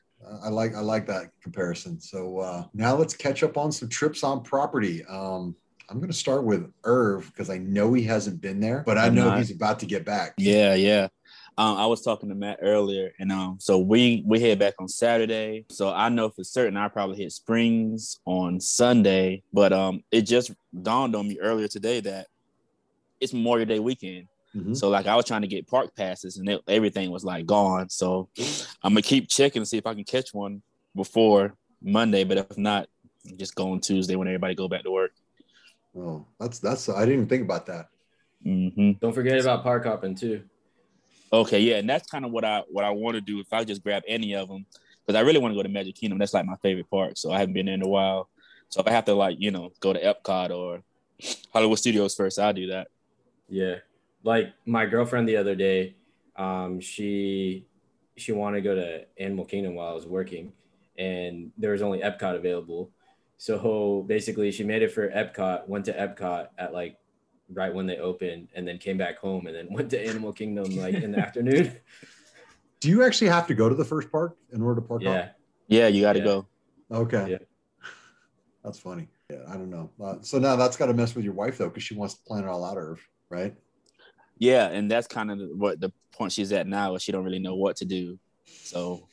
I 0.42 0.49
like 0.49 0.75
I 0.75 0.81
like 0.81 1.07
that 1.09 1.31
comparison. 1.42 2.01
So 2.01 2.38
uh, 2.38 2.64
now 2.72 2.96
let's 2.96 3.14
catch 3.14 3.42
up 3.42 3.59
on 3.59 3.70
some 3.70 3.90
trips 3.90 4.25
on 4.25 4.42
property. 4.42 5.05
Um, 5.05 5.55
I'm 5.90 5.99
going 5.99 6.11
to 6.11 6.16
start 6.16 6.42
with 6.42 6.72
Irv 6.85 7.27
because 7.27 7.49
I 7.51 7.59
know 7.59 7.92
he 7.92 8.03
hasn't 8.03 8.40
been 8.40 8.59
there, 8.59 8.83
but 8.87 8.99
I 8.99 9.09
know 9.11 9.29
he's 9.37 9.53
about 9.53 9.79
to 9.81 9.87
get 9.87 10.05
back. 10.05 10.33
Yeah, 10.38 10.75
yeah. 10.75 11.09
Um, 11.59 11.79
I 11.79 11.87
was 11.87 12.03
talking 12.03 12.29
to 12.29 12.35
Matt 12.35 12.59
earlier, 12.61 13.12
and 13.19 13.33
um, 13.33 13.57
so 13.59 13.79
we 13.79 14.23
we 14.27 14.40
head 14.40 14.59
back 14.59 14.75
on 14.79 14.88
Saturday. 14.88 15.64
So 15.71 15.90
I 15.90 16.11
know 16.11 16.29
for 16.29 16.45
certain 16.45 16.77
I 16.77 16.88
probably 16.88 17.16
hit 17.16 17.33
Springs 17.33 18.19
on 18.27 18.61
Sunday, 18.61 19.42
but 19.55 19.73
um, 19.73 20.03
it 20.11 20.23
just 20.23 20.53
dawned 20.83 21.16
on 21.16 21.27
me 21.27 21.38
earlier 21.40 21.66
today 21.69 22.01
that 22.01 22.27
it's 23.21 23.33
Memorial 23.33 23.66
Day 23.66 23.79
weekend. 23.79 24.29
Mhm. 24.55 24.77
So 24.77 24.90
like 24.90 25.07
I 25.07 25.16
was 25.16 25.25
trying 25.25 25.42
to 25.42 25.49
get 25.49 25.66
park 25.66 25.97
passes, 25.97 26.37
and 26.37 26.47
it, 26.47 26.61
everything 26.69 27.11
was 27.11 27.25
like 27.25 27.47
gone. 27.47 27.88
So 27.88 28.29
I'm 28.83 28.92
gonna 28.92 29.03
keep 29.03 29.29
checking 29.29 29.62
to 29.62 29.66
see 29.66 29.79
if 29.79 29.87
I 29.87 29.95
can 29.95 30.05
catch 30.05 30.35
one 30.35 30.61
before 30.95 31.55
Monday. 31.83 32.25
But 32.25 32.37
if 32.37 32.59
not, 32.59 32.88
just 33.38 33.55
go 33.55 33.73
on 33.73 33.81
Tuesday 33.81 34.16
when 34.16 34.29
everybody 34.29 34.55
go 34.55 34.69
back 34.69 34.83
to 34.83 34.90
work. 34.90 35.12
Oh, 35.97 36.27
that's 36.38 36.59
that's 36.59 36.90
I 36.90 37.01
didn't 37.01 37.14
even 37.14 37.29
think 37.29 37.45
about 37.45 37.64
that. 37.66 37.88
hmm 38.42 38.92
don't 39.01 39.14
forget 39.14 39.40
about 39.40 39.62
park 39.62 39.87
hopping 39.87 40.14
too. 40.14 40.42
Okay, 41.33 41.61
yeah, 41.61 41.77
and 41.77 41.89
that's 41.89 42.09
kind 42.09 42.25
of 42.25 42.31
what 42.31 42.45
I 42.45 42.62
what 42.69 42.85
I 42.85 42.91
want 42.91 43.17
to 43.17 43.21
do 43.21 43.41
if 43.41 43.53
I 43.53 43.65
just 43.65 43.83
grab 43.83 44.03
any 44.07 44.35
of 44.35 44.49
them 44.49 44.67
because 45.05 45.19
I 45.19 45.23
really 45.23 45.39
want 45.39 45.53
to 45.53 45.57
go 45.57 45.62
to 45.62 45.69
Magic 45.69 45.97
Kingdom. 45.97 46.19
That's 46.19 46.35
like 46.35 46.47
my 46.47 46.57
favorite 46.57 46.91
park, 46.91 47.12
so 47.17 47.33
I 47.33 47.39
haven't 47.39 47.55
been 47.55 47.67
there 47.67 47.75
in 47.75 47.83
a 47.83 47.89
while. 47.89 48.29
So 48.69 48.81
if 48.81 48.87
I 48.87 48.91
have 48.93 49.05
to 49.07 49.15
like 49.15 49.37
you 49.41 49.51
know 49.51 49.73
go 49.81 49.93
to 49.93 50.01
Epcot 50.01 50.51
or 50.51 50.83
Hollywood 51.53 51.79
Studios 51.79 52.15
first, 52.15 52.39
I'll 52.39 52.53
do 52.53 52.69
that. 52.69 52.89
Yeah, 53.49 53.77
like 54.23 54.53
my 54.67 54.87
girlfriend 54.87 55.29
the 55.29 55.37
other 55.37 55.55
day, 55.55 55.97
um, 56.37 56.81
she 56.81 57.67
she 58.17 58.33
wanted 58.33 58.59
to 58.59 58.62
go 58.62 58.75
to 58.75 59.07
Animal 59.19 59.45
Kingdom 59.45 59.75
while 59.75 59.91
I 59.91 59.95
was 59.95 60.07
working, 60.07 60.53
and 60.99 61.51
there 61.59 61.73
was 61.73 61.83
only 61.83 62.01
Epcot 62.01 62.37
available. 62.37 62.91
So 63.39 64.05
basically, 64.07 64.51
she 64.53 64.65
made 64.65 64.83
it 64.83 64.93
for 64.93 65.09
Epcot. 65.09 65.69
Went 65.69 65.85
to 65.87 65.93
Epcot 65.93 66.49
at 66.57 66.73
like 66.73 66.99
right 67.53 67.73
when 67.73 67.87
they 67.87 67.99
opened, 67.99 68.49
and 68.55 68.67
then 68.67 68.79
came 68.79 68.99
back 68.99 69.19
home, 69.19 69.47
and 69.47 69.55
then 69.57 69.69
went 69.71 69.91
to 69.91 70.01
Animal 70.07 70.33
Kingdom 70.33 70.77
like 70.77 70.95
in 70.95 71.13
the 71.13 71.19
afternoon. 71.19 71.77
Do 72.81 72.89
you 72.91 73.03
actually 73.05 73.29
have 73.29 73.47
to 73.47 73.55
go 73.55 73.69
to 73.69 73.75
the 73.75 73.85
first 73.85 74.13
park 74.13 74.37
in 74.53 74.61
order 74.63 74.81
to 74.81 74.87
park? 74.87 75.03
hop? 75.03 75.15
Yeah, 75.15 75.29
Yeah, 75.69 75.89
you 75.89 76.03
got 76.03 76.13
to 76.13 76.19
Yeah. 76.19 76.25
go. 76.25 76.47
Okay. 76.93 77.31
Yeah. 77.33 77.39
That's 78.63 78.79
funny. 78.79 79.09
Yeah, 79.31 79.39
I 79.49 79.55
don't 79.55 79.71
know. 79.71 79.91
Uh, 80.03 80.17
so 80.21 80.39
now 80.39 80.57
that's 80.57 80.77
got 80.77 80.87
to 80.87 80.95
mess 80.95 81.15
with 81.15 81.25
your 81.25 81.35
wife 81.35 81.57
though, 81.59 81.69
because 81.69 81.83
she 81.83 81.95
wants 81.95 82.15
to 82.15 82.21
plan 82.25 82.45
it 82.45 82.49
all 82.49 82.65
out, 82.65 82.77
Irv, 82.77 83.01
right? 83.31 83.55
Yeah, 84.39 84.67
and 84.69 84.91
that's 84.91 85.07
kind 85.07 85.31
of 85.31 85.41
what 85.55 85.81
the 85.81 85.93
point 86.13 86.33
she's 86.33 86.53
at 86.53 86.67
now 86.67 86.95
is 86.95 87.03
she 87.03 87.13
don't 87.13 87.25
really 87.25 87.39
know 87.39 87.55
what 87.55 87.77
to 87.77 87.85
do. 87.87 88.19
So, 88.45 89.09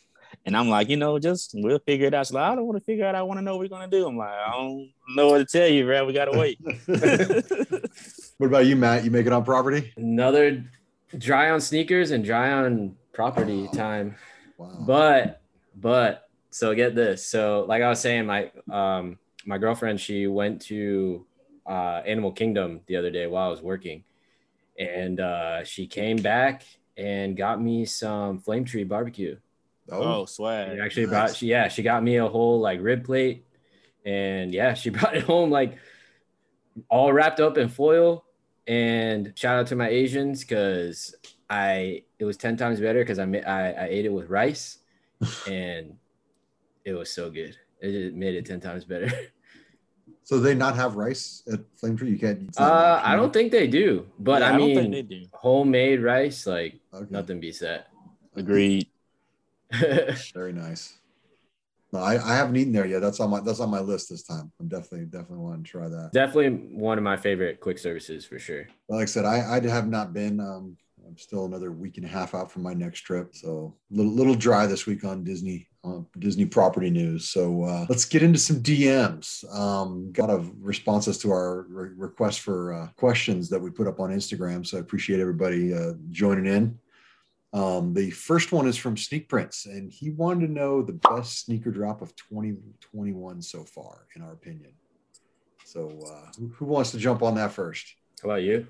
and 0.46 0.58
I'm 0.58 0.68
like, 0.70 0.90
you 0.90 0.98
know, 0.98 1.18
just 1.20 1.52
we'll 1.54 1.80
figure 1.80 2.08
it 2.08 2.14
out. 2.14 2.26
She's 2.28 2.34
like, 2.34 2.44
I 2.44 2.56
don't 2.56 2.66
want 2.66 2.78
to 2.78 2.84
figure 2.84 3.06
out. 3.06 3.16
I 3.16 3.22
want 3.22 3.38
to 3.38 3.42
know 3.42 3.54
what 3.56 3.62
we're 3.62 3.70
gonna 3.70 3.88
do. 3.88 4.06
I'm 4.08 4.18
like, 4.18 4.30
I 4.30 4.52
don't 4.52 4.90
know 5.16 5.28
what 5.30 5.38
to 5.38 5.46
tell 5.46 5.68
you, 5.68 5.86
man. 5.86 6.06
We 6.06 6.14
gotta 6.14 6.38
wait. 6.38 6.60
what 8.44 8.48
about 8.50 8.66
you, 8.66 8.76
Matt? 8.76 9.06
You 9.06 9.12
make 9.12 9.26
it 9.26 9.32
on 9.32 9.46
property? 9.46 9.94
another 9.96 10.66
dry 11.18 11.50
on 11.52 11.62
sneakers 11.62 12.12
and 12.12 12.26
dry 12.26 12.52
on 12.52 12.94
property 13.14 13.70
time. 13.74 14.18
Wow. 14.58 14.84
But 14.86 15.42
but 15.74 16.28
so 16.50 16.76
get 16.76 16.94
this. 16.94 17.26
So 17.26 17.64
like 17.70 17.82
I 17.82 17.88
was 17.88 18.02
saying, 18.02 18.26
my 18.26 18.52
um 18.70 19.18
my 19.46 19.58
girlfriend 19.58 20.02
she 20.02 20.28
went 20.28 20.62
to 20.64 21.26
uh, 21.66 22.02
Animal 22.06 22.34
Kingdom 22.34 22.82
the 22.88 22.98
other 22.98 23.10
day 23.12 23.28
while 23.28 23.48
I 23.48 23.50
was 23.50 23.62
working, 23.62 24.04
and 24.78 25.22
uh, 25.22 25.64
she 25.64 25.88
came 25.88 26.18
back 26.18 26.64
and 26.98 27.38
got 27.38 27.62
me 27.62 27.86
some 27.86 28.40
Flame 28.40 28.66
Tree 28.66 28.84
barbecue. 28.84 29.38
Oh, 29.90 30.26
She 30.26 30.34
swag. 30.34 30.80
actually 30.80 31.04
nice. 31.06 31.10
brought 31.12 31.36
she 31.38 31.48
yeah 31.48 31.70
she 31.70 31.82
got 31.82 32.04
me 32.04 32.18
a 32.18 32.28
whole 32.28 32.60
like 32.60 32.82
rib 32.82 33.06
plate, 33.06 33.46
and 34.06 34.54
yeah 34.54 34.74
she 34.74 34.90
brought 34.98 35.16
it 35.16 35.24
home 35.24 35.50
like 35.50 35.78
all 36.90 37.14
wrapped 37.14 37.40
up 37.40 37.58
in 37.58 37.70
foil. 37.70 38.26
And 38.68 39.34
shout 39.36 39.60
out 39.60 39.68
to 39.68 39.76
my 39.76 39.90
Asians 39.90 40.42
because 40.42 41.16
I 41.50 42.04
it 42.20 42.26
was 42.26 42.38
ten 42.38 42.56
times 42.58 42.80
better 42.80 43.00
because 43.00 43.20
I, 43.20 43.26
ma- 43.26 43.40
I 43.40 43.72
I 43.72 43.88
ate 43.90 44.06
it 44.06 44.14
with 44.14 44.30
rice, 44.30 44.78
and 45.46 45.96
it 46.86 46.94
was 46.94 47.12
so 47.14 47.30
good. 47.32 47.58
It 47.82 47.92
just 47.92 48.16
made 48.16 48.36
it 48.36 48.46
ten 48.46 48.62
times 48.62 48.86
better. 48.86 49.12
So 50.24 50.40
they 50.40 50.56
not 50.56 50.76
have 50.76 50.96
rice 50.96 51.44
at 51.52 51.62
Flame 51.78 51.98
Tree? 51.98 52.12
You 52.12 52.18
can't. 52.20 52.42
it's 52.48 52.60
not 52.60 52.74
an 52.74 52.80
Uh, 52.80 52.82
option, 52.82 53.04
I 53.04 53.16
don't 53.16 53.34
think 53.34 53.52
they 53.52 53.68
do, 53.68 54.08
but 54.20 54.42
Yeah, 54.42 54.50
I 54.50 54.52
don't 54.58 54.60
mean, 54.62 54.76
think 54.76 54.92
they 54.92 55.02
do. 55.02 55.28
homemade 55.32 56.02
rice, 56.02 56.46
like 56.46 56.80
Okay. 56.94 57.10
nothing 57.10 57.40
beats 57.40 57.60
that. 57.60 57.88
Agreed. 58.36 58.90
Very 60.34 60.54
nice. 60.54 61.00
No, 61.94 62.00
I, 62.00 62.14
I 62.14 62.36
haven't 62.36 62.56
eaten 62.56 62.74
there 62.74 62.88
yet. 62.88 63.02
That's 63.02 63.20
on 63.20 63.30
my 63.30 63.40
that's 63.40 63.60
on 63.60 63.70
my 63.70 63.80
list 63.80 64.10
this 64.10 64.24
time. 64.24 64.52
I'm 64.60 64.68
definitely 64.68 65.06
definitely 65.06 65.38
wanting 65.38 65.64
to 65.64 65.70
try 65.70 65.88
that. 65.88 66.10
Definitely 66.12 66.76
one 66.76 66.98
of 66.98 67.04
my 67.04 67.16
favorite 67.16 67.60
quick 67.60 67.78
services 67.78 68.26
for 68.26 68.40
sure. 68.40 68.68
Like 68.90 69.04
I 69.04 69.06
said, 69.06 69.26
I, 69.26 69.58
I 69.58 69.68
have 69.70 69.88
not 69.88 70.12
been. 70.12 70.40
Um, 70.40 70.76
I'm 71.06 71.18
still 71.18 71.46
another 71.46 71.72
week 71.72 71.98
and 71.98 72.06
a 72.06 72.10
half 72.10 72.34
out 72.34 72.52
from 72.52 72.64
my 72.64 72.74
next 72.74 73.02
trip, 73.02 73.36
so 73.36 73.76
little 73.92 74.12
little 74.12 74.34
dry 74.34 74.66
this 74.66 74.88
week 74.88 75.04
on 75.04 75.24
Disney 75.24 75.68
uh, 75.84 76.00
Disney 76.18 76.46
property 76.46 76.90
news. 76.90 77.30
So 77.30 77.64
uh, 77.64 77.86
let's 77.90 78.06
get 78.06 78.24
into 78.24 78.40
some 78.40 78.64
DMs. 78.64 79.44
Um, 79.54 80.12
got 80.14 80.32
a 80.32 80.44
responses 80.62 81.20
to 81.20 81.32
our 81.32 81.68
re- 81.70 81.90
request 81.96 82.40
for 82.40 82.74
uh, 82.74 82.88
questions 82.96 83.50
that 83.50 83.60
we 83.60 83.70
put 83.70 83.86
up 83.86 84.00
on 84.00 84.10
Instagram. 84.10 84.66
So 84.66 84.78
I 84.78 84.80
appreciate 84.80 85.20
everybody 85.20 85.76
uh, 85.76 85.94
joining 86.10 86.48
in. 86.48 86.80
Um, 87.54 87.94
the 87.94 88.10
first 88.10 88.52
one 88.52 88.68
is 88.68 88.78
from 88.78 88.98
Sneak 88.98 89.30
Prince, 89.30 89.68
and 89.68 89.92
he 89.92 90.10
wanted 90.10 90.48
to 90.48 90.52
know 90.52 90.82
the 90.82 90.94
best 90.94 91.46
sneaker 91.46 91.70
drop 91.70 92.02
of 92.02 92.16
2021 92.16 93.42
so 93.44 93.64
far, 93.64 94.08
in 94.16 94.24
our 94.24 94.32
opinion. 94.32 94.72
So, 95.64 95.90
uh, 96.08 96.32
who, 96.40 96.48
who 96.56 96.66
wants 96.66 96.92
to 96.92 96.98
jump 96.98 97.22
on 97.22 97.36
that 97.36 97.52
first? 97.52 97.96
How 98.22 98.30
about 98.30 98.42
you? 98.42 98.68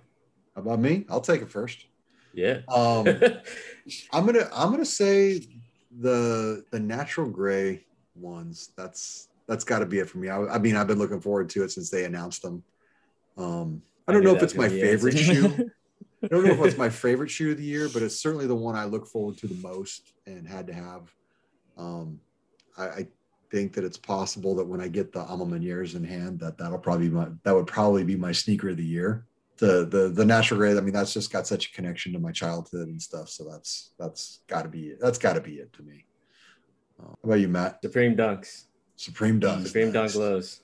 How 0.53 0.61
about 0.61 0.79
me? 0.79 1.05
I'll 1.09 1.21
take 1.21 1.41
it 1.41 1.49
first. 1.49 1.85
Yeah. 2.33 2.59
Um, 2.67 3.07
I'm 4.11 4.25
gonna 4.25 4.49
I'm 4.53 4.71
gonna 4.71 4.85
say 4.85 5.45
the 5.99 6.65
the 6.71 6.79
natural 6.79 7.29
gray 7.29 7.85
ones. 8.15 8.71
That's 8.75 9.29
that's 9.47 9.63
got 9.63 9.79
to 9.79 9.85
be 9.85 9.99
it 9.99 10.09
for 10.09 10.17
me. 10.17 10.29
I, 10.29 10.43
I 10.45 10.57
mean, 10.57 10.75
I've 10.75 10.87
been 10.87 10.99
looking 10.99 11.21
forward 11.21 11.49
to 11.49 11.63
it 11.63 11.71
since 11.71 11.89
they 11.89 12.05
announced 12.05 12.41
them. 12.41 12.63
Um, 13.37 13.81
I 14.07 14.11
I 14.11 14.13
don't 14.13 14.23
knew 14.23 14.31
know 14.31 14.35
if 14.35 14.43
it's 14.43 14.55
my 14.55 14.67
gonna 14.67 14.75
be 14.75 14.81
the 14.81 14.87
favorite 14.87 15.17
shoe. 15.17 15.71
I 16.23 16.27
don't 16.27 16.45
know 16.45 16.53
if 16.53 16.65
it's 16.65 16.77
my 16.77 16.89
favorite 16.89 17.29
shoe 17.29 17.51
of 17.51 17.57
the 17.57 17.63
year, 17.63 17.89
but 17.91 18.01
it's 18.01 18.19
certainly 18.19 18.47
the 18.47 18.55
one 18.55 18.75
I 18.75 18.85
look 18.85 19.05
forward 19.07 19.37
to 19.39 19.47
the 19.47 19.55
most 19.55 20.13
and 20.25 20.47
had 20.47 20.67
to 20.67 20.73
have. 20.73 21.13
Um, 21.77 22.19
I, 22.77 22.85
I 22.85 23.07
think 23.51 23.73
that 23.73 23.83
it's 23.83 23.97
possible 23.97 24.55
that 24.55 24.65
when 24.65 24.79
I 24.79 24.87
get 24.87 25.11
the 25.11 25.21
Alma 25.21 25.55
in 25.55 26.03
hand, 26.03 26.39
that 26.39 26.57
that'll 26.57 26.79
probably 26.79 27.09
be 27.09 27.15
my 27.15 27.27
that 27.43 27.53
would 27.53 27.67
probably 27.67 28.03
be 28.03 28.15
my 28.15 28.31
sneaker 28.31 28.69
of 28.69 28.77
the 28.77 28.85
year. 28.85 29.25
The 29.57 29.85
the 29.85 30.09
the 30.09 30.25
natural 30.25 30.59
gray. 30.59 30.75
I 30.77 30.81
mean, 30.81 30.93
that's 30.93 31.13
just 31.13 31.31
got 31.31 31.45
such 31.45 31.67
a 31.67 31.71
connection 31.73 32.13
to 32.13 32.19
my 32.19 32.31
childhood 32.31 32.87
and 32.87 33.01
stuff. 33.01 33.29
So 33.29 33.43
that's 33.49 33.91
that's 33.99 34.39
got 34.47 34.63
to 34.63 34.69
be 34.69 34.87
it. 34.87 34.99
That's 35.01 35.17
got 35.17 35.33
to 35.33 35.41
be 35.41 35.55
it 35.55 35.73
to 35.73 35.83
me. 35.83 36.05
Uh, 36.99 37.07
how 37.07 37.17
about 37.23 37.39
you, 37.39 37.49
Matt? 37.49 37.79
Supreme 37.83 38.15
Dunks. 38.15 38.65
Supreme 38.95 39.39
Dunks. 39.39 39.67
Supreme 39.67 39.91
Dunk 39.91 40.15
lows. 40.15 40.61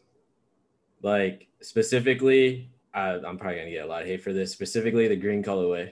Like 1.02 1.48
specifically, 1.62 2.72
I, 2.94 3.12
I'm 3.12 3.38
probably 3.38 3.58
gonna 3.58 3.72
get 3.72 3.86
a 3.86 3.88
lot 3.88 4.02
of 4.02 4.08
hate 4.08 4.22
for 4.22 4.34
this. 4.34 4.52
Specifically, 4.52 5.08
the 5.08 5.16
green 5.16 5.44
colorway. 5.44 5.92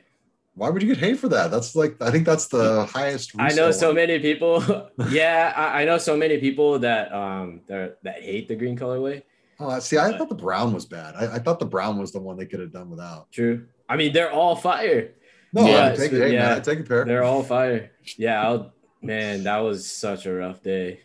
Why 0.56 0.70
would 0.70 0.82
you 0.82 0.88
get 0.88 0.98
hate 0.98 1.20
for 1.20 1.30
that? 1.30 1.52
That's 1.52 1.76
like 1.76 2.02
I 2.02 2.10
think 2.10 2.26
that's 2.26 2.48
the 2.48 2.86
highest. 2.86 3.34
I 3.38 3.54
know 3.54 3.72
so 3.72 3.88
one. 3.88 3.98
many 3.98 4.20
people. 4.20 4.90
yeah, 5.10 5.54
I, 5.56 5.82
I 5.82 5.86
know 5.86 6.00
so 6.00 6.18
many 6.18 6.40
people 6.40 6.80
that 6.80 7.14
um 7.14 7.62
that 7.68 8.02
that 8.04 8.22
hate 8.24 8.48
the 8.48 8.56
green 8.56 8.78
colorway. 8.78 9.22
Oh, 9.60 9.80
see, 9.80 9.98
I 9.98 10.16
thought 10.18 10.30
the 10.30 10.36
brown 10.36 10.74
was 10.74 10.86
bad. 10.86 11.16
I, 11.16 11.36
I 11.36 11.40
thought 11.40 11.60
the 11.60 11.66
brown 11.66 11.98
was 11.98 12.12
the 12.12 12.20
one 12.20 12.38
they 12.38 12.46
could 12.46 12.60
have 12.60 12.72
done 12.72 12.90
without. 12.90 13.32
True. 13.32 13.68
I 13.90 13.96
mean, 13.98 14.14
they're 14.14 14.32
all 14.32 14.56
fire. 14.56 15.14
No, 15.54 15.66
Yeah, 15.66 15.88
I 15.88 15.96
take 15.96 16.12
so-. 16.12 16.20
Hey, 16.20 16.34
yeah. 16.34 16.50
man, 16.50 16.62
take 16.62 16.80
a 16.80 16.84
pair. 16.84 17.06
They're 17.06 17.24
all 17.24 17.44
fire. 17.44 17.92
Yeah, 18.18 18.42
I'll, 18.42 18.74
man, 19.02 19.44
that 19.44 19.58
was 19.60 19.90
such 19.90 20.26
a 20.26 20.34
rough 20.34 20.62
day. 20.62 21.02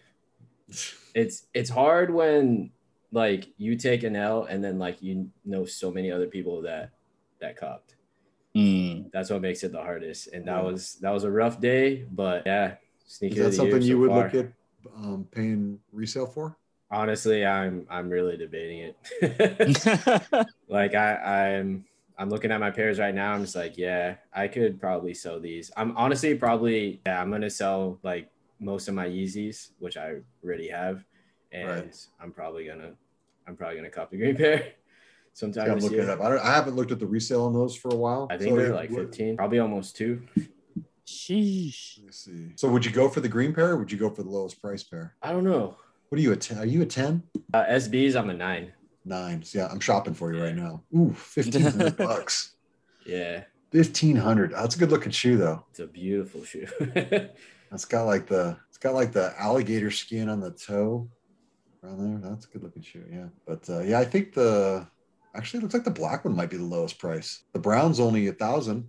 It's 1.14 1.46
it's 1.55 1.70
hard 1.70 2.12
when 2.12 2.70
like 3.12 3.48
you 3.59 3.77
take 3.77 4.03
an 4.03 4.16
L 4.16 4.44
and 4.44 4.64
then 4.64 4.79
like 4.79 5.03
you 5.03 5.29
know 5.44 5.64
so 5.64 5.90
many 5.90 6.11
other 6.11 6.27
people 6.27 6.62
that 6.62 6.90
that 7.40 7.57
copped. 7.57 7.94
Mm. 8.57 9.11
That's 9.12 9.31
what 9.31 9.40
makes 9.40 9.62
it 9.62 9.72
the 9.72 9.81
hardest. 9.81 10.29
And 10.29 10.46
that 10.48 10.64
was 10.64 10.96
that 11.01 11.11
was 11.11 11.25
a 11.25 11.31
rough 11.31 11.61
day, 11.61 12.07
but 12.11 12.42
yeah, 12.46 12.77
Is 13.07 13.18
that 13.18 13.27
of 13.27 13.35
the 13.35 13.37
year 13.37 13.53
something 13.53 13.83
you 13.83 13.94
so 13.94 13.98
would 13.98 14.11
far. 14.11 14.25
look 14.25 14.35
at 14.35 14.53
um, 14.96 15.29
paying 15.31 15.79
resale 15.92 16.27
for? 16.27 16.57
Honestly, 16.90 17.46
I'm 17.46 17.87
I'm 17.88 18.11
really 18.11 18.37
debating 18.37 18.92
it. 19.20 20.46
like 20.68 20.94
I 20.94 21.59
I'm 21.59 21.85
I'm 22.18 22.29
looking 22.29 22.51
at 22.51 22.61
my 22.61 22.70
pairs 22.70 22.98
right 22.98 23.14
now. 23.14 23.33
I'm 23.33 23.42
just 23.42 23.57
like, 23.57 23.79
yeah, 23.79 24.16
I 24.33 24.48
could 24.48 24.81
probably 24.81 25.14
sell 25.14 25.40
these. 25.40 25.70
I'm 25.77 25.96
honestly 25.96 26.35
probably 26.35 27.01
yeah, 27.07 27.20
I'm 27.20 27.31
gonna 27.31 27.51
sell 27.51 27.98
like 28.03 28.29
most 28.61 28.88
of 28.88 28.94
my 28.94 29.07
Yeezys, 29.09 29.70
which 29.79 29.96
I 29.96 30.16
already 30.44 30.68
have, 30.68 31.05
and 31.53 31.69
Right. 31.69 32.07
I'm 32.21 32.33
probably 32.33 32.67
gonna 32.67 32.93
I'm 33.47 33.57
probably 33.57 33.77
gonna 33.77 33.91
cop 33.91 34.11
the 34.11 34.17
green 34.17 34.37
pair 34.37 34.73
sometime 35.33 35.69
I'm 35.71 35.75
this 35.77 35.85
looking 35.85 35.99
year. 35.99 36.09
it 36.09 36.11
up. 36.11 36.21
I, 36.21 36.29
don't, 36.31 36.38
I 36.41 36.55
haven't 36.55 36.77
looked 36.77 36.93
at 36.93 36.99
the 36.99 37.07
resale 37.07 37.45
on 37.45 37.53
those 37.53 37.75
for 37.77 37.88
a 37.91 37.97
while. 37.97 38.29
I 38.31 38.37
think 38.38 38.51
So 38.51 38.57
they're 38.57 38.73
it- 38.73 38.75
like 38.75 38.91
15, 38.91 39.37
probably 39.37 39.59
almost 39.59 39.97
two. 39.97 40.23
Sheesh. 41.07 41.99
Let 41.99 42.07
me 42.07 42.12
see. 42.12 42.53
So 42.57 42.69
would 42.69 42.85
you 42.85 42.91
go 42.93 43.09
for 43.09 43.21
the 43.21 43.29
green 43.29 43.53
pair 43.53 43.71
or 43.71 43.77
would 43.77 43.91
you 43.93 43.99
go 43.99 44.09
for 44.11 44.23
the 44.23 44.31
lowest 44.31 44.61
price 44.61 44.83
pair? 44.83 45.15
I 45.23 45.33
don't 45.33 45.45
know. 45.45 45.77
What 46.09 46.19
are 46.19 46.23
you 46.23 46.33
a 46.33 46.37
10? 46.37 46.59
Are 46.59 46.67
you 46.67 46.83
a 46.83 46.87
10? 46.87 47.23
Uh, 47.53 47.65
SBs, 47.65 48.17
I'm 48.17 48.31
a 48.31 48.35
nine. 48.35 48.73
Nine. 49.05 49.43
So 49.43 49.59
yeah, 49.59 49.69
I'm 49.71 49.81
shopping 49.81 50.15
for 50.15 50.33
you 50.33 50.43
right 50.43 50.55
now. 50.55 50.83
Ooh, 50.95 51.09
1500 51.35 51.97
bucks. 51.97 52.53
Yeah, 53.05 53.45
1500 53.73 54.53
That's 54.53 54.77
a 54.77 54.79
good 54.79 54.91
looking 54.91 55.11
shoe 55.11 55.37
though. 55.37 55.65
it's 55.71 55.81
a 55.81 55.87
beautiful 55.87 56.45
shoe. 56.45 56.67
It's 57.73 57.87
got 57.87 58.03
like 58.05 58.27
the 58.27 58.59
it's 58.69 58.77
got 58.77 58.93
like 58.93 59.12
the 59.12 59.33
alligator 59.38 59.91
skin 59.91 60.29
on 60.29 60.41
the 60.41 60.51
toe 60.51 61.09
around 61.83 62.23
there. 62.23 62.31
That's 62.31 62.47
a 62.47 62.49
good 62.49 62.62
looking 62.62 62.83
shoe, 62.83 63.05
yeah. 63.11 63.27
But 63.47 63.68
uh, 63.68 63.81
yeah, 63.81 63.99
I 63.99 64.05
think 64.05 64.35
the 64.35 64.87
actually 65.35 65.59
it 65.59 65.62
looks 65.62 65.75
like 65.75 65.85
the 65.85 65.90
black 65.90 66.25
one 66.25 66.37
might 66.37 66.51
be 66.51 66.57
the 66.57 66.64
lowest 66.64 66.99
price. 66.99 67.42
The 67.53 67.59
brown's 67.59 68.01
only 68.01 68.27
a 68.29 68.33
thousand. 68.33 68.88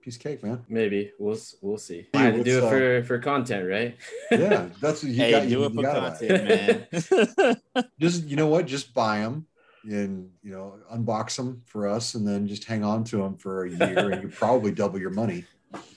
Piece 0.00 0.16
of 0.16 0.22
cake, 0.22 0.42
man. 0.44 0.64
Maybe 0.68 1.12
we'll 1.18 1.38
we'll 1.60 1.76
see. 1.76 2.06
Hey, 2.12 2.18
I 2.18 2.22
had 2.22 2.34
to 2.36 2.44
do 2.44 2.58
it 2.58 2.64
uh, 2.64 2.70
for 2.70 3.04
for 3.04 3.18
content, 3.18 3.68
right? 3.68 3.96
Yeah, 4.30 4.68
that's 4.80 5.02
what 5.02 5.12
you 5.12 5.18
hey, 5.18 5.32
got. 5.32 5.42
do 5.42 5.48
you, 5.48 5.64
it 5.64 5.72
you 5.72 5.76
for 5.76 5.82
got 5.82 6.18
that. 6.18 6.88
content, 6.98 7.56
man. 7.76 7.86
Just 8.00 8.24
you 8.24 8.36
know 8.36 8.46
what? 8.46 8.66
Just 8.66 8.94
buy 8.94 9.18
them 9.18 9.46
and 9.84 10.30
you 10.42 10.52
know 10.52 10.78
unbox 10.92 11.36
them 11.36 11.62
for 11.66 11.88
us, 11.88 12.14
and 12.14 12.26
then 12.26 12.46
just 12.46 12.64
hang 12.64 12.84
on 12.84 13.04
to 13.04 13.18
them 13.18 13.36
for 13.36 13.64
a 13.64 13.70
year, 13.70 14.10
and 14.10 14.22
you 14.22 14.28
probably 14.34 14.70
double 14.70 14.98
your 14.98 15.10
money. 15.10 15.44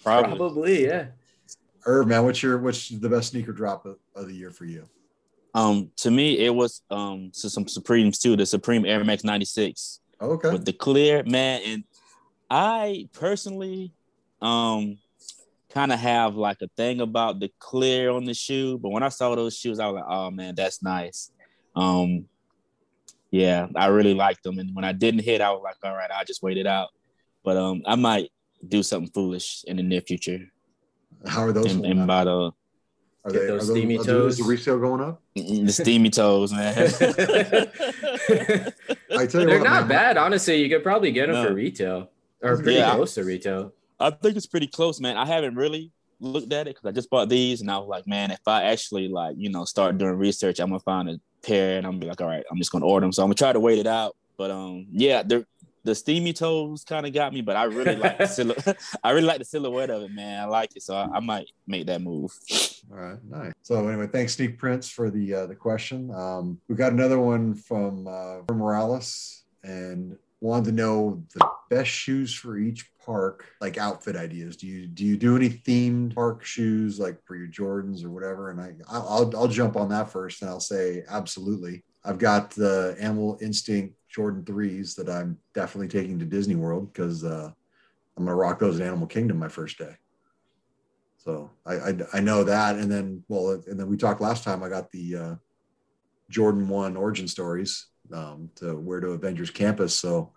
Probably. 0.03 0.37
Probably, 0.37 0.85
yeah. 0.85 1.07
Irv, 1.85 2.07
man, 2.07 2.23
what's 2.23 2.43
your 2.43 2.57
what's 2.57 2.89
the 2.89 3.09
best 3.09 3.31
sneaker 3.31 3.51
drop 3.51 3.85
of, 3.85 3.97
of 4.15 4.27
the 4.27 4.33
year 4.33 4.51
for 4.51 4.65
you? 4.65 4.87
Um, 5.53 5.91
to 5.97 6.11
me, 6.11 6.39
it 6.39 6.53
was 6.53 6.81
um 6.89 7.31
so 7.33 7.47
some 7.49 7.67
Supremes 7.67 8.19
too. 8.19 8.35
The 8.35 8.45
Supreme 8.45 8.85
Air 8.85 9.03
Max 9.03 9.23
96 9.23 9.99
Oh, 10.21 10.31
okay. 10.31 10.51
with 10.51 10.65
the 10.65 10.73
clear 10.73 11.23
man. 11.23 11.61
And 11.65 11.83
I 12.49 13.09
personally 13.13 13.91
um 14.41 14.97
kind 15.69 15.91
of 15.91 15.99
have 15.99 16.35
like 16.35 16.61
a 16.61 16.67
thing 16.77 17.01
about 17.01 17.39
the 17.39 17.49
clear 17.59 18.11
on 18.11 18.23
the 18.25 18.33
shoe. 18.33 18.77
But 18.77 18.89
when 18.89 19.03
I 19.03 19.09
saw 19.09 19.35
those 19.35 19.57
shoes, 19.57 19.79
I 19.79 19.87
was 19.87 19.95
like, 19.95 20.05
oh 20.07 20.31
man, 20.31 20.55
that's 20.55 20.81
nice. 20.81 21.31
Um 21.75 22.25
yeah, 23.31 23.67
I 23.75 23.87
really 23.87 24.13
liked 24.13 24.43
them. 24.43 24.59
And 24.59 24.75
when 24.75 24.83
I 24.83 24.91
didn't 24.91 25.21
hit, 25.21 25.39
I 25.41 25.51
was 25.51 25.61
like, 25.63 25.77
all 25.83 25.95
right, 25.95 26.11
I'll 26.11 26.25
just 26.25 26.43
wait 26.43 26.57
it 26.57 26.67
out. 26.67 26.89
But 27.43 27.57
um 27.57 27.81
I 27.85 27.95
might 27.95 28.29
do 28.67 28.83
something 28.83 29.11
foolish 29.11 29.63
in 29.67 29.77
the 29.77 29.83
near 29.83 30.01
future 30.01 30.39
How 31.27 31.43
are 31.43 31.51
those? 31.51 31.73
and, 31.73 31.85
and 31.85 32.05
buy 32.07 32.23
the 32.25 32.51
Are 33.23 33.31
Get 33.31 33.41
they 33.41 33.47
those 33.47 33.69
are 33.69 33.73
steamy 33.73 33.99
are 33.99 34.03
toes. 34.03 34.37
the 34.37 34.43
resale 34.45 34.79
going 34.79 35.01
up? 35.01 35.21
the 35.35 35.71
steamy 35.71 36.09
toes, 36.09 36.51
man. 36.51 36.75
I 39.15 39.27
tell 39.27 39.41
you 39.41 39.47
They're 39.47 39.59
what, 39.59 39.63
not 39.63 39.81
man, 39.81 39.87
bad, 39.87 40.17
honestly. 40.17 40.61
You 40.63 40.69
could 40.69 40.83
probably 40.83 41.11
get 41.11 41.27
them 41.27 41.35
No. 41.35 41.47
for 41.49 41.53
retail 41.53 42.09
or 42.41 42.55
pretty 42.57 42.73
Yeah. 42.79 42.95
close 42.95 43.13
to 43.15 43.23
retail. 43.23 43.73
I 43.99 44.09
think 44.09 44.35
it's 44.37 44.47
pretty 44.47 44.67
close, 44.67 44.99
man. 44.99 45.17
I 45.17 45.25
haven't 45.25 45.55
really 45.55 45.91
looked 46.19 46.51
at 46.53 46.67
it 46.67 46.75
because 46.75 46.87
I 46.87 46.91
just 46.91 47.09
bought 47.09 47.29
these, 47.29 47.61
and 47.61 47.69
I 47.69 47.77
was 47.77 47.87
like, 47.87 48.07
man, 48.07 48.31
if 48.31 48.39
I 48.47 48.63
actually 48.63 49.07
like, 49.07 49.35
you 49.37 49.49
know, 49.49 49.65
start 49.65 49.97
doing 49.99 50.17
research, 50.17 50.59
I'm 50.59 50.69
gonna 50.69 50.79
find 50.79 51.09
a 51.09 51.19
pair, 51.45 51.77
and 51.77 51.85
I'm 51.85 51.93
gonna 51.93 52.01
be 52.01 52.07
like, 52.07 52.21
all 52.21 52.27
right, 52.27 52.43
I'm 52.51 52.57
just 52.57 52.71
gonna 52.71 52.85
order 52.85 53.05
them. 53.05 53.11
So 53.11 53.21
I'm 53.21 53.27
gonna 53.27 53.35
try 53.35 53.53
to 53.53 53.59
wait 53.59 53.77
it 53.79 53.87
out. 53.87 54.15
But 54.37 54.49
um, 54.49 54.87
yeah, 54.91 55.21
the 55.21 55.45
the 55.83 55.95
steamy 55.95 56.33
toes 56.33 56.83
kind 56.83 57.05
of 57.05 57.13
got 57.13 57.33
me, 57.33 57.41
but 57.41 57.55
I 57.55 57.63
really 57.63 57.95
like 57.95 58.17
the 58.17 58.27
silhouette. 58.27 58.77
I 59.03 59.11
really 59.11 59.27
like 59.27 59.39
the 59.39 59.45
silhouette 59.45 59.89
of 59.89 60.03
it, 60.03 60.11
man. 60.11 60.41
I 60.41 60.45
like 60.45 60.75
it, 60.75 60.83
so 60.83 60.95
I, 60.95 61.07
I 61.15 61.19
might 61.19 61.49
make 61.67 61.87
that 61.87 62.01
move. 62.01 62.31
All 62.91 62.97
right, 62.97 63.17
nice. 63.23 63.53
So 63.61 63.87
anyway, 63.87 64.07
thanks, 64.07 64.35
Sneak 64.35 64.57
Prince, 64.57 64.89
for 64.89 65.09
the 65.09 65.33
uh, 65.33 65.45
the 65.47 65.55
question. 65.55 66.11
Um, 66.13 66.59
we 66.67 66.75
got 66.75 66.93
another 66.93 67.19
one 67.19 67.55
from 67.55 68.07
uh, 68.07 68.43
from 68.47 68.57
Morales 68.57 69.43
and 69.63 70.17
wanted 70.41 70.65
to 70.65 70.71
know 70.71 71.23
the 71.35 71.47
best 71.69 71.89
shoes 71.89 72.33
for 72.33 72.57
each 72.57 72.91
park, 73.03 73.45
like 73.61 73.77
outfit 73.77 74.15
ideas. 74.15 74.57
Do 74.57 74.67
you 74.67 74.87
do 74.87 75.05
you 75.05 75.17
do 75.17 75.35
any 75.35 75.49
themed 75.49 76.15
park 76.15 76.43
shoes 76.43 76.99
like 76.99 77.23
for 77.25 77.35
your 77.35 77.47
Jordans 77.47 78.03
or 78.03 78.09
whatever? 78.09 78.49
And 78.49 78.59
I 78.59 78.73
I'll 78.89 79.31
I'll 79.35 79.47
jump 79.47 79.75
on 79.75 79.89
that 79.89 80.09
first, 80.09 80.41
and 80.41 80.49
I'll 80.49 80.59
say 80.59 81.03
absolutely. 81.09 81.83
I've 82.03 82.17
got 82.17 82.49
the 82.51 82.95
Animal 82.99 83.37
Instinct 83.41 83.95
Jordan 84.13 84.43
threes 84.45 84.95
that 84.95 85.09
I'm 85.09 85.37
definitely 85.53 85.87
taking 85.87 86.19
to 86.19 86.25
Disney 86.25 86.55
World 86.55 86.91
because 86.91 87.23
uh, 87.23 87.51
I'm 88.17 88.25
gonna 88.25 88.35
rock 88.35 88.59
those 88.59 88.79
at 88.79 88.87
Animal 88.87 89.07
Kingdom 89.07 89.39
my 89.39 89.47
first 89.47 89.77
day. 89.77 89.95
So 91.17 91.51
I, 91.65 91.73
I 91.75 91.97
I 92.15 92.19
know 92.19 92.43
that, 92.43 92.77
and 92.77 92.91
then 92.91 93.23
well, 93.27 93.61
and 93.67 93.79
then 93.79 93.87
we 93.87 93.95
talked 93.95 94.21
last 94.21 94.43
time. 94.43 94.63
I 94.63 94.69
got 94.69 94.91
the 94.91 95.15
uh, 95.15 95.35
Jordan 96.29 96.67
One 96.67 96.97
origin 96.97 97.27
stories 97.27 97.87
um, 98.13 98.49
to 98.55 98.75
wear 98.75 98.99
to 98.99 99.11
Avengers 99.11 99.49
Campus. 99.51 99.95
So 99.97 100.33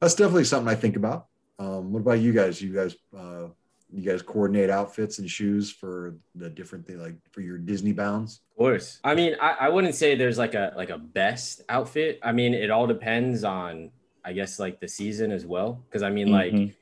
that's 0.00 0.14
definitely 0.14 0.44
something 0.44 0.68
I 0.68 0.74
think 0.74 0.96
about. 0.96 1.26
Um, 1.58 1.92
what 1.92 2.00
about 2.00 2.20
you 2.20 2.32
guys? 2.32 2.60
You 2.60 2.74
guys, 2.74 2.96
uh, 3.16 3.48
you 3.92 4.02
guys 4.02 4.22
coordinate 4.22 4.70
outfits 4.70 5.18
and 5.18 5.30
shoes 5.30 5.70
for 5.70 6.16
the 6.34 6.50
different 6.50 6.86
thing, 6.86 6.98
like 7.00 7.14
for 7.30 7.40
your 7.42 7.58
Disney 7.58 7.92
bounds. 7.92 8.40
Of 8.52 8.56
course. 8.58 8.98
I 9.04 9.14
mean, 9.14 9.36
I, 9.40 9.56
I 9.60 9.68
wouldn't 9.68 9.94
say 9.94 10.14
there's 10.14 10.38
like 10.38 10.54
a 10.54 10.72
like 10.76 10.90
a 10.90 10.98
best 10.98 11.62
outfit. 11.68 12.18
I 12.22 12.32
mean, 12.32 12.54
it 12.54 12.70
all 12.70 12.86
depends 12.86 13.44
on 13.44 13.90
I 14.24 14.32
guess 14.32 14.58
like 14.58 14.80
the 14.80 14.88
season 14.88 15.30
as 15.30 15.44
well. 15.46 15.84
Cause 15.90 16.02
I 16.02 16.10
mean 16.10 16.32
like 16.32 16.52
Mhm. 16.52 16.72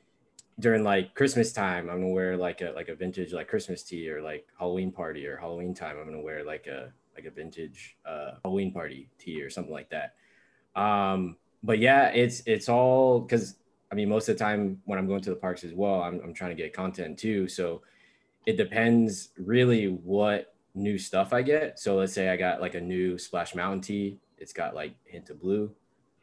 during 0.59 0.83
like 0.83 1.13
Christmas 1.13 1.51
time, 1.51 1.89
I'm 1.89 1.97
gonna 2.01 2.09
wear 2.13 2.37
like 2.37 2.61
a 2.61 2.71
like 2.71 2.89
a 2.89 2.95
vintage 2.95 3.33
like 3.33 3.47
Christmas 3.47 3.83
tee 3.83 4.09
or 4.09 4.21
like 4.21 4.47
Halloween 4.57 4.91
party 4.91 5.27
or 5.27 5.37
Halloween 5.37 5.73
time, 5.73 5.97
I'm 5.99 6.05
gonna 6.05 6.21
wear 6.21 6.43
like 6.43 6.67
a 6.67 6.93
like 7.15 7.25
a 7.25 7.31
vintage 7.31 7.97
uh 8.05 8.31
Halloween 8.43 8.71
party 8.71 9.09
tee 9.19 9.41
or 9.41 9.49
something 9.49 9.73
like 9.73 9.89
that. 9.91 10.15
Um 10.75 11.37
but 11.63 11.79
yeah, 11.79 12.07
it's 12.09 12.41
it's 12.45 12.69
all 12.69 13.19
because 13.21 13.55
I 13.93 13.95
mean 13.95 14.09
most 14.09 14.27
of 14.27 14.35
the 14.35 14.43
time 14.43 14.81
when 14.85 14.97
I'm 14.97 15.05
going 15.05 15.21
to 15.21 15.29
the 15.29 15.35
parks 15.35 15.63
as 15.63 15.75
well, 15.75 16.01
I'm 16.01 16.19
I'm 16.23 16.33
trying 16.33 16.49
to 16.49 16.55
get 16.55 16.73
content 16.73 17.19
too. 17.19 17.47
So 17.47 17.83
it 18.47 18.57
depends 18.57 19.29
really 19.37 19.85
what 19.85 20.55
new 20.73 20.97
stuff 20.97 21.31
I 21.31 21.43
get. 21.43 21.77
So 21.77 21.95
let's 21.95 22.11
say 22.11 22.29
I 22.29 22.35
got 22.35 22.59
like 22.59 22.73
a 22.73 22.81
new 22.81 23.19
Splash 23.19 23.53
Mountain 23.53 23.81
tee. 23.81 24.17
It's 24.39 24.51
got 24.51 24.73
like 24.73 24.95
hint 25.05 25.29
of 25.29 25.39
blue. 25.39 25.71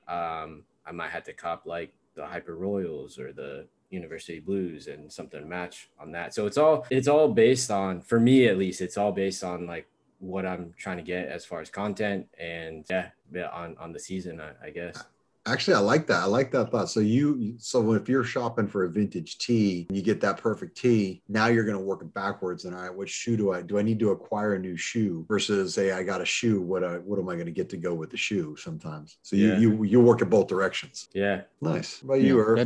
Um, 0.08 0.64
I 0.84 0.90
might 0.90 1.10
have 1.10 1.22
to 1.24 1.32
cop 1.32 1.64
like 1.64 1.92
the 2.16 2.26
Hyper 2.26 2.56
Royals 2.56 3.20
or 3.20 3.32
the 3.32 3.68
University 3.90 4.40
Blues 4.40 4.88
and 4.88 5.10
something 5.12 5.40
to 5.40 5.46
match 5.46 5.90
on 6.00 6.10
that. 6.10 6.34
So 6.34 6.46
it's 6.46 6.58
all 6.58 6.84
it's 6.90 7.06
all 7.06 7.28
based 7.28 7.70
on 7.70 8.00
for 8.00 8.18
me 8.18 8.48
at 8.48 8.58
least. 8.58 8.80
It's 8.80 8.96
all 8.96 9.12
based 9.12 9.44
on 9.44 9.68
like 9.68 9.86
what 10.18 10.44
I'm 10.44 10.74
trying 10.76 10.96
to 10.96 11.04
get 11.04 11.28
as 11.28 11.44
far 11.44 11.60
as 11.60 11.70
content 11.70 12.26
and 12.36 12.84
yeah, 12.90 13.10
on 13.52 13.76
on 13.78 13.92
the 13.92 14.00
season 14.00 14.40
I, 14.40 14.54
I 14.66 14.70
guess. 14.70 15.04
Actually, 15.46 15.74
I 15.74 15.78
like 15.80 16.06
that. 16.06 16.22
I 16.22 16.26
like 16.26 16.50
that 16.52 16.70
thought. 16.70 16.90
So 16.90 17.00
you, 17.00 17.54
so 17.58 17.92
if 17.94 18.08
you're 18.10 18.24
shopping 18.24 18.68
for 18.68 18.84
a 18.84 18.90
vintage 18.90 19.38
tee, 19.38 19.86
and 19.88 19.96
you 19.96 20.02
get 20.02 20.20
that 20.20 20.36
perfect 20.36 20.76
tee. 20.76 21.22
Now 21.28 21.46
you're 21.46 21.64
going 21.64 21.78
to 21.78 21.82
work 21.82 22.02
it 22.02 22.12
backwards. 22.12 22.66
And 22.66 22.74
all 22.76 22.82
right, 22.82 22.94
what 22.94 23.08
shoe 23.08 23.38
do 23.38 23.52
I 23.52 23.62
do? 23.62 23.78
I 23.78 23.82
need 23.82 23.98
to 24.00 24.10
acquire 24.10 24.54
a 24.54 24.58
new 24.58 24.76
shoe 24.76 25.24
versus 25.28 25.74
say 25.74 25.92
I 25.92 26.02
got 26.02 26.20
a 26.20 26.26
shoe. 26.26 26.60
What 26.60 26.84
I, 26.84 26.98
what 26.98 27.18
am 27.18 27.28
I 27.30 27.34
going 27.34 27.46
to 27.46 27.52
get 27.52 27.70
to 27.70 27.78
go 27.78 27.94
with 27.94 28.10
the 28.10 28.18
shoe? 28.18 28.54
Sometimes. 28.56 29.16
So 29.22 29.34
you 29.34 29.48
Yeah. 29.52 29.58
you 29.58 29.82
you 29.84 30.00
work 30.00 30.20
in 30.20 30.28
both 30.28 30.46
directions. 30.46 31.08
Yeah. 31.14 31.42
Nice. 31.62 32.02
What 32.02 32.16
about 32.16 32.26
you, 32.26 32.36
Yeah, 32.36 32.42
Irv? 32.44 32.58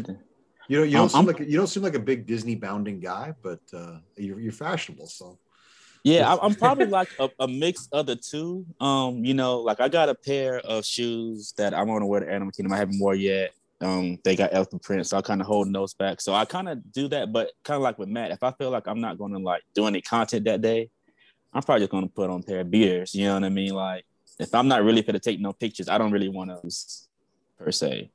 You 0.67 0.79
don't 0.79 0.87
you 0.89 0.93
don't 0.97 1.03
Um, 1.03 1.09
seem 1.11 1.17
I'm- 1.19 1.27
like 1.27 1.41
a, 1.41 1.45
you 1.49 1.57
don't 1.57 1.67
seem 1.69 1.83
like 1.85 1.95
a 1.95 1.99
big 2.01 2.27
Disney 2.27 2.57
bounding 2.57 2.99
guy, 2.99 3.35
but 3.43 3.61
uh, 3.73 3.99
you're 4.17 4.41
you're 4.41 4.51
fashionable. 4.53 5.07
So 5.07 5.39
Yeah, 6.05 6.33
I- 6.33 6.45
I'm 6.47 6.55
probably 6.65 6.87
like 6.87 7.09
a, 7.19 7.29
a 7.41 7.49
mix 7.49 7.89
of 7.93 8.07
the 8.07 8.17
two. 8.17 8.65
Um, 8.81 9.25
you 9.25 9.35
know, 9.35 9.59
like 9.61 9.81
I 9.81 9.89
got 9.89 10.09
a 10.09 10.15
pair 10.15 10.59
of 10.61 10.85
shoes 10.85 11.53
that 11.57 11.75
I'm 11.75 11.87
gonna 11.87 12.07
wear 12.07 12.21
to 12.21 12.31
Animal 12.31 12.53
Kingdom. 12.53 12.73
I 12.73 12.77
haven't 12.77 13.01
worn 13.01 13.19
yet. 13.19 13.53
Um, 13.81 14.19
they 14.25 14.37
got 14.37 14.55
elephant 14.55 14.83
print, 14.83 15.07
so 15.07 15.17
I 15.19 15.23
kind 15.23 15.41
of 15.41 15.47
hold 15.47 15.71
those 15.73 15.95
back. 15.95 16.21
So 16.21 16.33
I 16.33 16.45
kind 16.45 16.69
of 16.69 16.93
do 16.93 17.09
that, 17.09 17.33
but 17.33 17.51
kind 17.65 17.77
of 17.77 17.83
like 17.83 17.99
with 17.99 18.09
Matt, 18.09 18.31
if 18.31 18.43
I 18.43 18.53
feel 18.53 18.71
like 18.71 18.87
I'm 18.87 19.01
not 19.01 19.19
going 19.19 19.33
to 19.33 19.39
like 19.39 19.63
do 19.75 19.87
any 19.87 20.01
content 20.01 20.45
that 20.45 20.63
day, 20.63 20.89
I'm 21.53 21.63
probably 21.63 21.81
just 21.81 21.91
going 21.91 22.05
to 22.07 22.13
put 22.15 22.31
on 22.31 22.41
a 22.41 22.43
pair 22.43 22.61
of 22.61 22.71
beers. 22.71 23.15
You 23.15 23.27
know 23.27 23.35
what 23.35 23.45
I 23.45 23.49
mean? 23.49 23.75
Like 23.75 24.05
if 24.39 24.55
I'm 24.55 24.69
not 24.69 24.85
really 24.85 25.03
to 25.03 25.19
take 25.19 25.41
no 25.41 25.53
pictures, 25.53 25.89
I 25.89 25.99
don't 25.99 26.13
really 26.13 26.29
want 26.29 26.51
to 26.51 26.71
per 27.59 27.71
se. 27.73 28.11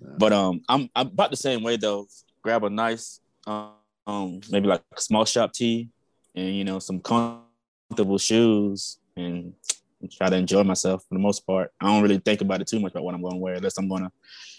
But 0.00 0.32
um, 0.32 0.62
I'm 0.68 0.88
I'm 0.94 1.08
about 1.08 1.30
the 1.30 1.36
same 1.36 1.62
way 1.62 1.76
though. 1.76 2.06
Grab 2.42 2.64
a 2.64 2.70
nice 2.70 3.20
um, 3.46 3.72
um 4.06 4.40
maybe 4.50 4.68
like 4.68 4.82
a 4.96 5.00
small 5.00 5.24
shop 5.24 5.52
tee 5.52 5.88
and 6.34 6.54
you 6.54 6.64
know 6.64 6.78
some 6.78 7.00
comfortable 7.00 8.18
shoes 8.18 8.98
and 9.16 9.54
try 10.10 10.28
to 10.28 10.36
enjoy 10.36 10.62
myself 10.62 11.02
for 11.08 11.14
the 11.14 11.20
most 11.20 11.46
part. 11.46 11.72
I 11.80 11.86
don't 11.86 12.02
really 12.02 12.18
think 12.18 12.40
about 12.40 12.60
it 12.60 12.66
too 12.66 12.80
much 12.80 12.92
about 12.92 13.04
what 13.04 13.14
I'm 13.14 13.22
going 13.22 13.34
to 13.34 13.38
wear 13.38 13.54
unless 13.54 13.78
I'm 13.78 13.88
going 13.88 14.02
to, 14.02 14.12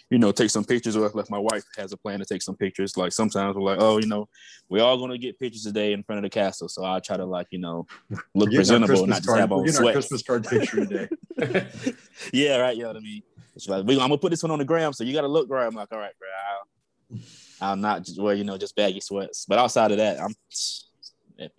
you 0.09 0.17
know, 0.17 0.31
take 0.31 0.49
some 0.49 0.63
pictures 0.63 0.95
or 0.95 1.05
if 1.07 1.29
my 1.29 1.37
wife 1.37 1.63
has 1.77 1.91
a 1.91 1.97
plan 1.97 2.19
to 2.19 2.25
take 2.25 2.41
some 2.41 2.55
pictures. 2.55 2.95
Like 2.97 3.11
sometimes 3.11 3.55
we're 3.55 3.63
like, 3.63 3.79
oh, 3.81 3.97
you 3.97 4.07
know, 4.07 4.27
we're 4.69 4.83
all 4.83 4.97
going 4.97 5.11
to 5.11 5.17
get 5.17 5.39
pictures 5.39 5.63
today 5.63 5.93
in 5.93 6.03
front 6.03 6.19
of 6.19 6.23
the 6.23 6.29
castle. 6.29 6.67
So 6.67 6.85
I 6.85 6.99
try 6.99 7.17
to 7.17 7.25
like, 7.25 7.47
you 7.51 7.59
know, 7.59 7.85
look 8.33 8.49
We're 8.49 8.57
presentable, 8.57 8.87
Christmas 8.87 9.09
not 9.09 9.17
just 9.17 9.27
card- 9.27 9.39
have 9.39 9.51
on 9.51 9.67
sweats. 9.67 9.93
Christmas 9.93 10.23
card 10.23 10.47
picture 10.47 10.85
today. 10.85 11.07
yeah, 12.33 12.57
right. 12.57 12.75
You 12.75 12.83
know 12.83 12.89
what 12.89 12.97
I 12.97 13.01
mean? 13.01 13.23
It's 13.55 13.69
like, 13.69 13.81
I'm 13.81 13.85
gonna 13.85 14.17
put 14.17 14.31
this 14.31 14.43
one 14.43 14.51
on 14.51 14.59
the 14.59 14.65
gram, 14.65 14.91
so 14.91 15.03
you 15.05 15.13
gotta 15.13 15.29
look 15.29 15.49
right. 15.49 15.65
I'm 15.65 15.75
like, 15.75 15.87
all 15.91 15.99
right, 15.99 16.11
bro. 16.19 16.27
I'll, 17.11 17.69
I'll 17.69 17.75
not 17.77 18.03
just 18.03 18.21
wear, 18.21 18.35
you 18.35 18.43
know, 18.43 18.57
just 18.57 18.75
baggy 18.75 18.99
sweats. 18.99 19.45
But 19.45 19.59
outside 19.59 19.91
of 19.91 19.97
that, 19.97 20.19
I'm 20.19 20.35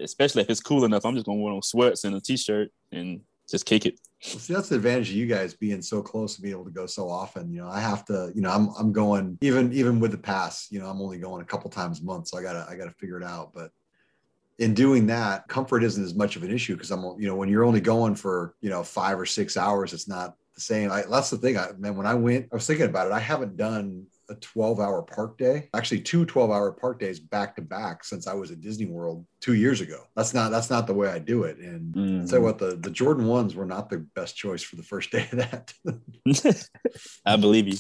especially 0.01 0.43
if 0.43 0.51
it's 0.51 0.61
cool 0.61 0.85
enough, 0.85 1.05
I'm 1.05 1.15
just 1.15 1.27
gonna 1.27 1.41
wear 1.41 1.53
on 1.53 1.63
sweats 1.63 2.05
and 2.05 2.15
a 2.17 2.21
t-shirt 2.21 2.71
and 2.93 3.21
just 3.49 3.67
kick 3.67 3.87
it. 3.87 4.01
Well, 4.29 4.39
see, 4.39 4.55
that's 4.55 4.69
the 4.69 4.77
advantage 4.77 5.11
of 5.11 5.17
you 5.17 5.27
guys 5.27 5.55
being 5.55 5.83
so 5.83 6.03
close 6.03 6.35
to 6.35 6.43
being 6.43 6.55
able 6.55 6.65
to 6.65 6.71
go 6.71 6.87
so 6.87 7.09
often. 7.09 7.53
You 7.53 7.61
know, 7.61 7.69
I 7.69 7.81
have 7.81 8.05
to, 8.07 8.33
you 8.35 8.41
know, 8.41 8.51
I'm 8.51 8.71
I'm 8.79 8.93
going 8.93 9.39
even 9.41 9.73
even 9.73 10.01
with 10.01 10.11
the 10.11 10.19
pass, 10.19 10.69
you 10.71 10.81
know, 10.81 10.87
I'm 10.87 11.01
only 11.01 11.19
going 11.19 11.43
a 11.43 11.47
couple 11.47 11.71
times 11.71 12.01
a 12.01 12.05
month. 12.05 12.29
So 12.29 12.39
I 12.39 12.43
gotta 12.43 12.67
I 12.69 12.77
gotta 12.77 12.93
figure 12.93 13.21
it 13.21 13.25
out. 13.25 13.53
But 13.55 13.71
in 14.59 14.75
doing 14.75 15.07
that, 15.09 15.47
comfort 15.49 15.85
isn't 15.85 16.03
as 16.03 16.15
much 16.15 16.37
of 16.37 16.43
an 16.43 16.51
issue 16.51 16.75
because 16.75 16.91
I'm, 16.91 17.05
you 17.21 17.29
know, 17.29 17.37
when 17.37 17.49
you're 17.49 17.65
only 17.65 17.81
going 17.81 18.15
for, 18.15 18.55
you 18.63 18.71
know, 18.71 18.83
five 18.83 19.19
or 19.19 19.27
six 19.27 19.57
hours, 19.57 19.93
it's 19.93 20.09
not 20.09 20.35
the 20.55 20.63
same. 20.63 20.91
I, 20.91 21.03
that's 21.03 21.31
the 21.31 21.37
thing. 21.37 21.59
I 21.59 21.69
man, 21.79 21.95
when 21.95 22.07
I 22.07 22.15
went, 22.15 22.49
I 22.51 22.57
was 22.57 22.67
thinking 22.67 22.87
about 22.87 23.07
it. 23.07 23.13
I 23.13 23.21
haven't 23.21 23.57
done 23.57 24.07
a 24.29 24.35
12 24.37 24.81
hour 24.81 25.03
park 25.03 25.39
day, 25.39 25.69
actually 25.75 26.01
two 26.01 26.25
12 26.25 26.51
hour 26.51 26.73
park 26.73 26.99
days 26.99 27.21
back 27.21 27.57
to 27.57 27.63
back 27.63 28.05
since 28.05 28.27
I 28.27 28.35
was 28.35 28.51
at 28.51 28.61
Disney 28.61 28.87
World 28.87 29.27
two 29.41 29.55
years 29.55 29.81
ago. 29.81 30.05
That's 30.15 30.35
not 30.35 30.51
that's 30.51 30.71
not 30.71 30.87
the 30.87 30.95
way 30.95 31.09
I 31.09 31.19
do 31.19 31.45
it. 31.45 31.59
And 31.59 31.95
Mm. 31.97 32.31
You 32.31 32.41
what, 32.43 32.59
the, 32.59 32.77
the 32.77 32.91
Jordan 32.91 33.27
ones 33.27 33.55
were 33.55 33.65
not 33.65 33.89
the 33.89 33.99
best 33.99 34.37
choice 34.37 34.63
for 34.63 34.77
the 34.77 34.83
first 34.83 35.11
day 35.11 35.27
of 35.33 35.39
that. 35.39 36.69
I 37.27 37.37
believe 37.37 37.69
you. 37.69 37.77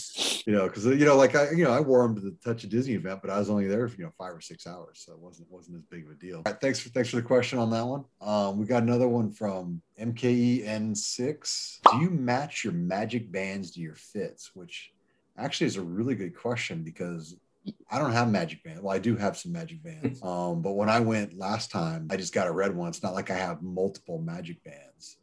you 0.46 0.52
know, 0.52 0.66
because 0.68 0.86
you 0.86 1.04
know, 1.04 1.16
like 1.16 1.34
I, 1.34 1.50
you 1.50 1.64
know, 1.64 1.72
I 1.72 1.80
wore 1.80 2.02
them 2.02 2.14
to 2.16 2.20
the 2.20 2.36
Touch 2.44 2.64
of 2.64 2.70
Disney 2.70 2.94
event, 2.94 3.20
but 3.20 3.30
I 3.30 3.38
was 3.38 3.50
only 3.50 3.66
there 3.66 3.86
for 3.88 3.96
you 3.96 4.04
know 4.04 4.12
five 4.16 4.32
or 4.32 4.40
six 4.40 4.66
hours, 4.66 5.02
so 5.04 5.12
it 5.12 5.18
wasn't 5.18 5.50
wasn't 5.50 5.76
as 5.76 5.84
big 5.84 6.04
of 6.04 6.10
a 6.10 6.14
deal. 6.14 6.38
All 6.38 6.42
right, 6.46 6.60
thanks 6.60 6.80
for 6.80 6.88
thanks 6.90 7.10
for 7.10 7.16
the 7.16 7.22
question 7.22 7.58
on 7.58 7.70
that 7.70 7.86
one. 7.86 8.04
Um, 8.20 8.58
we 8.58 8.66
got 8.66 8.82
another 8.82 9.08
one 9.08 9.30
from 9.30 9.82
MKEN6. 10.00 11.78
Do 11.90 11.98
you 11.98 12.10
match 12.10 12.64
your 12.64 12.72
magic 12.72 13.30
bands 13.30 13.72
to 13.72 13.80
your 13.80 13.96
fits? 13.96 14.50
Which 14.54 14.92
actually 15.38 15.66
is 15.66 15.76
a 15.76 15.82
really 15.82 16.14
good 16.14 16.36
question 16.36 16.82
because 16.82 17.36
I 17.90 17.98
don't 17.98 18.12
have 18.12 18.30
magic 18.30 18.62
bands. 18.62 18.80
Well, 18.80 18.94
I 18.94 18.98
do 18.98 19.16
have 19.16 19.36
some 19.36 19.52
magic 19.52 19.82
bands. 19.82 20.20
Um, 20.26 20.62
but 20.62 20.72
when 20.72 20.88
I 20.88 21.00
went 21.00 21.38
last 21.38 21.70
time, 21.70 22.08
I 22.10 22.16
just 22.16 22.34
got 22.34 22.46
a 22.46 22.52
red 22.52 22.74
one. 22.74 22.88
It's 22.88 23.02
not 23.02 23.14
like 23.14 23.30
I 23.30 23.36
have 23.36 23.62
multiple 23.62 24.20
magic 24.20 24.62
bands. 24.64 25.18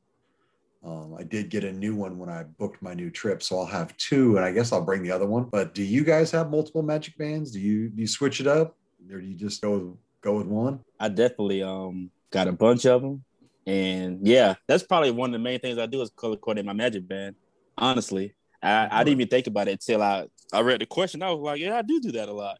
Um, 0.83 1.15
I 1.17 1.23
did 1.23 1.49
get 1.49 1.63
a 1.63 1.71
new 1.71 1.95
one 1.95 2.17
when 2.17 2.29
I 2.29 2.43
booked 2.43 2.81
my 2.81 2.93
new 2.93 3.09
trip, 3.09 3.41
so 3.41 3.59
I'll 3.59 3.65
have 3.65 3.95
two, 3.95 4.35
and 4.35 4.45
I 4.45 4.51
guess 4.51 4.73
I'll 4.73 4.83
bring 4.83 5.01
the 5.01 5.11
other 5.11 5.25
one. 5.25 5.45
But 5.45 5.73
do 5.73 5.81
you 5.81 6.03
guys 6.03 6.29
have 6.31 6.51
multiple 6.51 6.81
magic 6.81 7.17
bands? 7.17 7.51
Do 7.51 7.59
you 7.59 7.89
do 7.89 8.01
you 8.01 8.07
switch 8.07 8.41
it 8.41 8.47
up, 8.47 8.75
or 9.09 9.21
do 9.21 9.25
you 9.25 9.35
just 9.35 9.61
go 9.61 9.77
with, 9.77 9.97
go 10.21 10.37
with 10.37 10.47
one? 10.47 10.81
I 10.99 11.07
definitely 11.07 11.63
um 11.63 12.11
got 12.31 12.49
a 12.49 12.51
bunch 12.51 12.85
of 12.85 13.01
them, 13.01 13.23
and 13.65 14.27
yeah, 14.27 14.55
that's 14.67 14.83
probably 14.83 15.11
one 15.11 15.29
of 15.29 15.33
the 15.33 15.39
main 15.39 15.59
things 15.59 15.77
I 15.77 15.85
do 15.85 16.01
is 16.01 16.09
color 16.09 16.35
coordinate 16.35 16.65
my 16.65 16.73
magic 16.73 17.07
band. 17.07 17.35
Honestly, 17.77 18.35
I, 18.63 18.87
I 18.91 19.03
didn't 19.03 19.19
even 19.19 19.27
think 19.29 19.47
about 19.47 19.67
it 19.67 19.71
until 19.73 20.01
I 20.01 20.25
I 20.53 20.61
read 20.61 20.81
the 20.81 20.85
question. 20.85 21.21
I 21.23 21.31
was 21.31 21.39
like, 21.41 21.59
yeah, 21.59 21.77
I 21.77 21.81
do 21.81 21.99
do 21.99 22.11
that 22.13 22.29
a 22.29 22.33
lot. 22.33 22.57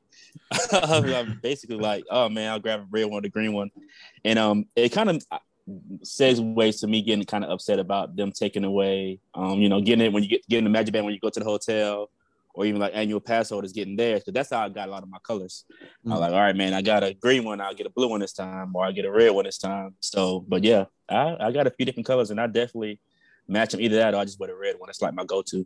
I'm 0.72 1.39
basically 1.42 1.78
like, 1.78 2.04
oh 2.10 2.28
man, 2.30 2.52
I'll 2.52 2.60
grab 2.60 2.82
a 2.82 2.86
red 2.89 3.06
one, 3.06 3.24
the 3.24 3.30
green 3.30 3.54
one, 3.54 3.72
and 4.26 4.38
um, 4.39 4.66
it 4.76 4.89
kind 4.89 5.10
of 5.10 5.24
segues 6.04 6.80
to 6.82 6.88
me 6.88 7.02
getting 7.02 7.26
kind 7.26 7.44
of 7.44 7.52
upset 7.52 7.80
about 7.80 8.16
them 8.16 8.32
taking 8.32 8.63
away, 8.63 9.20
um, 9.34 9.60
you 9.60 9.70
know, 9.70 9.82
getting 9.82 10.06
it 10.06 10.13
when 10.13 10.24
you 10.24 10.30
get 10.30 10.48
getting 10.48 10.66
the 10.66 10.70
magic 10.70 10.94
band 10.94 11.06
when 11.06 11.13
you 11.13 11.20
go 11.20 11.30
to 11.30 11.39
the 11.39 11.46
hotel, 11.46 12.10
or 12.54 12.66
even 12.66 12.80
like 12.82 12.92
annual 12.96 13.20
pass 13.20 13.50
holders 13.50 13.74
getting 13.74 13.96
theirs. 13.96 14.22
Because 14.22 14.34
that's 14.34 14.50
how 14.50 14.66
I 14.66 14.70
got 14.70 14.88
a 14.89 14.92
lot 14.92 15.04
of 15.04 15.10
my 15.10 15.20
colors. 15.26 15.66
I 15.72 16.10
was 16.10 16.18
Mm. 16.18 16.22
like, 16.22 16.32
all 16.34 16.39
right, 16.42 16.56
man, 16.56 16.74
I 16.74 16.82
got 16.82 17.04
a 17.04 17.13
green 17.13 17.44
one, 17.46 17.62
I'll 17.62 17.74
get 17.74 17.88
a 17.88 17.92
blue 17.92 18.10
one 18.10 18.20
this 18.20 18.34
time, 18.34 18.76
or 18.76 18.86
I 18.86 18.92
get 18.92 19.06
a 19.06 19.12
red 19.12 19.32
one 19.32 19.46
this 19.46 19.58
time. 19.58 19.96
So, 20.02 20.44
but 20.48 20.63
yeah, 20.63 20.86
I, 21.10 21.38
I 21.39 21.52
got 21.52 21.68
a 21.68 21.72
few 21.72 21.86
different 21.86 22.08
colors, 22.08 22.30
and 22.32 22.39
I 22.42 22.48
definitely 22.48 23.00
match 23.48 23.72
them 23.72 23.82
either 23.82 23.98
that 23.98 24.14
or 24.14 24.18
I 24.18 24.26
just 24.26 24.40
wear 24.40 24.48
the 24.48 24.56
red 24.56 24.76
one. 24.78 24.90
It's 24.90 25.02
like 25.02 25.14
my 25.14 25.26
go-to. 25.26 25.66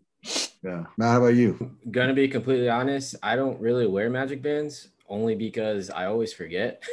Yeah, 0.63 0.86
Matt, 0.98 1.12
how 1.12 1.18
about 1.18 1.36
you? 1.36 1.78
Gonna 1.92 2.13
be 2.13 2.28
completely 2.28 2.70
honest, 2.70 3.16
I 3.22 3.36
don't 3.36 3.60
really 3.60 3.88
wear 3.88 4.10
magic 4.10 4.42
bands 4.42 4.90
only 5.08 5.36
because 5.36 5.90
I 5.90 6.06
always 6.06 6.34
forget. 6.34 6.84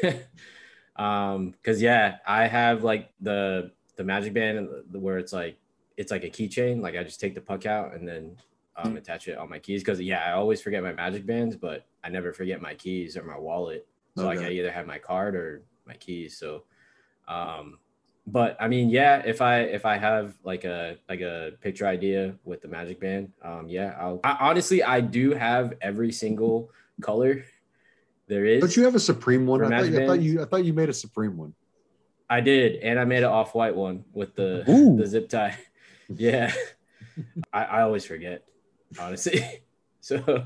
um, 0.96 1.50
because 1.50 1.80
yeah, 1.82 2.16
I 2.26 2.46
have 2.46 2.84
like 2.84 3.10
the 3.20 3.72
the 3.96 4.04
magic 4.04 4.34
band 4.34 4.68
where 4.92 5.18
it's 5.18 5.32
like 5.32 5.58
it's 5.96 6.10
like 6.10 6.24
a 6.24 6.30
keychain. 6.30 6.80
Like 6.80 6.96
I 6.96 7.04
just 7.04 7.20
take 7.20 7.34
the 7.34 7.40
puck 7.40 7.66
out 7.66 7.94
and 7.94 8.06
then 8.06 8.36
um, 8.76 8.96
attach 8.96 9.28
it 9.28 9.38
on 9.38 9.48
my 9.48 9.58
keys 9.58 9.82
because 9.82 10.00
yeah, 10.00 10.24
I 10.24 10.32
always 10.32 10.60
forget 10.60 10.82
my 10.82 10.92
magic 10.92 11.26
bands, 11.26 11.56
but 11.56 11.86
I 12.02 12.08
never 12.08 12.32
forget 12.32 12.60
my 12.60 12.74
keys 12.74 13.16
or 13.16 13.24
my 13.24 13.38
wallet. 13.38 13.86
So 14.16 14.26
like 14.26 14.38
I 14.38 14.50
either 14.50 14.70
have 14.70 14.86
my 14.86 14.98
card 14.98 15.34
or 15.34 15.64
my 15.86 15.94
keys. 15.94 16.38
So, 16.38 16.64
um, 17.26 17.78
but 18.26 18.56
I 18.58 18.68
mean, 18.68 18.88
yeah, 18.88 19.22
if 19.24 19.42
I 19.42 19.60
if 19.60 19.84
I 19.84 19.98
have 19.98 20.34
like 20.44 20.64
a 20.64 20.96
like 21.08 21.20
a 21.20 21.52
picture 21.60 21.86
idea 21.86 22.34
with 22.44 22.62
the 22.62 22.68
magic 22.68 23.00
band, 23.00 23.32
um, 23.42 23.68
yeah, 23.68 23.94
I'll 24.00 24.20
I, 24.24 24.36
honestly 24.40 24.82
I 24.82 25.00
do 25.00 25.32
have 25.32 25.74
every 25.82 26.10
single 26.10 26.70
color 27.02 27.44
there 28.26 28.46
is. 28.46 28.60
Don't 28.60 28.76
you 28.76 28.84
have 28.84 28.94
a 28.94 29.00
Supreme 29.00 29.46
one? 29.46 29.72
I 29.72 29.80
thought, 29.80 29.90
you, 29.90 30.00
I 30.00 30.06
thought 30.06 30.20
you 30.20 30.42
I 30.42 30.44
thought 30.46 30.64
you 30.64 30.72
made 30.72 30.88
a 30.88 30.94
Supreme 30.94 31.36
one. 31.36 31.54
I 32.30 32.40
did, 32.40 32.76
and 32.76 32.98
I 32.98 33.04
made 33.04 33.18
an 33.18 33.24
off 33.24 33.54
white 33.54 33.76
one 33.76 34.04
with 34.14 34.34
the 34.34 34.64
Ooh. 34.70 34.96
the 34.96 35.06
zip 35.06 35.28
tie. 35.28 35.56
Yeah, 36.14 36.52
I, 37.52 37.64
I 37.64 37.80
always 37.80 38.04
forget, 38.04 38.44
honestly. 38.98 39.42
So 40.00 40.44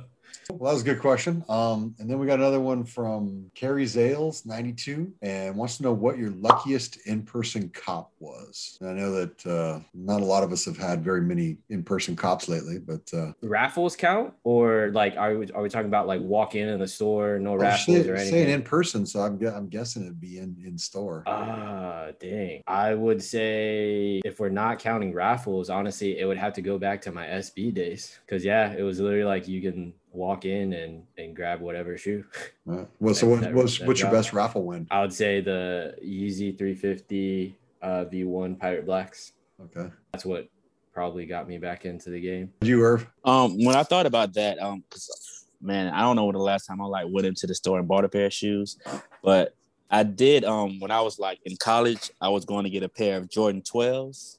Well, 0.51 0.71
that 0.71 0.75
was 0.77 0.83
a 0.83 0.87
good 0.87 1.01
question. 1.01 1.45
Um, 1.49 1.95
and 1.99 2.09
then 2.09 2.19
we 2.19 2.27
got 2.27 2.39
another 2.39 2.59
one 2.59 2.83
from 2.83 3.51
Carrie 3.55 3.85
Zales, 3.85 4.47
92, 4.47 5.13
and 5.21 5.55
wants 5.55 5.77
to 5.77 5.83
know 5.83 5.93
what 5.93 6.17
your 6.17 6.31
luckiest 6.31 7.07
in-person 7.07 7.69
cop 7.75 8.13
was. 8.19 8.79
And 8.81 8.89
I 8.89 8.93
know 8.95 9.13
that 9.13 9.47
uh, 9.47 9.81
not 9.93 10.23
a 10.23 10.25
lot 10.25 10.43
of 10.43 10.51
us 10.51 10.65
have 10.65 10.79
had 10.79 11.05
very 11.05 11.21
many 11.21 11.59
in-person 11.69 12.17
cops 12.17 12.49
lately, 12.49 12.79
but 12.79 13.03
uh, 13.13 13.33
raffles 13.43 13.95
count, 13.95 14.33
or 14.43 14.91
like 14.95 15.17
are 15.19 15.37
we 15.37 15.51
are 15.53 15.63
we 15.63 15.69
talking 15.69 15.87
about 15.89 16.07
like 16.07 16.23
walk 16.23 16.55
in 16.55 16.69
in 16.69 16.79
the 16.81 16.89
store, 16.89 17.39
no 17.39 17.53
I'm 17.53 17.59
raffles 17.59 18.05
say- 18.05 18.09
or 18.11 18.17
saying 18.17 18.35
anything? 18.35 18.55
in 18.55 18.63
person, 18.63 19.05
so 19.05 19.21
I'm, 19.21 19.39
I'm 19.47 19.69
guessing 19.69 20.03
it'd 20.03 20.21
be 20.21 20.39
in 20.39 20.57
in 20.65 20.79
store. 20.79 21.25
Ah, 21.27 22.07
dang. 22.19 22.63
I 22.67 22.95
would 22.95 23.23
say 23.23 24.23
if 24.25 24.41
we're 24.41 24.49
not 24.49 24.79
counting 24.79 25.13
raffles, 25.13 25.69
honestly, 25.69 26.19
it 26.19 26.25
would 26.25 26.39
have 26.39 26.55
to 26.55 26.63
go 26.63 26.79
back 26.79 27.03
to 27.03 27.13
my 27.13 27.27
SB 27.27 27.75
days. 27.75 28.19
Cause 28.27 28.45
yeah, 28.45 28.73
it 28.73 28.83
was 28.83 28.99
literally 28.99 29.25
like 29.25 29.47
you 29.47 29.61
can 29.61 29.93
walk 30.19 30.45
in 30.45 30.73
and 30.75 31.05
and 31.17 31.35
grab 31.35 31.61
whatever 31.61 31.97
shoe. 31.97 32.25
Uh, 32.71 32.85
well, 33.01 33.15
so 33.15 33.29
what, 33.29 33.41
that- 33.41 33.55
what's, 33.55 33.79
that 33.79 33.87
what's 33.87 34.01
your 34.01 34.11
best 34.11 34.33
raffle 34.33 34.65
win? 34.65 34.87
I 34.91 35.01
would 35.01 35.13
say 35.13 35.41
the 35.41 35.95
Yeezy 36.05 36.59
350 36.59 37.57
uh, 37.81 38.05
V1 38.13 38.59
Pirate 38.59 38.85
Blacks. 38.85 39.33
Okay. 39.61 39.91
That's 40.13 40.25
what 40.25 40.49
probably 40.93 41.27
got 41.27 41.47
me 41.49 41.59
back 41.59 41.85
into 41.85 42.11
the 42.11 42.21
game. 42.21 42.53
You, 42.61 42.83
Irv? 42.83 43.07
Um, 43.25 43.65
when 43.65 43.77
I 43.77 43.85
thought 43.85 44.07
about 44.07 44.35
that, 44.35 44.59
um, 44.61 44.83
'cause, 44.91 45.47
man, 45.61 45.93
I 45.95 46.01
don't 46.01 46.17
know 46.17 46.25
when 46.27 46.35
the 46.35 46.41
last 46.43 46.67
time 46.67 46.81
I 46.81 46.85
like 46.87 47.07
went 47.09 47.27
into 47.27 47.47
the 47.47 47.55
store 47.55 47.79
and 47.79 47.87
bought 47.87 48.05
a 48.05 48.09
pair 48.09 48.27
of 48.27 48.33
shoes, 48.33 48.77
but 49.23 49.55
I 49.91 50.03
did. 50.03 50.45
Um, 50.45 50.81
when 50.81 50.91
I 50.91 51.01
was 51.01 51.19
like 51.19 51.39
in 51.45 51.57
college, 51.57 52.11
I 52.21 52.29
was 52.29 52.45
going 52.45 52.65
to 52.65 52.71
get 52.71 52.83
a 52.83 52.89
pair 52.89 53.17
of 53.17 53.29
Jordan 53.31 53.63
12s, 53.63 54.39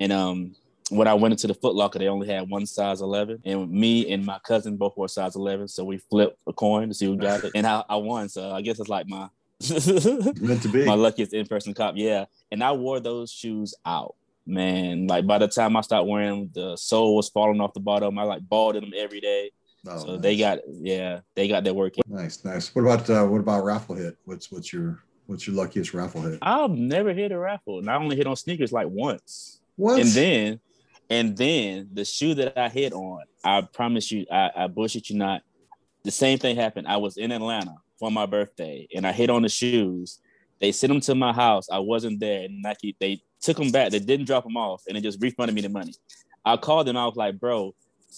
and 0.00 0.12
um, 0.12 0.56
when 0.90 1.08
I 1.08 1.14
went 1.14 1.32
into 1.32 1.46
the 1.46 1.54
Foot 1.54 1.74
Locker, 1.74 1.98
they 1.98 2.08
only 2.08 2.28
had 2.28 2.48
one 2.48 2.66
size 2.66 3.00
11, 3.00 3.42
and 3.44 3.70
me 3.70 4.12
and 4.12 4.24
my 4.24 4.38
cousin 4.40 4.76
both 4.76 4.96
were 4.96 5.08
size 5.08 5.34
11, 5.34 5.68
so 5.68 5.84
we 5.84 5.98
flipped 5.98 6.38
a 6.46 6.52
coin 6.52 6.88
to 6.88 6.94
see 6.94 7.06
who 7.06 7.16
got 7.16 7.44
it, 7.44 7.52
and 7.54 7.66
I, 7.66 7.82
I 7.88 7.96
won. 7.96 8.28
So 8.28 8.50
I 8.50 8.60
guess 8.60 8.78
it's 8.78 8.88
like 8.88 9.08
my 9.08 9.28
Meant 9.70 10.62
to 10.62 10.68
be. 10.68 10.84
my 10.84 10.94
luckiest 10.94 11.32
in-person 11.32 11.74
cop. 11.74 11.94
Yeah, 11.96 12.26
and 12.50 12.62
I 12.62 12.72
wore 12.72 13.00
those 13.00 13.30
shoes 13.30 13.74
out, 13.86 14.14
man. 14.46 15.06
Like 15.06 15.26
by 15.26 15.38
the 15.38 15.48
time 15.48 15.76
I 15.76 15.80
stopped 15.80 16.08
wearing 16.08 16.28
them, 16.28 16.50
the 16.52 16.76
sole 16.76 17.16
was 17.16 17.28
falling 17.28 17.60
off 17.60 17.72
the 17.72 17.80
bottom. 17.80 18.18
I 18.18 18.24
like 18.24 18.46
balled 18.46 18.76
in 18.76 18.84
them 18.84 18.92
every 18.96 19.20
day. 19.20 19.52
Oh, 19.86 19.98
so 19.98 20.12
nice. 20.12 20.20
they 20.22 20.36
got 20.36 20.58
yeah, 20.68 21.20
they 21.34 21.48
got 21.48 21.64
their 21.64 21.74
work. 21.74 21.94
in. 21.96 22.02
nice, 22.14 22.44
nice. 22.44 22.74
What 22.74 22.82
about 22.82 23.08
uh, 23.08 23.24
what 23.26 23.40
about 23.40 23.64
raffle 23.64 23.94
hit? 23.94 24.16
What's 24.24 24.50
what's 24.50 24.72
your 24.72 25.02
what's 25.26 25.46
your 25.46 25.56
luckiest 25.56 25.94
raffle 25.94 26.22
hit? 26.22 26.38
I've 26.42 26.70
never 26.70 27.14
hit 27.14 27.32
a 27.32 27.38
raffle, 27.38 27.78
and 27.78 27.88
I 27.88 27.96
only 27.96 28.16
hit 28.16 28.26
on 28.26 28.36
sneakers 28.36 28.72
like 28.72 28.88
once. 28.88 29.60
What? 29.76 30.00
And 30.00 30.08
then, 30.10 30.60
and 31.14 31.36
then 31.36 31.90
the 31.92 32.04
shoe 32.04 32.34
that 32.34 32.58
I 32.58 32.68
hit 32.68 32.92
on, 32.92 33.22
I 33.44 33.60
promise 33.60 34.10
you, 34.10 34.26
I, 34.32 34.50
I 34.56 34.66
bullshit 34.66 35.10
you 35.10 35.16
not. 35.16 35.42
The 36.02 36.10
same 36.10 36.40
thing 36.40 36.56
happened. 36.56 36.88
I 36.88 36.96
was 36.96 37.16
in 37.16 37.30
Atlanta 37.30 37.76
for 38.00 38.10
my 38.10 38.26
birthday, 38.26 38.88
and 38.92 39.06
I 39.06 39.12
hit 39.12 39.30
on 39.30 39.42
the 39.42 39.48
shoes. 39.48 40.18
They 40.60 40.72
sent 40.72 40.92
them 40.92 41.00
to 41.02 41.14
my 41.14 41.32
house. 41.32 41.68
I 41.70 41.78
wasn't 41.78 42.18
there, 42.18 42.42
and 42.42 42.60
Nike 42.62 42.96
they 42.98 43.22
took 43.40 43.56
them 43.56 43.70
back. 43.70 43.92
They 43.92 44.00
didn't 44.00 44.26
drop 44.26 44.42
them 44.42 44.56
off, 44.56 44.82
and 44.88 44.96
they 44.96 45.00
just 45.00 45.22
refunded 45.22 45.54
me 45.54 45.60
the 45.60 45.68
money. 45.68 45.94
I 46.44 46.56
called 46.56 46.88
them. 46.88 46.96
I 46.96 47.06
was 47.06 47.14
like, 47.14 47.38
"Bro, 47.38 47.76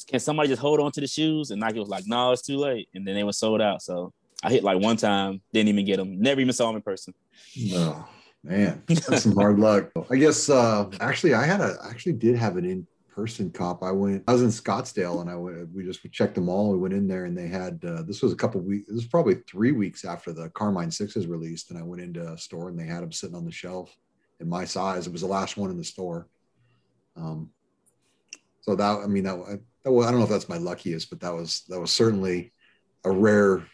can 0.09 0.19
somebody 0.19 0.49
just 0.49 0.63
hold 0.63 0.81
on 0.81 0.91
to 0.93 1.01
the 1.03 1.07
shoes?" 1.07 1.51
And 1.51 1.61
Nike 1.61 1.79
was 1.79 1.91
like, 1.91 2.05
"No, 2.07 2.33
it's 2.33 2.43
too 2.43 2.57
late." 2.57 2.89
And 2.95 3.07
then 3.07 3.15
they 3.15 3.25
were 3.25 3.35
sold 3.35 3.61
out. 3.61 3.83
So 3.83 4.15
I 4.43 4.49
hit 4.49 4.65
like 4.65 4.81
one 4.81 4.97
time, 4.97 5.43
didn't 5.53 5.69
even 5.69 5.85
get 5.85 5.99
them. 5.99 6.19
Never 6.19 6.41
even 6.41 6.55
saw 6.55 6.69
them 6.69 6.77
in 6.77 6.83
person. 6.83 7.13
No, 7.57 8.07
man, 8.47 8.83
that's 8.87 9.23
some 9.23 9.35
hard 9.35 9.59
luck. 9.59 9.91
I 10.11 10.17
guess 10.17 10.49
uh 10.49 10.91
actually 11.01 11.35
I 11.35 11.45
had 11.45 11.61
a 11.61 11.77
I 11.83 11.91
actually 11.91 12.15
did 12.15 12.37
have 12.37 12.57
an 12.57 12.65
in-person 12.65 13.51
cop. 13.51 13.83
I 13.83 13.91
went 13.91 14.25
I 14.29 14.33
was 14.33 14.43
in 14.43 14.49
Scottsdale 14.49 15.21
and 15.21 15.29
I 15.29 15.35
went 15.37 15.73
we 15.73 15.85
just 15.85 16.01
checked 16.13 16.35
them 16.35 16.49
all. 16.49 16.71
We 16.71 16.79
went 16.79 16.95
in 16.95 17.09
there 17.09 17.25
and 17.25 17.37
they 17.37 17.49
had 17.49 17.81
uh 17.85 18.03
this 18.03 18.23
was 18.23 18.33
a 18.33 18.37
couple 18.37 18.61
weeks, 18.61 18.89
this 18.89 18.97
was 18.97 19.07
probably 19.07 19.37
three 19.49 19.73
weeks 19.73 20.05
after 20.05 20.33
the 20.33 20.49
Carmine 20.51 20.91
Sixes 20.91 21.27
released, 21.27 21.71
and 21.71 21.79
I 21.79 21.83
went 21.83 22.03
into 22.03 22.33
a 22.33 22.39
store 22.39 22.69
and 22.69 22.79
they 22.79 22.87
had 22.87 23.03
them 23.03 23.13
sitting 23.13 23.37
on 23.37 23.45
the 23.45 23.53
shelf 23.53 23.97
in 24.41 24.49
my 24.49 24.65
size. 24.65 25.07
It 25.07 25.13
was 25.13 25.23
the 25.23 25.27
last 25.27 25.57
one 25.57 25.71
in 25.71 25.79
the 25.79 25.85
store. 25.85 26.29
Um 27.17 27.51
so 28.61 28.75
that 28.75 29.01
I 29.03 29.07
mean 29.07 29.25
that, 29.25 29.61
that 29.85 29.93
was, 29.93 30.07
I 30.07 30.11
don't 30.11 30.19
know 30.19 30.25
if 30.25 30.31
that's 30.31 30.49
my 30.49 30.59
luckiest, 30.59 31.11
but 31.11 31.21
that 31.21 31.35
was 31.35 31.65
that 31.69 31.81
was 31.81 31.93
certainly 31.93 32.53
a 33.05 33.11
rare 33.11 33.67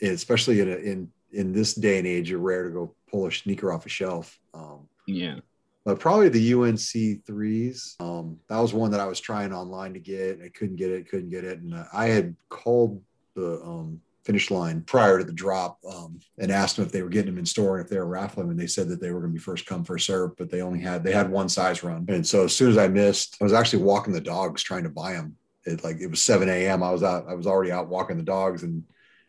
especially 0.00 0.60
in 0.60 0.68
a, 0.68 0.76
in 0.76 1.12
in 1.32 1.52
this 1.52 1.74
day 1.74 1.98
and 1.98 2.06
age, 2.06 2.30
you're 2.30 2.38
rare 2.38 2.64
to 2.64 2.70
go 2.70 2.94
pull 3.10 3.26
a 3.26 3.32
sneaker 3.32 3.72
off 3.72 3.86
a 3.86 3.88
shelf. 3.88 4.38
Um, 4.54 4.88
Yeah. 5.06 5.40
but 5.84 5.98
probably 5.98 6.28
the 6.28 6.54
UNC 6.54 7.24
threes. 7.26 7.96
Um, 7.98 8.38
that 8.48 8.58
was 8.58 8.72
one 8.72 8.92
that 8.92 9.00
I 9.00 9.06
was 9.06 9.18
trying 9.18 9.52
online 9.52 9.94
to 9.94 10.00
get. 10.00 10.40
I 10.44 10.48
couldn't 10.48 10.76
get 10.76 10.90
it, 10.90 11.08
couldn't 11.08 11.30
get 11.30 11.44
it, 11.44 11.60
and 11.60 11.74
uh, 11.74 11.84
I 11.92 12.06
had 12.06 12.36
called 12.48 13.02
the 13.34 13.60
um, 13.62 14.00
finish 14.24 14.52
line 14.52 14.82
prior 14.82 15.18
to 15.18 15.24
the 15.24 15.32
drop 15.32 15.78
um, 15.90 16.20
and 16.38 16.52
asked 16.52 16.76
them 16.76 16.84
if 16.86 16.92
they 16.92 17.02
were 17.02 17.08
getting 17.08 17.32
them 17.32 17.38
in 17.38 17.46
store 17.46 17.76
and 17.76 17.84
if 17.84 17.90
they 17.90 17.98
were 17.98 18.06
raffling, 18.06 18.48
and 18.50 18.60
they 18.60 18.68
said 18.68 18.88
that 18.88 19.00
they 19.00 19.10
were 19.10 19.20
going 19.20 19.32
to 19.32 19.38
be 19.38 19.42
first 19.42 19.66
come 19.66 19.84
first 19.84 20.06
serve, 20.06 20.36
but 20.36 20.50
they 20.50 20.62
only 20.62 20.78
had 20.78 21.02
they 21.02 21.12
had 21.12 21.30
one 21.30 21.48
size 21.48 21.82
run, 21.82 22.04
and 22.08 22.24
so 22.24 22.44
as 22.44 22.54
soon 22.54 22.70
as 22.70 22.78
I 22.78 22.86
missed, 22.88 23.36
I 23.40 23.44
was 23.44 23.52
actually 23.52 23.82
walking 23.82 24.12
the 24.12 24.20
dogs 24.20 24.62
trying 24.62 24.84
to 24.84 24.90
buy 24.90 25.14
them. 25.14 25.36
It 25.64 25.82
like 25.82 26.00
it 26.00 26.08
was 26.08 26.22
7 26.22 26.48
a.m. 26.48 26.82
I 26.82 26.90
was 26.90 27.02
out, 27.02 27.26
I 27.28 27.34
was 27.34 27.46
already 27.46 27.72
out 27.72 27.88
walking 27.88 28.16
the 28.16 28.22
dogs 28.22 28.62
and 28.62 28.84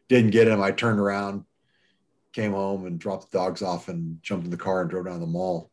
didn't 0.10 0.32
get 0.32 0.46
them. 0.46 0.62
I 0.62 0.72
turned 0.72 1.00
around, 1.00 1.46
came 2.34 2.52
home 2.52 2.86
and 2.86 3.00
dropped 3.00 3.32
the 3.32 3.38
dogs 3.38 3.62
off 3.62 3.88
and 3.88 4.22
jumped 4.22 4.46
in 4.46 4.52
the 4.52 4.58
car 4.58 4.82
and 4.82 4.89
drove 4.89 5.06
down 5.06 5.15
to 5.15 5.19
the 5.22 5.28
mall. 5.28 5.69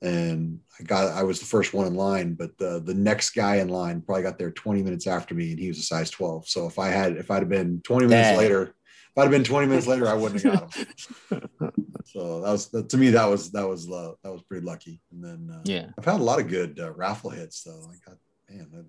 And 0.00 0.60
I 0.78 0.84
got 0.84 1.12
I 1.12 1.24
was 1.24 1.40
the 1.40 1.46
first 1.46 1.74
one 1.74 1.86
in 1.86 1.94
line, 1.94 2.34
but 2.34 2.56
the 2.56 2.80
the 2.84 2.94
next 2.94 3.30
guy 3.30 3.56
in 3.56 3.68
line 3.68 4.00
probably 4.00 4.22
got 4.22 4.38
there 4.38 4.52
20 4.52 4.82
minutes 4.82 5.08
after 5.08 5.34
me 5.34 5.50
and 5.50 5.58
he 5.58 5.66
was 5.68 5.78
a 5.78 5.82
size 5.82 6.10
12. 6.10 6.48
So 6.48 6.66
if 6.66 6.78
I 6.78 6.88
had 6.88 7.16
if 7.16 7.30
I'd 7.30 7.40
have 7.40 7.48
been 7.48 7.80
20 7.82 8.06
minutes 8.06 8.28
Dang. 8.28 8.38
later, 8.38 8.62
if 8.62 9.18
I'd 9.18 9.22
have 9.22 9.30
been 9.32 9.42
20 9.42 9.66
minutes 9.66 9.88
later, 9.88 10.06
I 10.06 10.14
wouldn't 10.14 10.42
have 10.42 10.52
got 10.52 10.74
him. 10.74 10.86
so 12.04 12.42
that 12.42 12.52
was 12.52 12.68
that, 12.68 12.88
to 12.90 12.96
me 12.96 13.10
that 13.10 13.24
was 13.24 13.50
that 13.50 13.66
was 13.66 13.90
uh, 13.90 14.12
that 14.22 14.30
was 14.32 14.42
pretty 14.42 14.64
lucky. 14.64 15.00
And 15.10 15.24
then 15.24 15.50
uh, 15.52 15.62
Yeah. 15.64 15.86
I've 15.98 16.04
had 16.04 16.20
a 16.20 16.22
lot 16.22 16.38
of 16.38 16.46
good 16.46 16.78
uh, 16.80 16.92
raffle 16.92 17.30
hits 17.30 17.64
though. 17.64 17.90
I 17.90 17.96
got 18.08 18.18
man, 18.48 18.86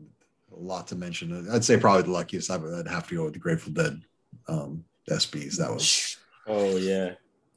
a 0.52 0.60
lot 0.60 0.88
to 0.90 0.96
mention. 0.96 1.50
I'd 1.52 1.66
say 1.66 1.78
probably 1.78 2.04
the 2.04 2.12
luckiest. 2.12 2.52
I'd 2.52 2.64
I'd 2.64 2.88
have 2.88 3.08
to 3.08 3.16
go 3.16 3.24
with 3.24 3.34
the 3.34 3.40
Grateful 3.40 3.74
Dead 3.74 4.00
um, 4.48 4.84
SBs. 5.10 5.58
That 5.58 5.74
was 5.74 6.18
Oh 6.50 6.76
yeah. 6.78 7.14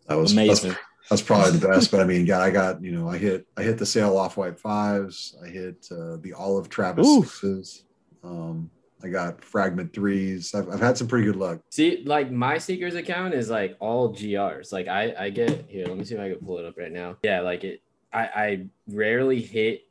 that 0.06 0.14
was 0.14 0.32
Amazing. 0.32 0.70
That's, 0.70 0.82
that's 1.10 1.22
probably 1.22 1.58
the 1.58 1.66
best. 1.66 1.90
But 1.90 2.00
I 2.00 2.04
mean, 2.04 2.24
God, 2.24 2.42
I 2.42 2.50
got 2.50 2.82
you 2.82 2.92
know, 2.92 3.08
I 3.08 3.18
hit 3.18 3.46
I 3.56 3.62
hit 3.62 3.78
the 3.78 3.86
sale 3.86 4.16
off 4.16 4.36
white 4.36 4.58
fives. 4.58 5.36
I 5.42 5.48
hit 5.48 5.86
uh, 5.90 6.16
the 6.18 6.34
olive 6.36 6.68
Travis 6.68 7.06
Ooh. 7.06 7.22
sixes. 7.22 7.84
Um, 8.22 8.70
I 9.02 9.08
got 9.08 9.42
fragment 9.42 9.92
threes. 9.92 10.54
I've, 10.54 10.68
I've 10.68 10.80
had 10.80 10.96
some 10.96 11.08
pretty 11.08 11.26
good 11.26 11.36
luck. 11.36 11.60
See, 11.70 12.04
like 12.06 12.30
my 12.30 12.56
SNKRS 12.56 12.96
account 12.96 13.34
is 13.34 13.50
like 13.50 13.76
all 13.80 14.14
GRs. 14.14 14.72
Like 14.72 14.86
I, 14.86 15.14
I 15.18 15.30
get 15.30 15.64
here. 15.68 15.86
Let 15.86 15.98
me 15.98 16.04
see 16.04 16.14
if 16.14 16.20
I 16.20 16.30
can 16.30 16.38
pull 16.38 16.58
it 16.58 16.64
up 16.64 16.76
right 16.78 16.92
now. 16.92 17.16
Yeah, 17.22 17.40
like 17.40 17.64
it. 17.64 17.82
I, 18.12 18.20
I 18.20 18.66
rarely 18.88 19.40
hit 19.40 19.82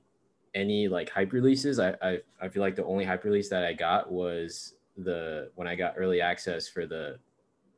any 0.53 0.87
like 0.87 1.09
hype 1.09 1.33
releases. 1.33 1.79
I, 1.79 1.95
I, 2.01 2.19
I 2.41 2.47
feel 2.49 2.61
like 2.61 2.75
the 2.75 2.85
only 2.85 3.03
hype 3.03 3.23
release 3.23 3.49
that 3.49 3.63
I 3.63 3.73
got 3.73 4.11
was 4.11 4.75
the 4.97 5.49
when 5.55 5.67
I 5.67 5.75
got 5.75 5.95
early 5.97 6.21
access 6.21 6.67
for 6.67 6.85
the, 6.85 7.17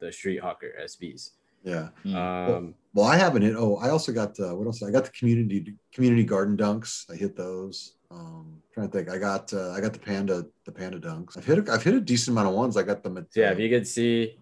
the 0.04 0.12
Street 0.12 0.40
Hawker 0.40 0.72
SBs. 0.84 1.32
Yeah. 1.64 1.90
Mm. 2.06 2.16
Um, 2.16 2.76
Well, 2.94 3.06
I 3.06 3.16
haven't 3.18 3.42
hit. 3.42 3.56
Oh, 3.58 3.78
I 3.78 3.90
also 3.90 4.12
got 4.12 4.40
uh, 4.40 4.54
what 4.56 4.68
else? 4.68 4.84
I 4.84 4.92
got 4.92 5.06
the 5.06 5.12
community 5.12 5.74
community 5.94 6.24
garden 6.24 6.56
dunks. 6.58 7.10
I 7.12 7.16
hit 7.16 7.36
those. 7.36 7.96
Um, 8.12 8.62
trying 8.74 8.90
to 8.90 8.94
think. 8.96 9.10
I 9.10 9.18
got 9.18 9.52
uh, 9.54 9.72
I 9.72 9.82
got 9.82 9.94
the 9.94 10.00
panda 10.00 10.46
the 10.66 10.72
panda 10.72 11.00
dunks. 11.00 11.38
I've 11.38 11.46
hit 11.46 11.68
a, 11.68 11.72
I've 11.72 11.84
hit 11.84 11.96
a 11.96 12.02
decent 12.02 12.34
amount 12.36 12.50
of 12.50 12.54
ones. 12.54 12.78
I 12.78 12.84
got 12.84 13.02
them 13.02 13.18
at 13.18 13.26
yeah, 13.36 13.50
uh, 13.50 13.54
if 13.54 13.60
you 13.60 13.70
could 13.70 13.88
see, 13.88 14.38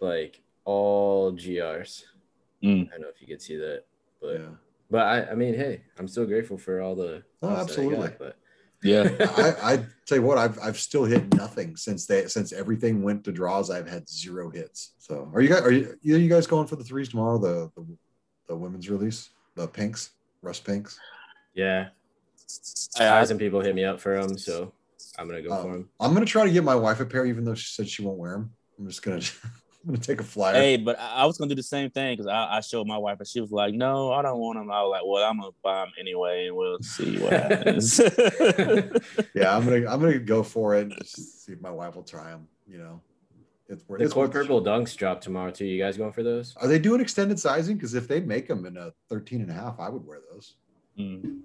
like 0.00 0.42
all 0.64 1.32
GRs. 1.32 2.02
Mm. 2.64 2.88
I 2.88 2.92
don't 2.92 3.02
know 3.02 3.08
if 3.14 3.20
you 3.20 3.28
could 3.28 3.42
see 3.42 3.56
that, 3.56 3.84
but 4.20 4.40
yeah. 4.40 4.54
but 4.90 5.02
I, 5.02 5.30
I 5.30 5.34
mean, 5.34 5.54
hey, 5.54 5.82
I'm 5.98 6.08
still 6.08 6.26
grateful 6.26 6.58
for 6.58 6.80
all 6.80 6.96
the. 6.96 7.22
Oh, 7.42 7.48
ones 7.48 7.54
that 7.54 7.54
I 7.54 7.54
got, 7.54 7.60
absolutely. 7.60 8.12
but 8.18 8.38
Yeah. 8.86 9.10
I, 9.36 9.74
I 9.74 9.76
tell 10.06 10.18
you 10.18 10.22
what, 10.22 10.38
I've 10.38 10.58
I've 10.62 10.78
still 10.78 11.04
hit 11.04 11.34
nothing 11.34 11.76
since 11.76 12.06
they 12.06 12.26
since 12.26 12.52
everything 12.52 13.02
went 13.02 13.24
to 13.24 13.32
draws. 13.32 13.70
I've 13.70 13.88
had 13.88 14.08
zero 14.08 14.50
hits. 14.50 14.94
So 14.98 15.30
are 15.34 15.40
you 15.40 15.48
guys 15.48 15.62
are 15.62 15.72
you, 15.72 15.96
are 16.14 16.18
you 16.18 16.28
guys 16.28 16.46
going 16.46 16.66
for 16.66 16.76
the 16.76 16.84
threes 16.84 17.08
tomorrow? 17.08 17.38
The 17.38 17.70
the, 17.76 17.86
the 18.48 18.56
women's 18.56 18.88
release, 18.88 19.30
the 19.54 19.66
pinks, 19.66 20.10
rust 20.42 20.64
pinks. 20.64 20.98
yeah, 21.54 21.88
I, 22.98 23.02
had 23.04 23.28
some 23.28 23.38
people 23.38 23.60
hit 23.60 23.74
me 23.74 23.84
up 23.84 24.00
for 24.00 24.20
them. 24.20 24.38
So 24.38 24.72
I'm 25.18 25.26
gonna 25.28 25.42
go 25.42 25.52
Um, 25.52 25.62
for 25.62 25.74
him. 25.74 25.88
I'm 26.00 26.14
gonna 26.14 26.26
try 26.26 26.44
to 26.44 26.52
get 26.52 26.64
my 26.64 26.76
wife 26.76 27.00
a 27.00 27.06
pair, 27.06 27.26
even 27.26 27.44
though 27.44 27.54
she 27.54 27.72
said 27.74 27.88
she 27.88 28.02
won't 28.02 28.18
wear 28.18 28.32
them. 28.32 28.52
I'm 28.78 28.86
just 28.86 29.02
gonna, 29.02 29.20
I'm 29.86 29.92
gonna 29.94 29.98
take 29.98 30.20
a 30.20 30.24
flyer. 30.24 30.54
Hey, 30.54 30.76
but 30.76 30.98
I, 30.98 31.16
I 31.22 31.26
was 31.26 31.38
gonna 31.38 31.48
do 31.48 31.54
the 31.54 31.62
same 31.62 31.90
thing 31.90 32.14
because 32.14 32.26
I, 32.26 32.56
I 32.56 32.60
showed 32.60 32.86
my 32.88 32.98
wife 32.98 33.18
and 33.20 33.28
she 33.28 33.40
was 33.40 33.52
like, 33.52 33.72
"No, 33.74 34.12
I 34.12 34.20
don't 34.22 34.38
want 34.38 34.58
them." 34.58 34.70
I 34.70 34.82
was 34.82 34.90
like, 34.90 35.02
"Well, 35.06 35.24
I'm 35.24 35.38
gonna 35.38 35.52
buy 35.62 35.84
them 35.84 35.92
anyway, 36.00 36.48
and 36.48 36.56
we'll 36.56 36.78
see 36.82 37.18
what 37.18 37.32
happens." 37.32 38.00
Yeah, 39.34 39.56
I'm 39.56 39.64
gonna, 39.64 39.86
I'm 39.90 40.00
gonna 40.00 40.18
go 40.18 40.42
for 40.42 40.74
it. 40.74 40.82
and 40.82 40.94
Just 40.98 41.44
see 41.44 41.52
if 41.52 41.60
my 41.60 41.70
wife 41.70 41.94
will 41.94 42.02
try 42.02 42.30
them. 42.30 42.48
You 42.66 42.78
know, 42.78 43.00
it's 43.68 43.86
worth. 43.88 43.98
The 44.00 44.04
it's 44.06 44.14
core 44.14 44.24
worth- 44.24 44.32
purple 44.32 44.62
dunks 44.62 44.96
drop 44.96 45.20
tomorrow 45.20 45.50
too. 45.50 45.66
You 45.66 45.80
guys 45.82 45.96
going 45.96 46.12
for 46.12 46.22
those? 46.22 46.54
Are 46.56 46.66
they 46.68 46.78
doing 46.78 47.00
extended 47.00 47.38
sizing? 47.38 47.76
Because 47.76 47.94
if 47.94 48.08
they 48.08 48.20
make 48.20 48.48
them 48.48 48.66
in 48.66 48.76
a 48.76 48.92
13 49.08 49.40
and 49.42 49.50
a 49.50 49.54
half, 49.54 49.78
I 49.78 49.88
would 49.88 50.04
wear 50.06 50.20
those. 50.32 50.54
Mm. 50.98 51.40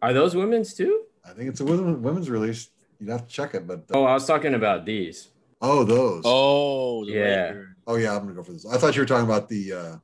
Are 0.00 0.12
those 0.12 0.34
women's 0.34 0.74
too? 0.74 1.02
I 1.24 1.30
think 1.32 1.48
it's 1.50 1.60
a 1.60 1.64
women, 1.64 2.02
women's 2.02 2.30
release. 2.30 2.70
You'd 2.98 3.10
have 3.10 3.26
to 3.26 3.32
check 3.32 3.54
it, 3.54 3.66
but 3.66 3.84
Oh, 3.92 4.04
I 4.04 4.14
was 4.14 4.26
talking 4.26 4.54
about 4.54 4.84
these. 4.86 5.28
oh, 5.60 5.82
those. 5.84 6.22
Oh, 6.24 7.04
the 7.04 7.12
Yeah. 7.12 7.46
Lakers. 7.48 7.68
Oh 7.86 7.96
yeah, 7.96 8.14
I'm 8.14 8.22
gonna 8.22 8.34
go 8.34 8.42
for 8.42 8.52
this. 8.52 8.66
I 8.66 8.76
thought 8.78 8.94
you 8.94 9.02
were 9.02 9.06
talking 9.06 9.24
about 9.26 9.48
the. 9.48 9.72
uh 9.72 9.96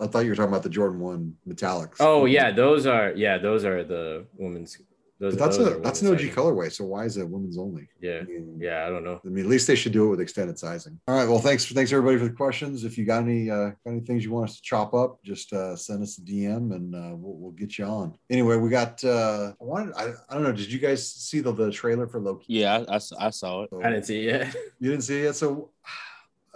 I 0.00 0.06
thought 0.08 0.20
you 0.20 0.30
were 0.30 0.36
talking 0.36 0.50
about 0.50 0.64
the 0.64 0.68
Jordan 0.70 0.98
One 0.98 1.36
metallics. 1.48 1.96
Oh 2.00 2.24
yeah, 2.24 2.50
those 2.50 2.86
are 2.86 3.12
yeah, 3.12 3.38
those 3.38 3.64
are 3.64 3.84
the 3.84 4.26
women's. 4.36 4.78
Those, 5.20 5.36
but 5.36 5.44
that's 5.44 5.56
those 5.58 5.76
a 5.76 5.78
that's 5.78 6.02
an 6.02 6.08
OG 6.08 6.18
sizing. 6.18 6.34
colorway. 6.34 6.72
So 6.72 6.84
why 6.84 7.04
is 7.04 7.16
it 7.16 7.28
women's 7.28 7.56
only? 7.56 7.88
Yeah, 8.00 8.18
I 8.22 8.24
mean, 8.24 8.58
yeah, 8.60 8.84
I 8.84 8.88
don't 8.90 9.04
know. 9.04 9.20
I 9.24 9.28
mean, 9.28 9.44
at 9.44 9.48
least 9.48 9.68
they 9.68 9.76
should 9.76 9.92
do 9.92 10.06
it 10.06 10.08
with 10.08 10.20
extended 10.20 10.58
sizing. 10.58 10.98
All 11.06 11.14
right. 11.14 11.28
Well, 11.28 11.38
thanks 11.38 11.64
thanks 11.70 11.92
everybody 11.92 12.18
for 12.18 12.24
the 12.24 12.34
questions. 12.34 12.82
If 12.82 12.98
you 12.98 13.04
got 13.04 13.22
any 13.22 13.48
uh, 13.48 13.66
got 13.68 13.76
any 13.86 14.00
things 14.00 14.24
you 14.24 14.32
want 14.32 14.50
us 14.50 14.56
to 14.56 14.62
chop 14.62 14.94
up, 14.94 15.22
just 15.22 15.52
uh, 15.52 15.76
send 15.76 16.02
us 16.02 16.18
a 16.18 16.22
DM 16.22 16.74
and 16.74 16.96
uh, 16.96 17.14
we'll, 17.14 17.34
we'll 17.36 17.52
get 17.52 17.78
you 17.78 17.84
on. 17.84 18.16
Anyway, 18.30 18.56
we 18.56 18.68
got. 18.68 19.04
Uh, 19.04 19.52
I 19.60 19.64
wanted. 19.64 19.94
I, 19.94 20.12
I 20.28 20.34
don't 20.34 20.42
know. 20.42 20.50
Did 20.50 20.72
you 20.72 20.80
guys 20.80 21.08
see 21.08 21.38
the, 21.38 21.52
the 21.52 21.70
trailer 21.70 22.08
for 22.08 22.18
Loki? 22.18 22.46
Yeah, 22.48 22.82
I, 22.88 22.96
I, 22.96 23.00
I 23.26 23.30
saw 23.30 23.62
it. 23.62 23.70
So- 23.70 23.80
I 23.80 23.90
didn't 23.90 24.06
see 24.06 24.26
it 24.26 24.40
yet. 24.40 24.56
You 24.80 24.90
didn't 24.90 25.04
see 25.04 25.20
it 25.20 25.24
yet. 25.26 25.36
So, 25.36 25.70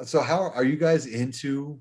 so 0.04 0.20
how 0.20 0.50
are 0.50 0.64
you 0.64 0.76
guys 0.76 1.06
into 1.06 1.80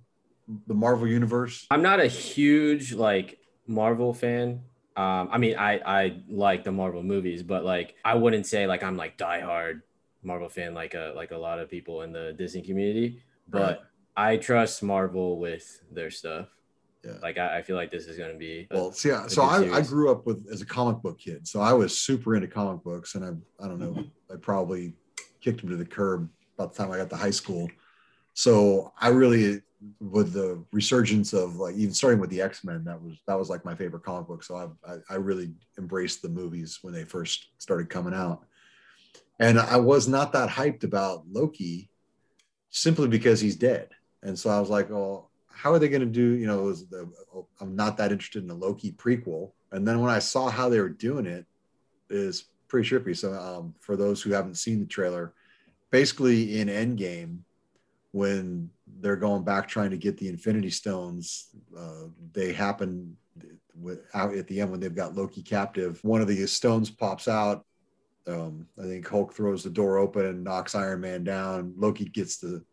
the 0.67 0.73
Marvel 0.73 1.07
universe? 1.07 1.65
I'm 1.71 1.81
not 1.81 1.99
a 1.99 2.07
huge 2.07 2.93
like 2.93 3.39
Marvel 3.67 4.13
fan. 4.13 4.61
Um, 4.97 5.27
I 5.31 5.37
mean, 5.37 5.57
I 5.57 5.79
I 5.85 6.21
like 6.29 6.63
the 6.63 6.71
Marvel 6.71 7.03
movies, 7.03 7.43
but 7.43 7.65
like 7.65 7.95
I 8.05 8.15
wouldn't 8.15 8.45
say 8.45 8.67
like 8.67 8.83
I'm 8.83 8.95
like 8.95 9.17
diehard 9.17 9.81
Marvel 10.23 10.49
fan 10.49 10.73
like 10.73 10.93
a 10.93 11.13
like 11.15 11.31
a 11.31 11.37
lot 11.37 11.59
of 11.59 11.69
people 11.69 12.01
in 12.03 12.11
the 12.13 12.33
Disney 12.37 12.61
community. 12.61 13.21
But 13.47 13.59
Right. 13.61 13.79
I 14.17 14.37
trust 14.37 14.81
Marvel 14.81 15.37
with 15.39 15.81
their 15.91 16.09
stuff. 16.09 16.47
Yeah. 17.03 17.17
Like 17.21 17.37
I, 17.37 17.57
I 17.57 17.61
feel 17.61 17.75
like 17.75 17.91
this 17.91 18.05
is 18.07 18.17
gonna 18.17 18.33
be. 18.35 18.67
a- 18.71 18.75
Well, 18.75 18.91
see, 18.93 19.09
a 19.09 19.29
so 19.29 19.43
I, 19.43 19.77
I 19.77 19.81
grew 19.81 20.09
up 20.11 20.25
with 20.25 20.47
as 20.51 20.61
a 20.61 20.65
comic 20.65 21.01
book 21.03 21.19
kid, 21.19 21.45
so 21.47 21.59
I 21.59 21.73
was 21.73 21.97
super 21.99 22.35
into 22.35 22.47
comic 22.47 22.81
books, 22.83 23.15
and 23.15 23.23
I 23.25 23.63
I 23.63 23.67
don't 23.67 23.79
know, 23.79 24.03
I 24.31 24.37
probably 24.37 24.93
kicked 25.41 25.61
them 25.61 25.69
to 25.69 25.75
the 25.75 25.85
curb 25.85 26.29
about 26.57 26.73
the 26.73 26.77
time 26.81 26.91
I 26.91 26.97
got 26.97 27.09
to 27.11 27.15
high 27.17 27.29
school. 27.31 27.69
So 28.35 28.93
I 29.01 29.07
really, 29.07 29.61
with 29.99 30.33
the 30.33 30.63
resurgence 30.71 31.33
of 31.33 31.55
like 31.55 31.75
even 31.75 31.93
starting 31.93 32.19
with 32.19 32.29
the 32.29 32.41
X 32.41 32.63
Men, 32.63 32.83
that 32.83 33.01
was 33.01 33.17
that 33.27 33.39
was 33.39 33.49
like 33.49 33.65
my 33.65 33.73
favorite 33.73 34.03
comic 34.03 34.27
book. 34.27 34.43
So 34.43 34.55
I, 34.55 34.93
I 34.93 34.97
I 35.09 35.15
really 35.15 35.51
embraced 35.79 36.21
the 36.21 36.29
movies 36.29 36.77
when 36.83 36.93
they 36.93 37.03
first 37.03 37.47
started 37.57 37.89
coming 37.89 38.13
out, 38.13 38.45
and 39.39 39.59
I 39.59 39.77
was 39.77 40.07
not 40.07 40.31
that 40.33 40.49
hyped 40.49 40.83
about 40.83 41.23
Loki, 41.27 41.89
simply 42.69 43.07
because 43.07 43.41
he's 43.41 43.55
dead. 43.55 43.89
And 44.21 44.37
so 44.37 44.51
I 44.51 44.59
was 44.59 44.69
like, 44.69 44.91
oh 44.91 45.29
how 45.55 45.71
are 45.71 45.79
they 45.79 45.87
going 45.87 46.01
to 46.01 46.05
do? 46.05 46.35
You 46.35 46.47
know, 46.47 46.73
the, 46.73 47.09
I'm 47.61 47.75
not 47.75 47.95
that 47.97 48.11
interested 48.11 48.41
in 48.41 48.47
the 48.47 48.53
Loki 48.53 48.91
prequel. 48.91 49.51
And 49.71 49.87
then 49.87 50.01
when 50.01 50.11
I 50.11 50.19
saw 50.19 50.49
how 50.49 50.67
they 50.67 50.79
were 50.79 50.89
doing 50.89 51.25
it, 51.25 51.45
is 52.09 52.45
pretty 52.67 52.87
trippy. 52.87 53.15
So 53.15 53.33
um, 53.33 53.73
for 53.79 53.95
those 53.95 54.21
who 54.21 54.31
haven't 54.31 54.57
seen 54.57 54.81
the 54.81 54.85
trailer, 54.85 55.33
basically 55.91 56.59
in 56.59 56.67
Endgame, 56.67 57.39
when 58.15 58.69
they're 59.01 59.17
going 59.17 59.43
back 59.43 59.67
trying 59.67 59.89
to 59.89 59.97
get 59.97 60.17
the 60.17 60.29
Infinity 60.29 60.69
Stones, 60.69 61.49
uh, 61.77 62.05
they 62.31 62.53
happen 62.53 63.17
with, 63.77 63.99
out 64.13 64.33
at 64.33 64.47
the 64.47 64.61
end 64.61 64.71
when 64.71 64.79
they've 64.79 64.95
got 64.95 65.17
Loki 65.17 65.41
captive. 65.41 65.99
One 66.01 66.21
of 66.21 66.27
the 66.27 66.47
stones 66.47 66.89
pops 66.89 67.27
out. 67.27 67.65
Um, 68.25 68.67
I 68.81 68.83
think 68.83 69.05
Hulk 69.05 69.33
throws 69.33 69.63
the 69.63 69.69
door 69.69 69.97
open 69.97 70.25
and 70.25 70.45
knocks 70.45 70.75
Iron 70.75 71.01
Man 71.01 71.25
down. 71.25 71.73
Loki 71.75 72.05
gets 72.05 72.37
the 72.37 72.63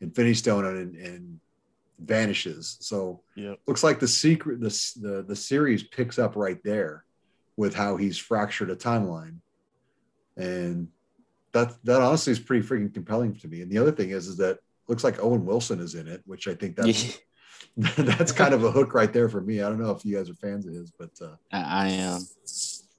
Infinity 0.00 0.34
Stone 0.34 0.66
and, 0.66 0.94
and 0.94 1.40
vanishes. 1.98 2.76
So 2.80 3.22
Yep. 3.34 3.58
looks 3.66 3.82
like 3.82 3.98
the 3.98 4.06
secret, 4.06 4.60
the, 4.60 4.68
the 5.00 5.24
the 5.26 5.36
series 5.36 5.82
picks 5.82 6.16
up 6.16 6.36
right 6.36 6.62
there 6.62 7.04
with 7.56 7.74
how 7.74 7.96
he's 7.96 8.18
fractured 8.18 8.70
a 8.70 8.76
timeline, 8.76 9.38
and 10.36 10.86
that 11.50 11.74
that 11.82 12.00
honestly 12.00 12.30
is 12.30 12.38
pretty 12.38 12.64
freaking 12.64 12.94
compelling 12.94 13.34
to 13.34 13.48
me. 13.48 13.62
And 13.62 13.70
the 13.70 13.78
other 13.78 13.90
thing 13.92 14.10
is, 14.10 14.28
is 14.28 14.36
that 14.36 14.60
looks 14.88 15.04
like 15.04 15.22
Owen 15.22 15.44
Wilson 15.44 15.80
is 15.80 15.94
in 15.94 16.08
it, 16.08 16.22
which 16.26 16.48
I 16.48 16.54
think 16.54 16.76
that's 16.76 17.18
that's 17.76 18.32
kind 18.32 18.54
of 18.54 18.64
a 18.64 18.70
hook 18.70 18.94
right 18.94 19.12
there 19.12 19.28
for 19.28 19.40
me. 19.40 19.60
I 19.62 19.68
don't 19.68 19.80
know 19.80 19.90
if 19.90 20.04
you 20.04 20.16
guys 20.16 20.28
are 20.28 20.34
fans 20.34 20.66
of 20.66 20.74
his, 20.74 20.90
but 20.90 21.10
uh, 21.20 21.36
I, 21.52 21.62
I 21.62 21.88
am. 21.88 22.20
so, 22.44 22.96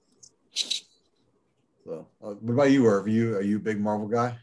uh, 2.23 2.29
what 2.29 2.53
about 2.53 2.71
you? 2.71 2.85
Irv? 2.87 3.05
Are 3.05 3.09
you 3.09 3.35
are 3.35 3.41
you 3.41 3.57
a 3.57 3.59
big 3.59 3.79
Marvel 3.79 4.07
guy? 4.07 4.37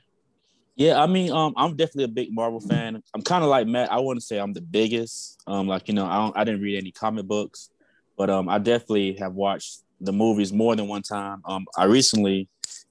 Yeah, 0.77 1.03
I 1.03 1.07
mean, 1.07 1.31
um, 1.31 1.53
I'm 1.57 1.77
definitely 1.77 2.05
a 2.05 2.09
big 2.09 2.33
Marvel 2.33 2.61
fan. 2.61 3.03
I'm 3.15 3.23
kind 3.23 3.45
of 3.45 3.51
like 3.51 3.67
Matt. 3.67 3.93
I 3.93 3.99
wouldn't 3.99 4.23
say 4.23 4.39
I'm 4.39 4.53
the 4.53 4.63
biggest. 4.63 5.39
Um, 5.47 5.67
like 5.67 5.89
you 5.89 5.95
know, 5.95 6.07
I 6.07 6.17
don't, 6.17 6.37
I 6.37 6.45
didn't 6.45 6.63
read 6.63 6.79
any 6.79 6.93
comic 6.93 7.27
books, 7.27 7.71
but 8.17 8.31
um, 8.31 8.49
I 8.49 8.59
definitely 8.59 9.17
have 9.19 9.35
watched 9.35 9.83
the 10.01 10.13
movies 10.13 10.53
more 10.53 10.75
than 10.77 10.89
one 10.89 11.03
time. 11.03 11.43
Um, 11.45 11.67
I 11.77 11.85
recently 11.85 12.49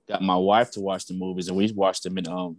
got 0.07 0.21
my 0.21 0.35
wife 0.35 0.71
to 0.71 0.81
watch 0.81 1.05
the 1.05 1.13
movies, 1.13 1.47
and 1.47 1.57
we 1.57 1.71
watched 1.71 2.03
them 2.03 2.17
in 2.17 2.27
um 2.27 2.57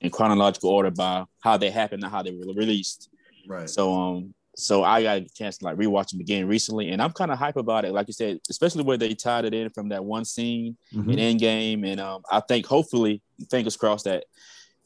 in 0.00 0.10
chronological 0.10 0.70
order 0.70 0.90
by 0.90 1.24
how 1.40 1.56
they 1.56 1.70
happened 1.70 2.02
and 2.02 2.12
how 2.12 2.22
they 2.22 2.30
were 2.32 2.52
released. 2.54 3.08
Right. 3.48 3.68
So 3.68 3.92
um, 3.94 4.34
so 4.56 4.82
I 4.82 5.02
got 5.02 5.18
a 5.18 5.26
chance 5.34 5.58
to 5.58 5.64
like 5.64 5.76
rewatch 5.76 6.10
them 6.10 6.20
again 6.20 6.46
recently, 6.48 6.90
and 6.90 7.00
I'm 7.00 7.12
kind 7.12 7.30
of 7.30 7.38
hype 7.38 7.56
about 7.56 7.84
it. 7.84 7.92
Like 7.92 8.08
you 8.08 8.12
said, 8.12 8.38
especially 8.50 8.82
where 8.82 8.96
they 8.96 9.14
tied 9.14 9.44
it 9.44 9.54
in 9.54 9.70
from 9.70 9.88
that 9.90 10.04
one 10.04 10.24
scene 10.24 10.76
Mhm. 10.94 11.12
in 11.16 11.38
Endgame, 11.38 11.86
and 11.86 12.00
um, 12.00 12.22
I 12.30 12.40
think 12.40 12.66
hopefully, 12.66 13.22
fingers 13.50 13.76
crossed 13.76 14.04
that 14.06 14.24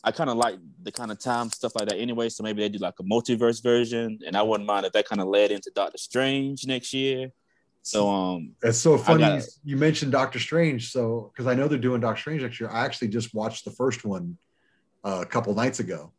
I 0.04 0.10
kind 0.12 0.28
of 0.30 0.36
like 0.36 0.56
the 0.82 0.92
kind 0.92 1.10
of 1.10 1.18
time 1.18 1.48
stuff 1.50 1.72
like 1.74 1.88
that 1.88 1.96
anyway. 1.98 2.28
So 2.28 2.42
maybe 2.42 2.60
they 2.62 2.68
do 2.68 2.78
like 2.78 2.94
a 3.00 3.04
multiverse 3.04 3.62
version, 3.62 4.18
and 4.26 4.36
I 4.36 4.42
wouldn't 4.42 4.66
mind 4.66 4.84
if 4.86 4.92
that 4.92 5.08
kind 5.08 5.20
of 5.22 5.28
led 5.28 5.50
into 5.50 5.70
Doctor 5.74 5.98
Strange 5.98 6.66
next 6.66 6.92
year. 6.92 7.30
So 7.84 8.08
um, 8.10 8.52
It's 8.62 8.78
so 8.78 8.96
funny 8.98 9.20
gotta- 9.20 9.36
you, 9.64 9.72
you 9.72 9.76
mentioned 9.76 10.12
Doctor 10.12 10.38
Strange. 10.38 10.92
So 10.92 11.32
because 11.32 11.46
I 11.48 11.54
know 11.54 11.66
they're 11.66 11.78
doing 11.78 12.00
Doctor 12.00 12.20
Strange 12.20 12.42
next 12.42 12.60
year, 12.60 12.70
I 12.70 12.84
actually 12.84 13.08
just 13.08 13.32
watched 13.34 13.64
the 13.64 13.70
first 13.72 14.04
one 14.04 14.36
uh, 15.04 15.20
a 15.22 15.26
couple 15.26 15.54
nights 15.54 15.80
ago, 15.80 16.12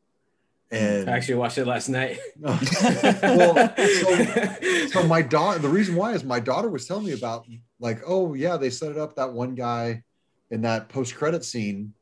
and 0.72 1.10
I 1.10 1.14
actually 1.16 1.36
watched 1.36 1.58
it 1.58 1.66
last 1.66 1.90
night. 1.90 2.20
well, 2.40 3.74
so, 3.78 4.88
so 4.88 5.04
my 5.08 5.22
daughter. 5.22 5.60
The 5.60 5.70
reason 5.70 5.96
why 5.96 6.14
is 6.14 6.24
my 6.24 6.40
daughter 6.40 6.70
was 6.70 6.88
telling 6.88 7.06
me 7.06 7.14
about 7.14 7.46
like, 7.80 8.02
oh 8.06 8.34
yeah, 8.34 8.58
they 8.58 8.70
set 8.70 8.92
it 8.92 8.98
up 8.98 9.16
that 9.16 9.32
one 9.34 9.56
guy 9.56 10.04
in 10.52 10.62
that 10.62 10.90
post 10.90 11.16
credit 11.16 11.44
scene, 11.46 11.94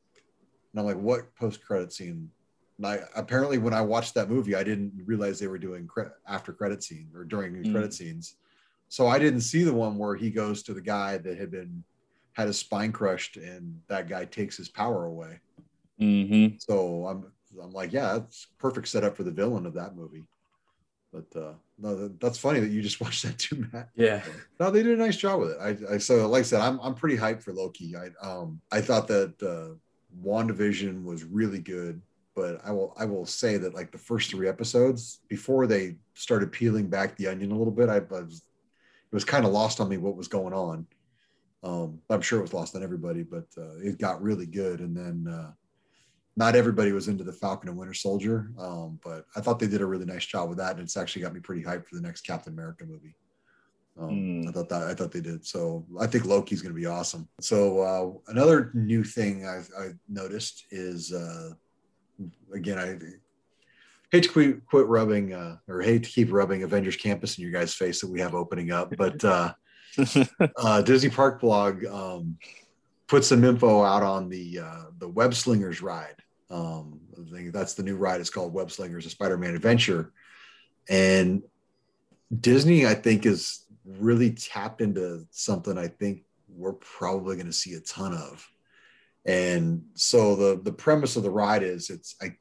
and 0.73 0.79
I'm 0.79 0.85
like, 0.85 0.97
what 0.97 1.33
post 1.35 1.63
credit 1.63 1.93
scene? 1.93 2.29
And 2.77 2.87
I 2.87 2.99
apparently 3.15 3.57
when 3.59 3.73
I 3.73 3.81
watched 3.81 4.15
that 4.15 4.29
movie, 4.29 4.55
I 4.55 4.63
didn't 4.63 4.93
realize 5.05 5.39
they 5.39 5.47
were 5.47 5.59
doing 5.59 5.85
cre- 5.87 6.13
after 6.27 6.51
credit 6.51 6.83
scene 6.83 7.09
or 7.15 7.23
during 7.23 7.53
Mm. 7.53 7.71
credit 7.71 7.93
scenes. 7.93 8.35
So 8.89 9.07
I 9.07 9.19
didn't 9.19 9.41
see 9.41 9.63
the 9.63 9.73
one 9.73 9.97
where 9.97 10.15
he 10.15 10.31
goes 10.31 10.63
to 10.63 10.73
the 10.73 10.81
guy 10.81 11.17
that 11.17 11.37
had 11.37 11.51
been 11.51 11.83
had 12.33 12.47
his 12.47 12.57
spine 12.57 12.91
crushed 12.91 13.37
and 13.37 13.81
that 13.87 14.07
guy 14.09 14.25
takes 14.25 14.57
his 14.57 14.67
power 14.69 15.05
away. 15.05 15.39
Mhm. 16.01 16.61
So 16.61 17.07
I'm 17.07 17.25
I'm 17.61 17.73
like, 17.73 17.91
yeah, 17.93 18.13
that's 18.13 18.47
perfect 18.59 18.87
setup 18.87 19.15
for 19.17 19.23
the 19.23 19.31
villain 19.31 19.65
of 19.65 19.73
that 19.75 19.95
movie. 19.95 20.27
But 21.11 21.35
uh 21.35 21.53
no, 21.77 22.07
that's 22.07 22.37
funny 22.37 22.59
that 22.59 22.71
you 22.71 22.81
just 22.81 23.01
watched 23.01 23.23
that 23.23 23.37
too, 23.37 23.67
Matt. 23.71 23.89
yeah, 23.95 24.21
No, 24.59 24.71
they 24.71 24.83
did 24.83 24.97
a 24.97 25.01
nice 25.01 25.17
job 25.17 25.39
with 25.41 25.51
it. 25.51 25.57
I, 25.61 25.95
I 25.95 25.97
so 25.97 26.27
like 26.27 26.41
I 26.41 26.43
said, 26.43 26.61
I'm 26.61 26.79
I'm 26.79 26.95
pretty 26.95 27.17
hyped 27.17 27.43
for 27.43 27.53
Loki. 27.53 27.95
I 27.95 28.09
um 28.25 28.61
I 28.71 28.81
thought 28.81 29.07
that 29.07 29.41
uh 29.43 29.75
WandaVision 30.25 31.03
was 31.03 31.23
really 31.23 31.59
good, 31.59 32.01
but 32.35 32.61
I 32.65 32.71
will 32.71 32.93
I 32.97 33.05
will 33.05 33.25
say 33.25 33.57
that 33.57 33.73
like 33.73 33.91
the 33.91 33.97
first 33.97 34.29
three 34.29 34.47
episodes 34.47 35.21
before 35.27 35.67
they 35.67 35.97
started 36.13 36.51
peeling 36.51 36.87
back 36.89 37.15
the 37.17 37.27
onion 37.27 37.51
a 37.51 37.57
little 37.57 37.73
bit, 37.73 37.89
I, 37.89 37.97
I 37.97 38.21
was 38.21 38.43
it 39.11 39.15
was 39.15 39.25
kind 39.25 39.45
of 39.45 39.51
lost 39.51 39.79
on 39.81 39.89
me 39.89 39.97
what 39.97 40.15
was 40.15 40.27
going 40.29 40.53
on. 40.53 40.87
Um, 41.63 41.99
I'm 42.09 42.21
sure 42.21 42.39
it 42.39 42.43
was 42.43 42.53
lost 42.53 42.75
on 42.75 42.83
everybody, 42.83 43.23
but 43.23 43.45
uh, 43.57 43.75
it 43.77 43.99
got 43.99 44.21
really 44.21 44.45
good. 44.45 44.79
And 44.79 44.95
then 44.95 45.31
uh, 45.31 45.51
not 46.37 46.55
everybody 46.55 46.91
was 46.91 47.07
into 47.07 47.23
the 47.23 47.33
Falcon 47.33 47.69
and 47.69 47.77
Winter 47.77 47.93
Soldier, 47.93 48.51
um, 48.57 48.99
but 49.03 49.25
I 49.35 49.41
thought 49.41 49.59
they 49.59 49.67
did 49.67 49.81
a 49.81 49.85
really 49.85 50.05
nice 50.05 50.25
job 50.25 50.49
with 50.49 50.57
that, 50.59 50.71
and 50.71 50.81
it's 50.81 50.97
actually 50.97 51.23
got 51.23 51.33
me 51.33 51.39
pretty 51.39 51.63
hyped 51.63 51.87
for 51.87 51.95
the 51.95 52.01
next 52.01 52.21
Captain 52.21 52.53
America 52.53 52.85
movie. 52.85 53.15
Um, 53.99 54.09
Mm. 54.09 54.47
I 54.47 54.51
thought 54.51 54.69
that 54.69 54.83
I 54.83 54.93
thought 54.93 55.11
they 55.11 55.21
did. 55.21 55.45
So 55.45 55.85
I 55.99 56.07
think 56.07 56.25
Loki's 56.25 56.61
going 56.61 56.73
to 56.73 56.79
be 56.79 56.85
awesome. 56.87 57.27
So 57.39 57.79
uh, 57.81 58.31
another 58.31 58.71
new 58.73 59.03
thing 59.03 59.45
I've, 59.45 59.69
I've 59.77 59.97
noticed 60.07 60.65
is 60.71 61.11
uh, 61.11 61.51
again 62.53 62.79
I 62.79 62.97
hate 64.11 64.23
to 64.23 64.29
quit, 64.29 64.65
quit 64.65 64.87
rubbing 64.87 65.33
uh, 65.33 65.57
or 65.67 65.81
hate 65.81 66.03
to 66.03 66.09
keep 66.09 66.31
rubbing 66.31 66.63
Avengers 66.63 66.95
Campus 66.95 67.37
in 67.37 67.43
your 67.43 67.51
guys' 67.51 67.73
face 67.73 68.01
that 68.01 68.09
we 68.09 68.19
have 68.19 68.33
opening 68.33 68.71
up, 68.71 68.93
but 68.97 69.23
uh, 69.23 69.53
uh, 70.57 70.81
Disney 70.81 71.09
Park 71.09 71.41
Blog 71.41 71.85
um, 71.85 72.37
put 73.07 73.25
some 73.25 73.43
info 73.43 73.83
out 73.83 74.03
on 74.03 74.29
the 74.29 74.59
uh, 74.59 74.85
the 74.99 75.07
Web 75.07 75.33
Slingers 75.33 75.81
ride. 75.81 76.15
Um, 76.51 76.99
that's 77.53 77.75
the 77.75 77.83
new 77.83 77.95
ride. 77.95 78.19
It's 78.19 78.29
called 78.29 78.53
Web 78.53 78.71
Slingers, 78.71 79.05
a 79.05 79.09
Spider-Man 79.09 79.55
adventure, 79.55 80.11
and 80.89 81.41
Disney, 82.39 82.85
I 82.85 82.93
think, 82.93 83.25
is 83.25 83.65
really 83.85 84.31
tapped 84.31 84.81
into 84.81 85.25
something. 85.31 85.77
I 85.77 85.87
think 85.87 86.23
we're 86.49 86.73
probably 86.73 87.35
going 87.35 87.47
to 87.47 87.53
see 87.53 87.73
a 87.73 87.79
ton 87.79 88.13
of. 88.13 88.47
And 89.25 89.83
so 89.93 90.35
the 90.35 90.61
the 90.61 90.71
premise 90.71 91.15
of 91.15 91.23
the 91.23 91.29
ride 91.29 91.63
is 91.63 91.89
it's 91.89 92.15
I 92.21 92.35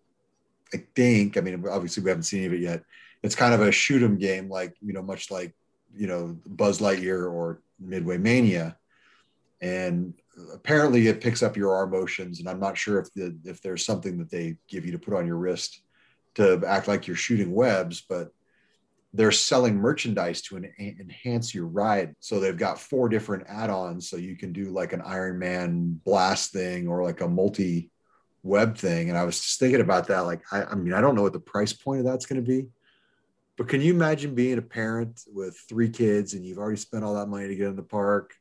I 0.73 0.85
think 0.97 1.37
I 1.37 1.41
mean 1.41 1.65
obviously 1.69 2.03
we 2.03 2.11
haven't 2.11 2.25
seen 2.25 2.41
any 2.41 2.47
of 2.47 2.53
it 2.55 2.61
yet. 2.61 2.85
It's 3.23 3.35
kind 3.35 3.53
of 3.53 3.61
a 3.61 3.71
shoot 3.71 4.03
'em 4.03 4.17
game, 4.17 4.49
like 4.49 4.75
you 4.81 4.93
know, 4.93 5.03
much 5.03 5.31
like 5.31 5.55
you 5.95 6.07
know 6.07 6.39
Buzz 6.47 6.81
Lightyear 6.81 7.31
or 7.31 7.61
Midway 7.79 8.17
Mania, 8.17 8.77
and 9.61 10.15
apparently 10.53 11.07
it 11.09 11.21
picks 11.21 11.43
up 11.43 11.57
your 11.57 11.75
arm 11.75 11.91
motions. 11.91 12.41
And 12.41 12.49
I'm 12.49 12.61
not 12.61 12.79
sure 12.79 12.99
if 12.99 13.13
the 13.15 13.37
if 13.45 13.61
there's 13.61 13.85
something 13.85 14.19
that 14.19 14.31
they 14.31 14.57
give 14.69 14.85
you 14.85 14.93
to 14.93 14.99
put 14.99 15.15
on 15.15 15.27
your 15.27 15.37
wrist 15.37 15.83
to 16.35 16.63
act 16.67 16.89
like 16.89 17.07
you're 17.07 17.17
shooting 17.17 17.53
webs, 17.53 18.03
but 18.09 18.31
they're 19.13 19.33
selling 19.33 19.77
merchandise 19.77 20.41
to 20.43 20.57
en- 20.57 20.73
enhance 20.79 21.55
your 21.55 21.67
ride. 21.67 22.15
So 22.21 22.39
they've 22.39 22.57
got 22.57 22.79
four 22.79 23.09
different 23.09 23.45
add-ons. 23.49 24.09
So 24.09 24.17
you 24.17 24.37
can 24.37 24.53
do 24.53 24.71
like 24.71 24.93
an 24.93 25.03
Iron 25.05 25.39
Man 25.39 26.01
blast 26.05 26.53
thing 26.53 26.87
or 26.87 27.03
like 27.03 27.21
a 27.21 27.29
multi 27.29 27.91
web 28.43 28.77
thing. 28.77 29.09
And 29.09 29.19
I 29.19 29.25
was 29.25 29.41
just 29.41 29.59
thinking 29.59 29.81
about 29.81 30.07
that. 30.09 30.21
Like, 30.21 30.43
I, 30.53 30.63
I 30.63 30.75
mean, 30.77 30.93
I 30.93 31.01
don't 31.01 31.17
know 31.17 31.23
what 31.23 31.33
the 31.33 31.41
price 31.41 31.73
point 31.73 32.01
of 32.01 32.07
that's 32.07 32.27
going 32.27 32.43
to 32.43 32.49
be, 32.49 32.69
but 33.57 33.69
can 33.69 33.81
you 33.81 33.93
imagine 33.93 34.35
being 34.35 34.59
a 34.59 34.63
parent 34.63 35.23
with 35.27 35.59
three 35.69 35.91
kids 35.91 36.35
and 36.35 36.47
you've 36.47 36.59
already 36.59 36.79
spent 36.79 37.05
all 37.05 37.15
that 37.15 37.29
money 37.29 37.49
to 37.49 37.57
get 37.57 37.67
in 37.67 37.77
the 37.77 37.83
park 37.83 38.35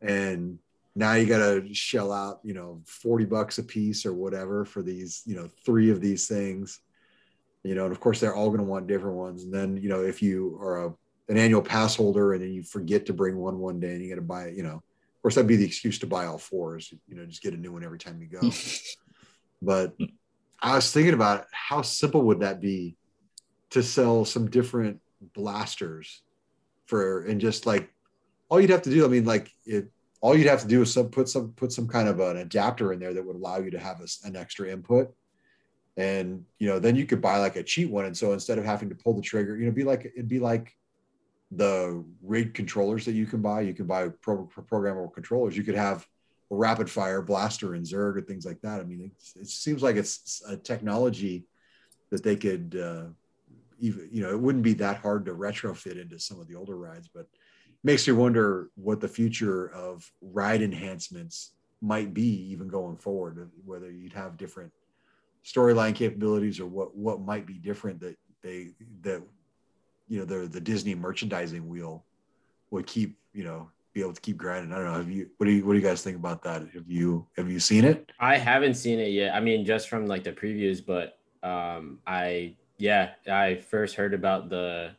and 0.00 0.58
now 0.94 1.14
you 1.14 1.26
got 1.26 1.38
to 1.38 1.72
shell 1.74 2.12
out, 2.12 2.40
you 2.42 2.54
know, 2.54 2.82
40 2.86 3.24
bucks 3.24 3.58
a 3.58 3.62
piece 3.62 4.04
or 4.04 4.12
whatever 4.12 4.64
for 4.64 4.82
these, 4.82 5.22
you 5.24 5.34
know, 5.34 5.48
three 5.64 5.90
of 5.90 6.00
these 6.00 6.28
things 6.28 6.80
you 7.62 7.74
know, 7.74 7.84
and 7.84 7.92
of 7.92 8.00
course 8.00 8.20
they're 8.20 8.34
all 8.34 8.48
going 8.48 8.58
to 8.58 8.64
want 8.64 8.86
different 8.86 9.16
ones. 9.16 9.44
And 9.44 9.54
then, 9.54 9.76
you 9.76 9.88
know, 9.88 10.02
if 10.02 10.22
you 10.22 10.58
are 10.60 10.86
a, 10.86 10.94
an 11.28 11.38
annual 11.38 11.62
pass 11.62 11.94
holder 11.94 12.32
and 12.32 12.42
then 12.42 12.52
you 12.52 12.62
forget 12.62 13.06
to 13.06 13.12
bring 13.12 13.36
one 13.36 13.58
one 13.58 13.78
day 13.78 13.92
and 13.92 14.02
you 14.02 14.08
got 14.08 14.16
to 14.16 14.22
buy 14.22 14.44
it, 14.44 14.54
you 14.54 14.62
know, 14.62 14.74
of 14.74 15.22
course 15.22 15.36
that'd 15.36 15.46
be 15.46 15.56
the 15.56 15.64
excuse 15.64 15.98
to 16.00 16.06
buy 16.06 16.26
all 16.26 16.38
fours, 16.38 16.92
you 17.06 17.14
know, 17.14 17.24
just 17.24 17.42
get 17.42 17.54
a 17.54 17.56
new 17.56 17.72
one 17.72 17.84
every 17.84 17.98
time 17.98 18.20
you 18.20 18.26
go. 18.26 18.50
but 19.62 19.94
I 20.60 20.74
was 20.74 20.92
thinking 20.92 21.14
about 21.14 21.46
how 21.52 21.82
simple 21.82 22.22
would 22.22 22.40
that 22.40 22.60
be 22.60 22.96
to 23.70 23.82
sell 23.82 24.24
some 24.24 24.50
different 24.50 25.00
blasters 25.34 26.22
for, 26.86 27.22
and 27.24 27.40
just 27.40 27.64
like 27.64 27.90
all 28.48 28.60
you'd 28.60 28.70
have 28.70 28.82
to 28.82 28.90
do, 28.90 29.04
I 29.04 29.08
mean, 29.08 29.24
like 29.24 29.50
it, 29.64 29.88
all 30.22 30.36
you'd 30.36 30.46
have 30.46 30.62
to 30.62 30.68
do 30.68 30.82
is 30.82 30.92
some, 30.92 31.08
put 31.08 31.28
some, 31.28 31.52
put 31.52 31.72
some 31.72 31.88
kind 31.88 32.08
of 32.08 32.20
an 32.20 32.38
adapter 32.38 32.92
in 32.92 33.00
there 33.00 33.12
that 33.12 33.26
would 33.26 33.36
allow 33.36 33.58
you 33.58 33.70
to 33.72 33.78
have 33.78 34.00
a, 34.00 34.06
an 34.26 34.36
extra 34.36 34.70
input. 34.70 35.12
And 35.98 36.46
you 36.58 36.68
know 36.68 36.78
then 36.78 36.96
you 36.96 37.04
could 37.04 37.20
buy 37.20 37.36
like 37.36 37.56
a 37.56 37.62
cheat 37.62 37.90
one. 37.90 38.06
And 38.06 38.16
so 38.16 38.32
instead 38.32 38.56
of 38.56 38.64
having 38.64 38.88
to 38.88 38.94
pull 38.94 39.12
the 39.12 39.20
trigger 39.20 39.58
you 39.58 39.66
know 39.66 39.72
be 39.72 39.84
like 39.84 40.06
it'd 40.06 40.28
be 40.28 40.38
like 40.38 40.74
the 41.50 42.02
rig 42.22 42.54
controllers 42.54 43.04
that 43.04 43.12
you 43.12 43.26
can 43.26 43.42
buy. 43.42 43.60
You 43.60 43.74
can 43.74 43.86
buy 43.86 44.08
pro- 44.08 44.48
programmable 44.70 45.12
controllers. 45.12 45.54
You 45.54 45.64
could 45.64 45.74
have 45.74 46.06
a 46.50 46.56
rapid 46.56 46.88
fire 46.88 47.20
blaster 47.20 47.74
and 47.74 47.84
zerg 47.84 48.16
and 48.16 48.26
things 48.26 48.46
like 48.46 48.62
that. 48.62 48.80
I 48.80 48.84
mean 48.84 49.10
it 49.36 49.48
seems 49.48 49.82
like 49.82 49.96
it's 49.96 50.42
a 50.48 50.56
technology 50.56 51.44
that 52.08 52.22
they 52.22 52.36
could 52.36 52.78
uh, 52.82 53.04
even 53.80 54.08
you 54.10 54.22
know 54.22 54.30
it 54.30 54.40
wouldn't 54.40 54.64
be 54.64 54.74
that 54.74 54.98
hard 54.98 55.26
to 55.26 55.34
retrofit 55.34 56.00
into 56.00 56.18
some 56.18 56.40
of 56.40 56.48
the 56.48 56.54
older 56.54 56.76
rides 56.76 57.08
but 57.12 57.26
makes 57.84 58.06
you 58.06 58.14
wonder 58.14 58.70
what 58.76 59.00
the 59.00 59.08
future 59.08 59.68
of 59.72 60.10
ride 60.20 60.62
enhancements 60.62 61.52
might 61.80 62.14
be 62.14 62.50
even 62.50 62.68
going 62.68 62.96
forward 62.96 63.50
whether 63.64 63.90
you'd 63.90 64.12
have 64.12 64.36
different 64.36 64.72
storyline 65.44 65.94
capabilities 65.94 66.60
or 66.60 66.66
what 66.66 66.94
what 66.96 67.20
might 67.20 67.46
be 67.46 67.54
different 67.54 68.00
that 68.00 68.16
they 68.42 68.68
that 69.00 69.22
you 70.08 70.18
know 70.18 70.24
the 70.24 70.46
the 70.46 70.60
Disney 70.60 70.94
merchandising 70.94 71.68
wheel 71.68 72.04
would 72.70 72.86
keep 72.86 73.18
you 73.32 73.44
know 73.44 73.68
be 73.92 74.00
able 74.00 74.12
to 74.12 74.20
keep 74.20 74.36
grinding. 74.36 74.72
I 74.72 74.76
don't 74.76 74.84
know. 74.86 74.94
Have 74.94 75.10
you 75.10 75.28
what 75.36 75.46
do 75.46 75.52
you 75.52 75.64
what 75.64 75.72
do 75.72 75.78
you 75.78 75.84
guys 75.84 76.02
think 76.02 76.16
about 76.16 76.42
that? 76.42 76.62
Have 76.74 76.88
you 76.88 77.26
have 77.36 77.50
you 77.50 77.60
seen 77.60 77.84
it? 77.84 78.10
I 78.20 78.36
haven't 78.36 78.74
seen 78.74 78.98
it 78.98 79.10
yet. 79.10 79.34
I 79.34 79.40
mean, 79.40 79.64
just 79.64 79.88
from 79.88 80.06
like 80.06 80.24
the 80.24 80.32
previews, 80.32 80.84
but 80.84 81.18
um, 81.46 81.98
I 82.06 82.56
yeah, 82.78 83.10
I 83.30 83.56
first 83.56 83.94
heard 83.94 84.14
about 84.14 84.48
the 84.48 84.92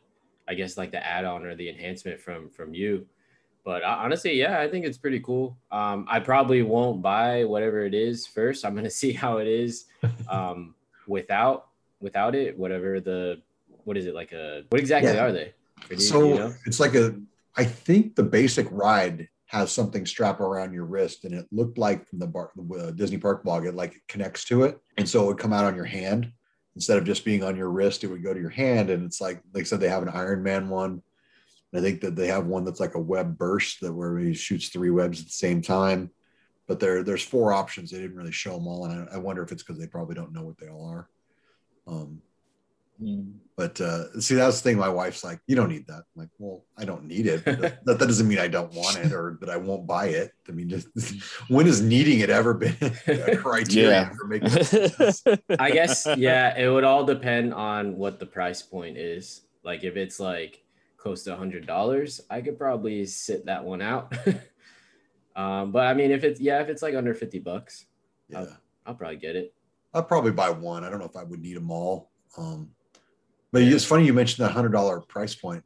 I 0.46 0.54
guess 0.54 0.76
like 0.76 0.90
the 0.90 1.04
add-on 1.04 1.44
or 1.44 1.54
the 1.54 1.68
enhancement 1.68 2.20
from 2.20 2.50
from 2.50 2.74
you. 2.74 3.06
But 3.64 3.82
honestly, 3.82 4.34
yeah, 4.38 4.60
I 4.60 4.68
think 4.68 4.84
it's 4.84 4.98
pretty 4.98 5.20
cool. 5.20 5.56
Um, 5.72 6.06
I 6.08 6.20
probably 6.20 6.62
won't 6.62 7.00
buy 7.00 7.44
whatever 7.44 7.86
it 7.86 7.94
is 7.94 8.26
first. 8.26 8.64
I'm 8.64 8.74
gonna 8.74 8.90
see 9.02 9.12
how 9.12 9.38
it 9.38 9.46
is 9.46 9.86
um, 10.28 10.74
without 11.08 11.68
without 12.00 12.34
it. 12.34 12.58
Whatever 12.58 13.00
the 13.00 13.40
what 13.84 13.96
is 13.96 14.06
it 14.06 14.14
like 14.14 14.32
a 14.32 14.64
what 14.68 14.80
exactly 14.80 15.12
Yeah. 15.12 15.24
are 15.24 15.32
they? 15.32 15.54
You- 15.90 15.98
so 15.98 16.28
you 16.28 16.34
know? 16.34 16.54
it's 16.66 16.80
like 16.80 16.94
a 16.94 17.14
I 17.56 17.64
think 17.64 18.16
the 18.16 18.22
basic 18.22 18.66
ride 18.70 19.28
has 19.46 19.70
something 19.70 20.04
strapped 20.04 20.40
around 20.40 20.72
your 20.72 20.84
wrist, 20.84 21.24
and 21.24 21.32
it 21.32 21.46
looked 21.52 21.78
like 21.78 22.08
from 22.08 22.18
the, 22.18 22.26
bar, 22.26 22.50
the 22.56 22.74
uh, 22.74 22.90
Disney 22.90 23.18
Park 23.18 23.44
blog, 23.44 23.64
it 23.66 23.74
like 23.74 23.94
it 23.94 24.02
connects 24.08 24.44
to 24.46 24.64
it, 24.64 24.80
and 24.96 25.08
so 25.08 25.22
it 25.22 25.26
would 25.28 25.38
come 25.38 25.52
out 25.52 25.64
on 25.64 25.76
your 25.76 25.84
hand 25.84 26.32
instead 26.74 26.98
of 26.98 27.04
just 27.04 27.24
being 27.24 27.44
on 27.44 27.56
your 27.56 27.70
wrist. 27.70 28.04
It 28.04 28.08
would 28.08 28.22
go 28.22 28.34
to 28.34 28.40
your 28.40 28.50
hand, 28.50 28.90
and 28.90 29.04
it's 29.04 29.20
like 29.20 29.40
like 29.52 29.62
I 29.62 29.64
said, 29.64 29.80
they 29.80 29.88
have 29.88 30.02
an 30.02 30.08
Iron 30.10 30.42
Man 30.42 30.68
one. 30.68 31.02
I 31.74 31.80
think 31.80 32.02
that 32.02 32.14
they 32.14 32.28
have 32.28 32.46
one 32.46 32.64
that's 32.64 32.80
like 32.80 32.94
a 32.94 33.00
web 33.00 33.36
burst 33.36 33.80
that 33.80 33.92
where 33.92 34.16
he 34.18 34.32
shoots 34.32 34.68
three 34.68 34.90
webs 34.90 35.20
at 35.20 35.26
the 35.26 35.32
same 35.32 35.60
time. 35.60 36.10
But 36.68 36.80
there 36.80 37.02
there's 37.02 37.24
four 37.24 37.52
options. 37.52 37.90
They 37.90 37.98
didn't 37.98 38.16
really 38.16 38.32
show 38.32 38.54
them 38.54 38.68
all, 38.68 38.84
and 38.84 39.08
I, 39.10 39.14
I 39.14 39.18
wonder 39.18 39.42
if 39.42 39.52
it's 39.52 39.62
because 39.62 39.78
they 39.78 39.86
probably 39.86 40.14
don't 40.14 40.32
know 40.32 40.44
what 40.44 40.58
they 40.58 40.68
all 40.68 40.88
are. 40.88 41.08
Um, 41.86 42.22
but 43.56 43.80
uh, 43.80 44.20
see, 44.20 44.34
that's 44.34 44.60
the 44.60 44.70
thing. 44.70 44.78
My 44.78 44.88
wife's 44.88 45.22
like, 45.24 45.40
"You 45.46 45.56
don't 45.56 45.68
need 45.68 45.86
that." 45.88 46.02
I'm 46.14 46.22
like, 46.22 46.28
well, 46.38 46.64
I 46.76 46.84
don't 46.84 47.04
need 47.04 47.26
it. 47.26 47.44
But 47.44 47.60
that, 47.60 47.84
that 47.84 47.98
doesn't 47.98 48.26
mean 48.28 48.38
I 48.38 48.48
don't 48.48 48.72
want 48.72 48.98
it 48.98 49.12
or 49.12 49.38
that 49.40 49.50
I 49.50 49.56
won't 49.56 49.86
buy 49.86 50.06
it. 50.06 50.32
I 50.48 50.52
mean, 50.52 50.68
just 50.68 50.88
when 51.48 51.66
has 51.66 51.80
needing 51.82 52.20
it 52.20 52.30
ever 52.30 52.54
been 52.54 52.76
a 53.06 53.36
criteria 53.36 53.90
Yeah. 53.90 54.12
for 54.18 54.26
making? 54.26 54.50
sense? 54.50 55.22
I 55.58 55.70
guess 55.70 56.06
yeah, 56.16 56.56
it 56.58 56.68
would 56.68 56.84
all 56.84 57.04
depend 57.04 57.54
on 57.54 57.96
what 57.96 58.18
the 58.18 58.26
price 58.26 58.62
point 58.62 58.96
is. 58.96 59.42
Like 59.62 59.84
if 59.84 59.96
it's 59.96 60.18
like 60.20 60.62
close 60.96 61.22
to 61.24 61.32
a 61.32 61.36
hundred 61.36 61.66
dollars, 61.66 62.20
I 62.30 62.40
could 62.40 62.58
probably 62.58 63.04
sit 63.06 63.46
that 63.46 63.62
one 63.64 63.82
out. 63.82 64.14
um, 65.36 65.72
but 65.72 65.86
I 65.86 65.94
mean, 65.94 66.10
if 66.10 66.24
it's 66.24 66.40
yeah, 66.40 66.60
if 66.60 66.68
it's 66.68 66.82
like 66.82 66.94
under 66.94 67.14
fifty 67.14 67.38
bucks, 67.38 67.86
Yeah, 68.28 68.46
I'll 68.86 68.94
probably 68.94 69.16
get 69.16 69.36
it. 69.36 69.54
I'll 69.92 70.02
probably 70.02 70.32
buy 70.32 70.50
one. 70.50 70.82
I 70.84 70.90
don't 70.90 70.98
know 70.98 71.04
if 71.06 71.16
I 71.16 71.22
would 71.22 71.40
need 71.40 71.56
them 71.56 71.70
all. 71.70 72.10
Um, 72.36 72.70
but 73.54 73.62
it's 73.62 73.84
funny 73.84 74.04
you 74.04 74.12
mentioned 74.12 74.44
that 74.44 74.50
hundred 74.52 74.72
dollar 74.72 75.00
price 75.00 75.34
point. 75.36 75.62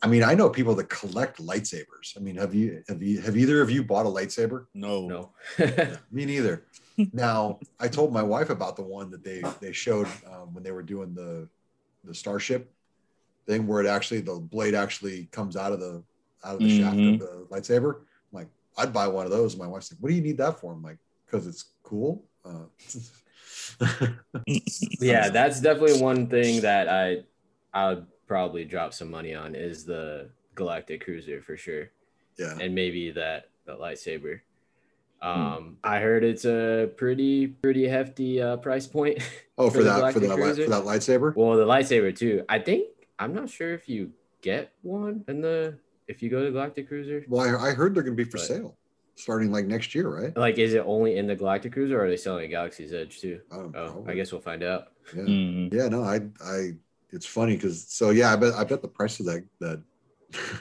I 0.00 0.06
mean, 0.06 0.22
I 0.22 0.34
know 0.34 0.48
people 0.48 0.76
that 0.76 0.88
collect 0.88 1.38
lightsabers. 1.42 2.16
I 2.16 2.20
mean, 2.20 2.36
have 2.36 2.54
you 2.54 2.84
have 2.88 3.02
you 3.02 3.20
have 3.22 3.36
either 3.36 3.60
of 3.60 3.70
you 3.70 3.82
bought 3.82 4.06
a 4.06 4.08
lightsaber? 4.08 4.66
no. 4.72 5.08
No. 5.08 5.32
Me 6.12 6.24
neither. 6.24 6.64
now, 7.12 7.58
I 7.80 7.88
told 7.88 8.12
my 8.12 8.22
wife 8.22 8.50
about 8.50 8.76
the 8.76 8.82
one 8.82 9.10
that 9.10 9.24
they 9.24 9.42
they 9.60 9.72
showed 9.72 10.06
um, 10.30 10.54
when 10.54 10.62
they 10.62 10.70
were 10.70 10.84
doing 10.84 11.12
the 11.12 11.48
the 12.04 12.14
starship 12.14 12.72
thing, 13.48 13.66
where 13.66 13.80
it 13.80 13.88
actually 13.88 14.20
the 14.20 14.38
blade 14.38 14.74
actually 14.76 15.24
comes 15.32 15.56
out 15.56 15.72
of 15.72 15.80
the 15.80 16.04
out 16.44 16.54
of 16.54 16.62
the 16.62 16.68
shaft 16.68 16.98
of 16.98 17.02
Mhm. 17.02 17.18
the 17.18 17.46
lightsaber. 17.50 17.94
I'm 17.96 18.32
like, 18.32 18.48
I'd 18.78 18.92
buy 18.92 19.08
one 19.08 19.24
of 19.24 19.32
those. 19.32 19.56
My 19.56 19.66
wife's 19.66 19.90
like, 19.90 19.98
"What 20.00 20.10
do 20.10 20.14
you 20.14 20.22
need 20.22 20.38
that 20.38 20.60
for?" 20.60 20.72
I'm 20.72 20.82
like, 20.84 20.98
"Because 21.24 21.48
it's 21.48 21.64
cool." 21.82 22.24
Uh, 22.44 22.66
yeah, 25.00 25.28
that's 25.30 25.60
definitely 25.60 26.00
one 26.00 26.26
thing 26.28 26.60
that 26.62 26.88
I 26.88 27.24
I 27.72 27.88
would 27.90 28.06
probably 28.26 28.64
drop 28.64 28.92
some 28.94 29.10
money 29.10 29.34
on 29.34 29.54
is 29.54 29.84
the 29.84 30.30
Galactic 30.54 31.04
Cruiser 31.04 31.42
for 31.42 31.56
sure, 31.56 31.90
yeah. 32.38 32.56
and 32.60 32.74
maybe 32.74 33.10
that 33.12 33.50
the 33.66 33.76
lightsaber. 33.76 34.40
Um, 35.22 35.78
I 35.82 35.98
heard 36.00 36.24
it's 36.24 36.44
a 36.44 36.90
pretty 36.96 37.46
pretty 37.48 37.88
hefty 37.88 38.40
uh, 38.40 38.56
price 38.58 38.86
point. 38.86 39.18
Oh, 39.58 39.70
For 39.70 39.78
for 39.78 39.84
that 39.84 40.12
for 40.12 40.20
that 40.20 40.28
for 40.36 40.68
that 40.68 40.84
lightsaber. 40.84 41.34
well, 41.34 41.56
the 41.56 41.64
lightsaber 41.64 42.14
too. 42.14 42.44
I 42.46 42.58
think 42.58 42.88
I'm 43.18 43.32
not 43.32 43.48
sure 43.48 43.72
if 43.72 43.88
you 43.88 44.12
get 44.42 44.70
one 44.82 45.24
in 45.28 45.40
the 45.40 45.78
if 46.08 46.22
you 46.22 46.28
go 46.28 46.44
to 46.44 46.50
Galactic 46.50 46.88
Cruiser. 46.88 47.24
Well, 47.26 47.40
I, 47.40 47.70
I 47.70 47.72
heard 47.72 47.94
they're 47.94 48.02
going 48.02 48.14
to 48.18 48.22
be 48.22 48.28
for 48.30 48.36
But- 48.36 48.46
sale 48.46 48.76
starting 49.16 49.50
like 49.50 49.66
next 49.66 49.94
year, 49.94 50.08
right? 50.08 50.36
Like, 50.36 50.58
is 50.58 50.74
it 50.74 50.84
only 50.86 51.16
in 51.16 51.26
the 51.26 51.34
Galactic 51.36 51.72
Cruiser, 51.72 51.98
or 52.00 52.04
are 52.04 52.08
they 52.08 52.16
selling 52.16 52.44
at 52.44 52.50
Galaxy's 52.50 52.92
Edge 52.92 53.20
too? 53.20 53.40
Um, 53.50 53.72
Oh, 53.74 54.04
I 54.06 54.14
guess 54.14 54.30
we'll 54.32 54.40
find 54.40 54.62
out. 54.62 54.88
Yeah. 55.14 55.22
Mhm. 55.22 55.72
Yeah, 55.74 55.88
no, 55.88 56.02
I, 56.04 56.20
I, 56.44 56.72
it's 57.10 57.26
funny 57.26 57.56
because 57.56 57.86
so 57.88 58.10
yeah, 58.10 58.32
I 58.32 58.36
bet, 58.36 58.54
I 58.54 58.64
bet 58.64 58.82
the 58.82 58.88
price 58.88 59.20
of 59.20 59.26
that 59.26 59.44
that 59.60 59.82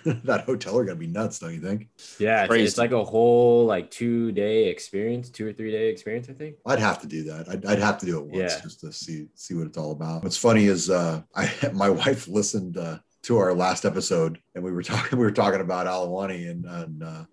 that 0.24 0.46
hotel 0.46 0.78
are 0.78 0.86
gonna 0.86 0.96
be 1.00 1.08
nuts, 1.08 1.40
don't 1.40 1.54
you 1.54 1.60
think? 1.60 1.90
Yeah, 2.20 2.44
it's, 2.44 2.50
Crazy. 2.50 2.66
it's 2.66 2.78
like 2.78 2.92
a 2.92 3.04
whole 3.04 3.66
like 3.66 3.90
two 3.92 4.32
day 4.32 4.68
experience, 4.68 5.30
two 5.30 5.48
or 5.48 5.54
three 5.54 5.72
day 5.72 5.90
experience, 5.90 6.30
I 6.30 6.34
think. 6.34 6.58
I'd 6.66 6.80
have 6.80 7.02
to 7.02 7.08
do 7.08 7.24
that. 7.24 7.50
I'd, 7.50 7.66
I'd 7.66 7.80
have 7.80 7.98
to 8.00 8.06
do 8.06 8.20
it 8.20 8.26
once 8.26 8.54
Yeah. 8.54 8.62
just 8.62 8.80
to 8.82 8.94
see 8.94 9.28
see 9.36 9.54
what 9.56 9.68
it's 9.68 9.78
all 9.78 9.92
about. 9.92 10.24
What's 10.24 10.38
funny 10.38 10.66
is 10.66 10.90
uh, 10.90 11.24
I 11.36 11.52
my 11.74 11.90
wife 11.90 12.28
listened 12.28 12.78
uh, 12.78 13.00
to 13.24 13.38
our 13.38 13.54
last 13.54 13.86
episode 13.86 14.40
and 14.54 14.64
we 14.64 14.72
were 14.72 14.84
talking 14.84 15.18
we 15.18 15.26
were 15.26 15.32
talking 15.32 15.62
about 15.62 15.88
Aulani 15.88 16.50
and 16.50 16.66
and 16.66 17.04
uh, 17.04 17.24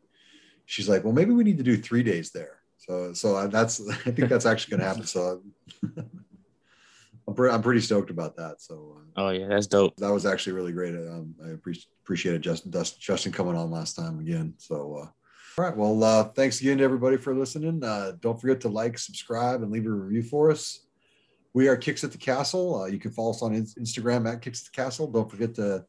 she's 0.72 0.88
like, 0.88 1.04
well, 1.04 1.12
maybe 1.12 1.32
we 1.32 1.44
need 1.44 1.58
to 1.58 1.62
do 1.62 1.76
three 1.76 2.02
days 2.02 2.30
there. 2.30 2.60
So, 2.78 3.12
so 3.12 3.46
that's, 3.48 3.86
I 4.06 4.10
think 4.10 4.30
that's 4.30 4.46
actually 4.46 4.70
going 4.70 4.80
to 4.80 4.86
happen. 4.86 5.04
So 5.04 5.42
I'm, 7.28 7.34
pre- 7.34 7.50
I'm 7.50 7.60
pretty 7.60 7.82
stoked 7.82 8.10
about 8.10 8.36
that. 8.36 8.62
So 8.62 8.96
uh, 8.96 9.20
Oh 9.20 9.28
yeah, 9.28 9.48
that's 9.48 9.66
dope. 9.66 9.94
that 9.96 10.10
was 10.10 10.24
actually 10.24 10.54
really 10.54 10.72
great. 10.72 10.94
Um, 10.94 11.34
I 11.44 11.50
appreciate 11.50 11.86
appreciated 12.02 12.42
Justin, 12.42 12.72
Justin 12.98 13.32
coming 13.32 13.54
on 13.54 13.70
last 13.70 13.94
time 13.94 14.18
again. 14.18 14.54
So, 14.56 14.96
uh, 15.02 15.06
all 15.58 15.64
right. 15.64 15.76
Well, 15.76 16.02
uh, 16.02 16.24
thanks 16.24 16.60
again 16.62 16.78
to 16.78 16.84
everybody 16.84 17.18
for 17.18 17.34
listening. 17.34 17.84
Uh, 17.84 18.12
don't 18.20 18.40
forget 18.40 18.62
to 18.62 18.68
like, 18.70 18.98
subscribe, 18.98 19.62
and 19.62 19.70
leave 19.70 19.86
a 19.86 19.90
review 19.90 20.22
for 20.22 20.50
us. 20.50 20.86
We 21.52 21.68
are 21.68 21.76
Kicks 21.76 22.02
at 22.02 22.12
the 22.12 22.18
Castle. 22.18 22.82
Uh, 22.82 22.86
you 22.86 22.98
can 22.98 23.10
follow 23.12 23.30
us 23.30 23.42
on 23.42 23.54
in- 23.54 23.66
Instagram 23.78 24.26
at 24.32 24.40
Kicks 24.40 24.62
at 24.62 24.72
the 24.72 24.82
Castle. 24.82 25.06
Don't 25.06 25.30
forget 25.30 25.54
to 25.56 25.84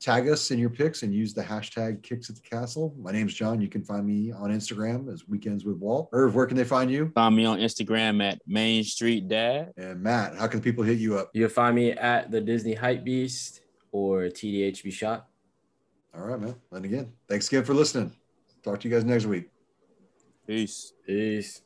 tag 0.00 0.28
us 0.28 0.50
in 0.50 0.58
your 0.58 0.70
pics 0.70 1.02
and 1.02 1.12
use 1.12 1.34
the 1.34 1.42
hashtag 1.42 2.02
Kicks 2.02 2.30
at 2.30 2.36
the 2.36 2.42
Castle. 2.42 2.94
My 2.98 3.10
name's 3.10 3.34
John. 3.34 3.60
You 3.60 3.68
can 3.68 3.82
find 3.82 4.06
me 4.06 4.32
on 4.32 4.50
Instagram 4.50 5.12
as 5.12 5.26
Weekends 5.28 5.64
with 5.64 5.76
Walt. 5.76 6.08
Irv, 6.12 6.34
where 6.34 6.46
can 6.46 6.56
they 6.56 6.64
find 6.64 6.90
you? 6.90 7.10
Find 7.14 7.34
me 7.34 7.44
on 7.44 7.58
Instagram 7.58 8.22
at 8.22 8.40
Main 8.46 8.84
Street 8.84 9.28
Dad. 9.28 9.72
And 9.76 10.00
Matt, 10.02 10.36
how 10.36 10.46
can 10.46 10.60
people 10.60 10.84
hit 10.84 10.98
you 10.98 11.18
up? 11.18 11.30
You'll 11.34 11.48
find 11.48 11.74
me 11.74 11.92
at 11.92 12.30
the 12.30 12.40
Disney 12.40 12.74
Hype 12.74 13.04
Beast 13.04 13.60
or 13.92 14.22
TDHB 14.24 14.92
Shot. 14.92 15.28
All 16.14 16.22
right, 16.22 16.40
man. 16.40 16.54
And 16.72 16.84
again, 16.84 17.12
thanks 17.28 17.48
again 17.48 17.64
for 17.64 17.74
listening. 17.74 18.12
Talk 18.62 18.80
to 18.80 18.88
you 18.88 18.94
guys 18.94 19.04
next 19.04 19.26
week. 19.26 19.50
Peace. 20.46 20.92
Peace. 21.06 21.62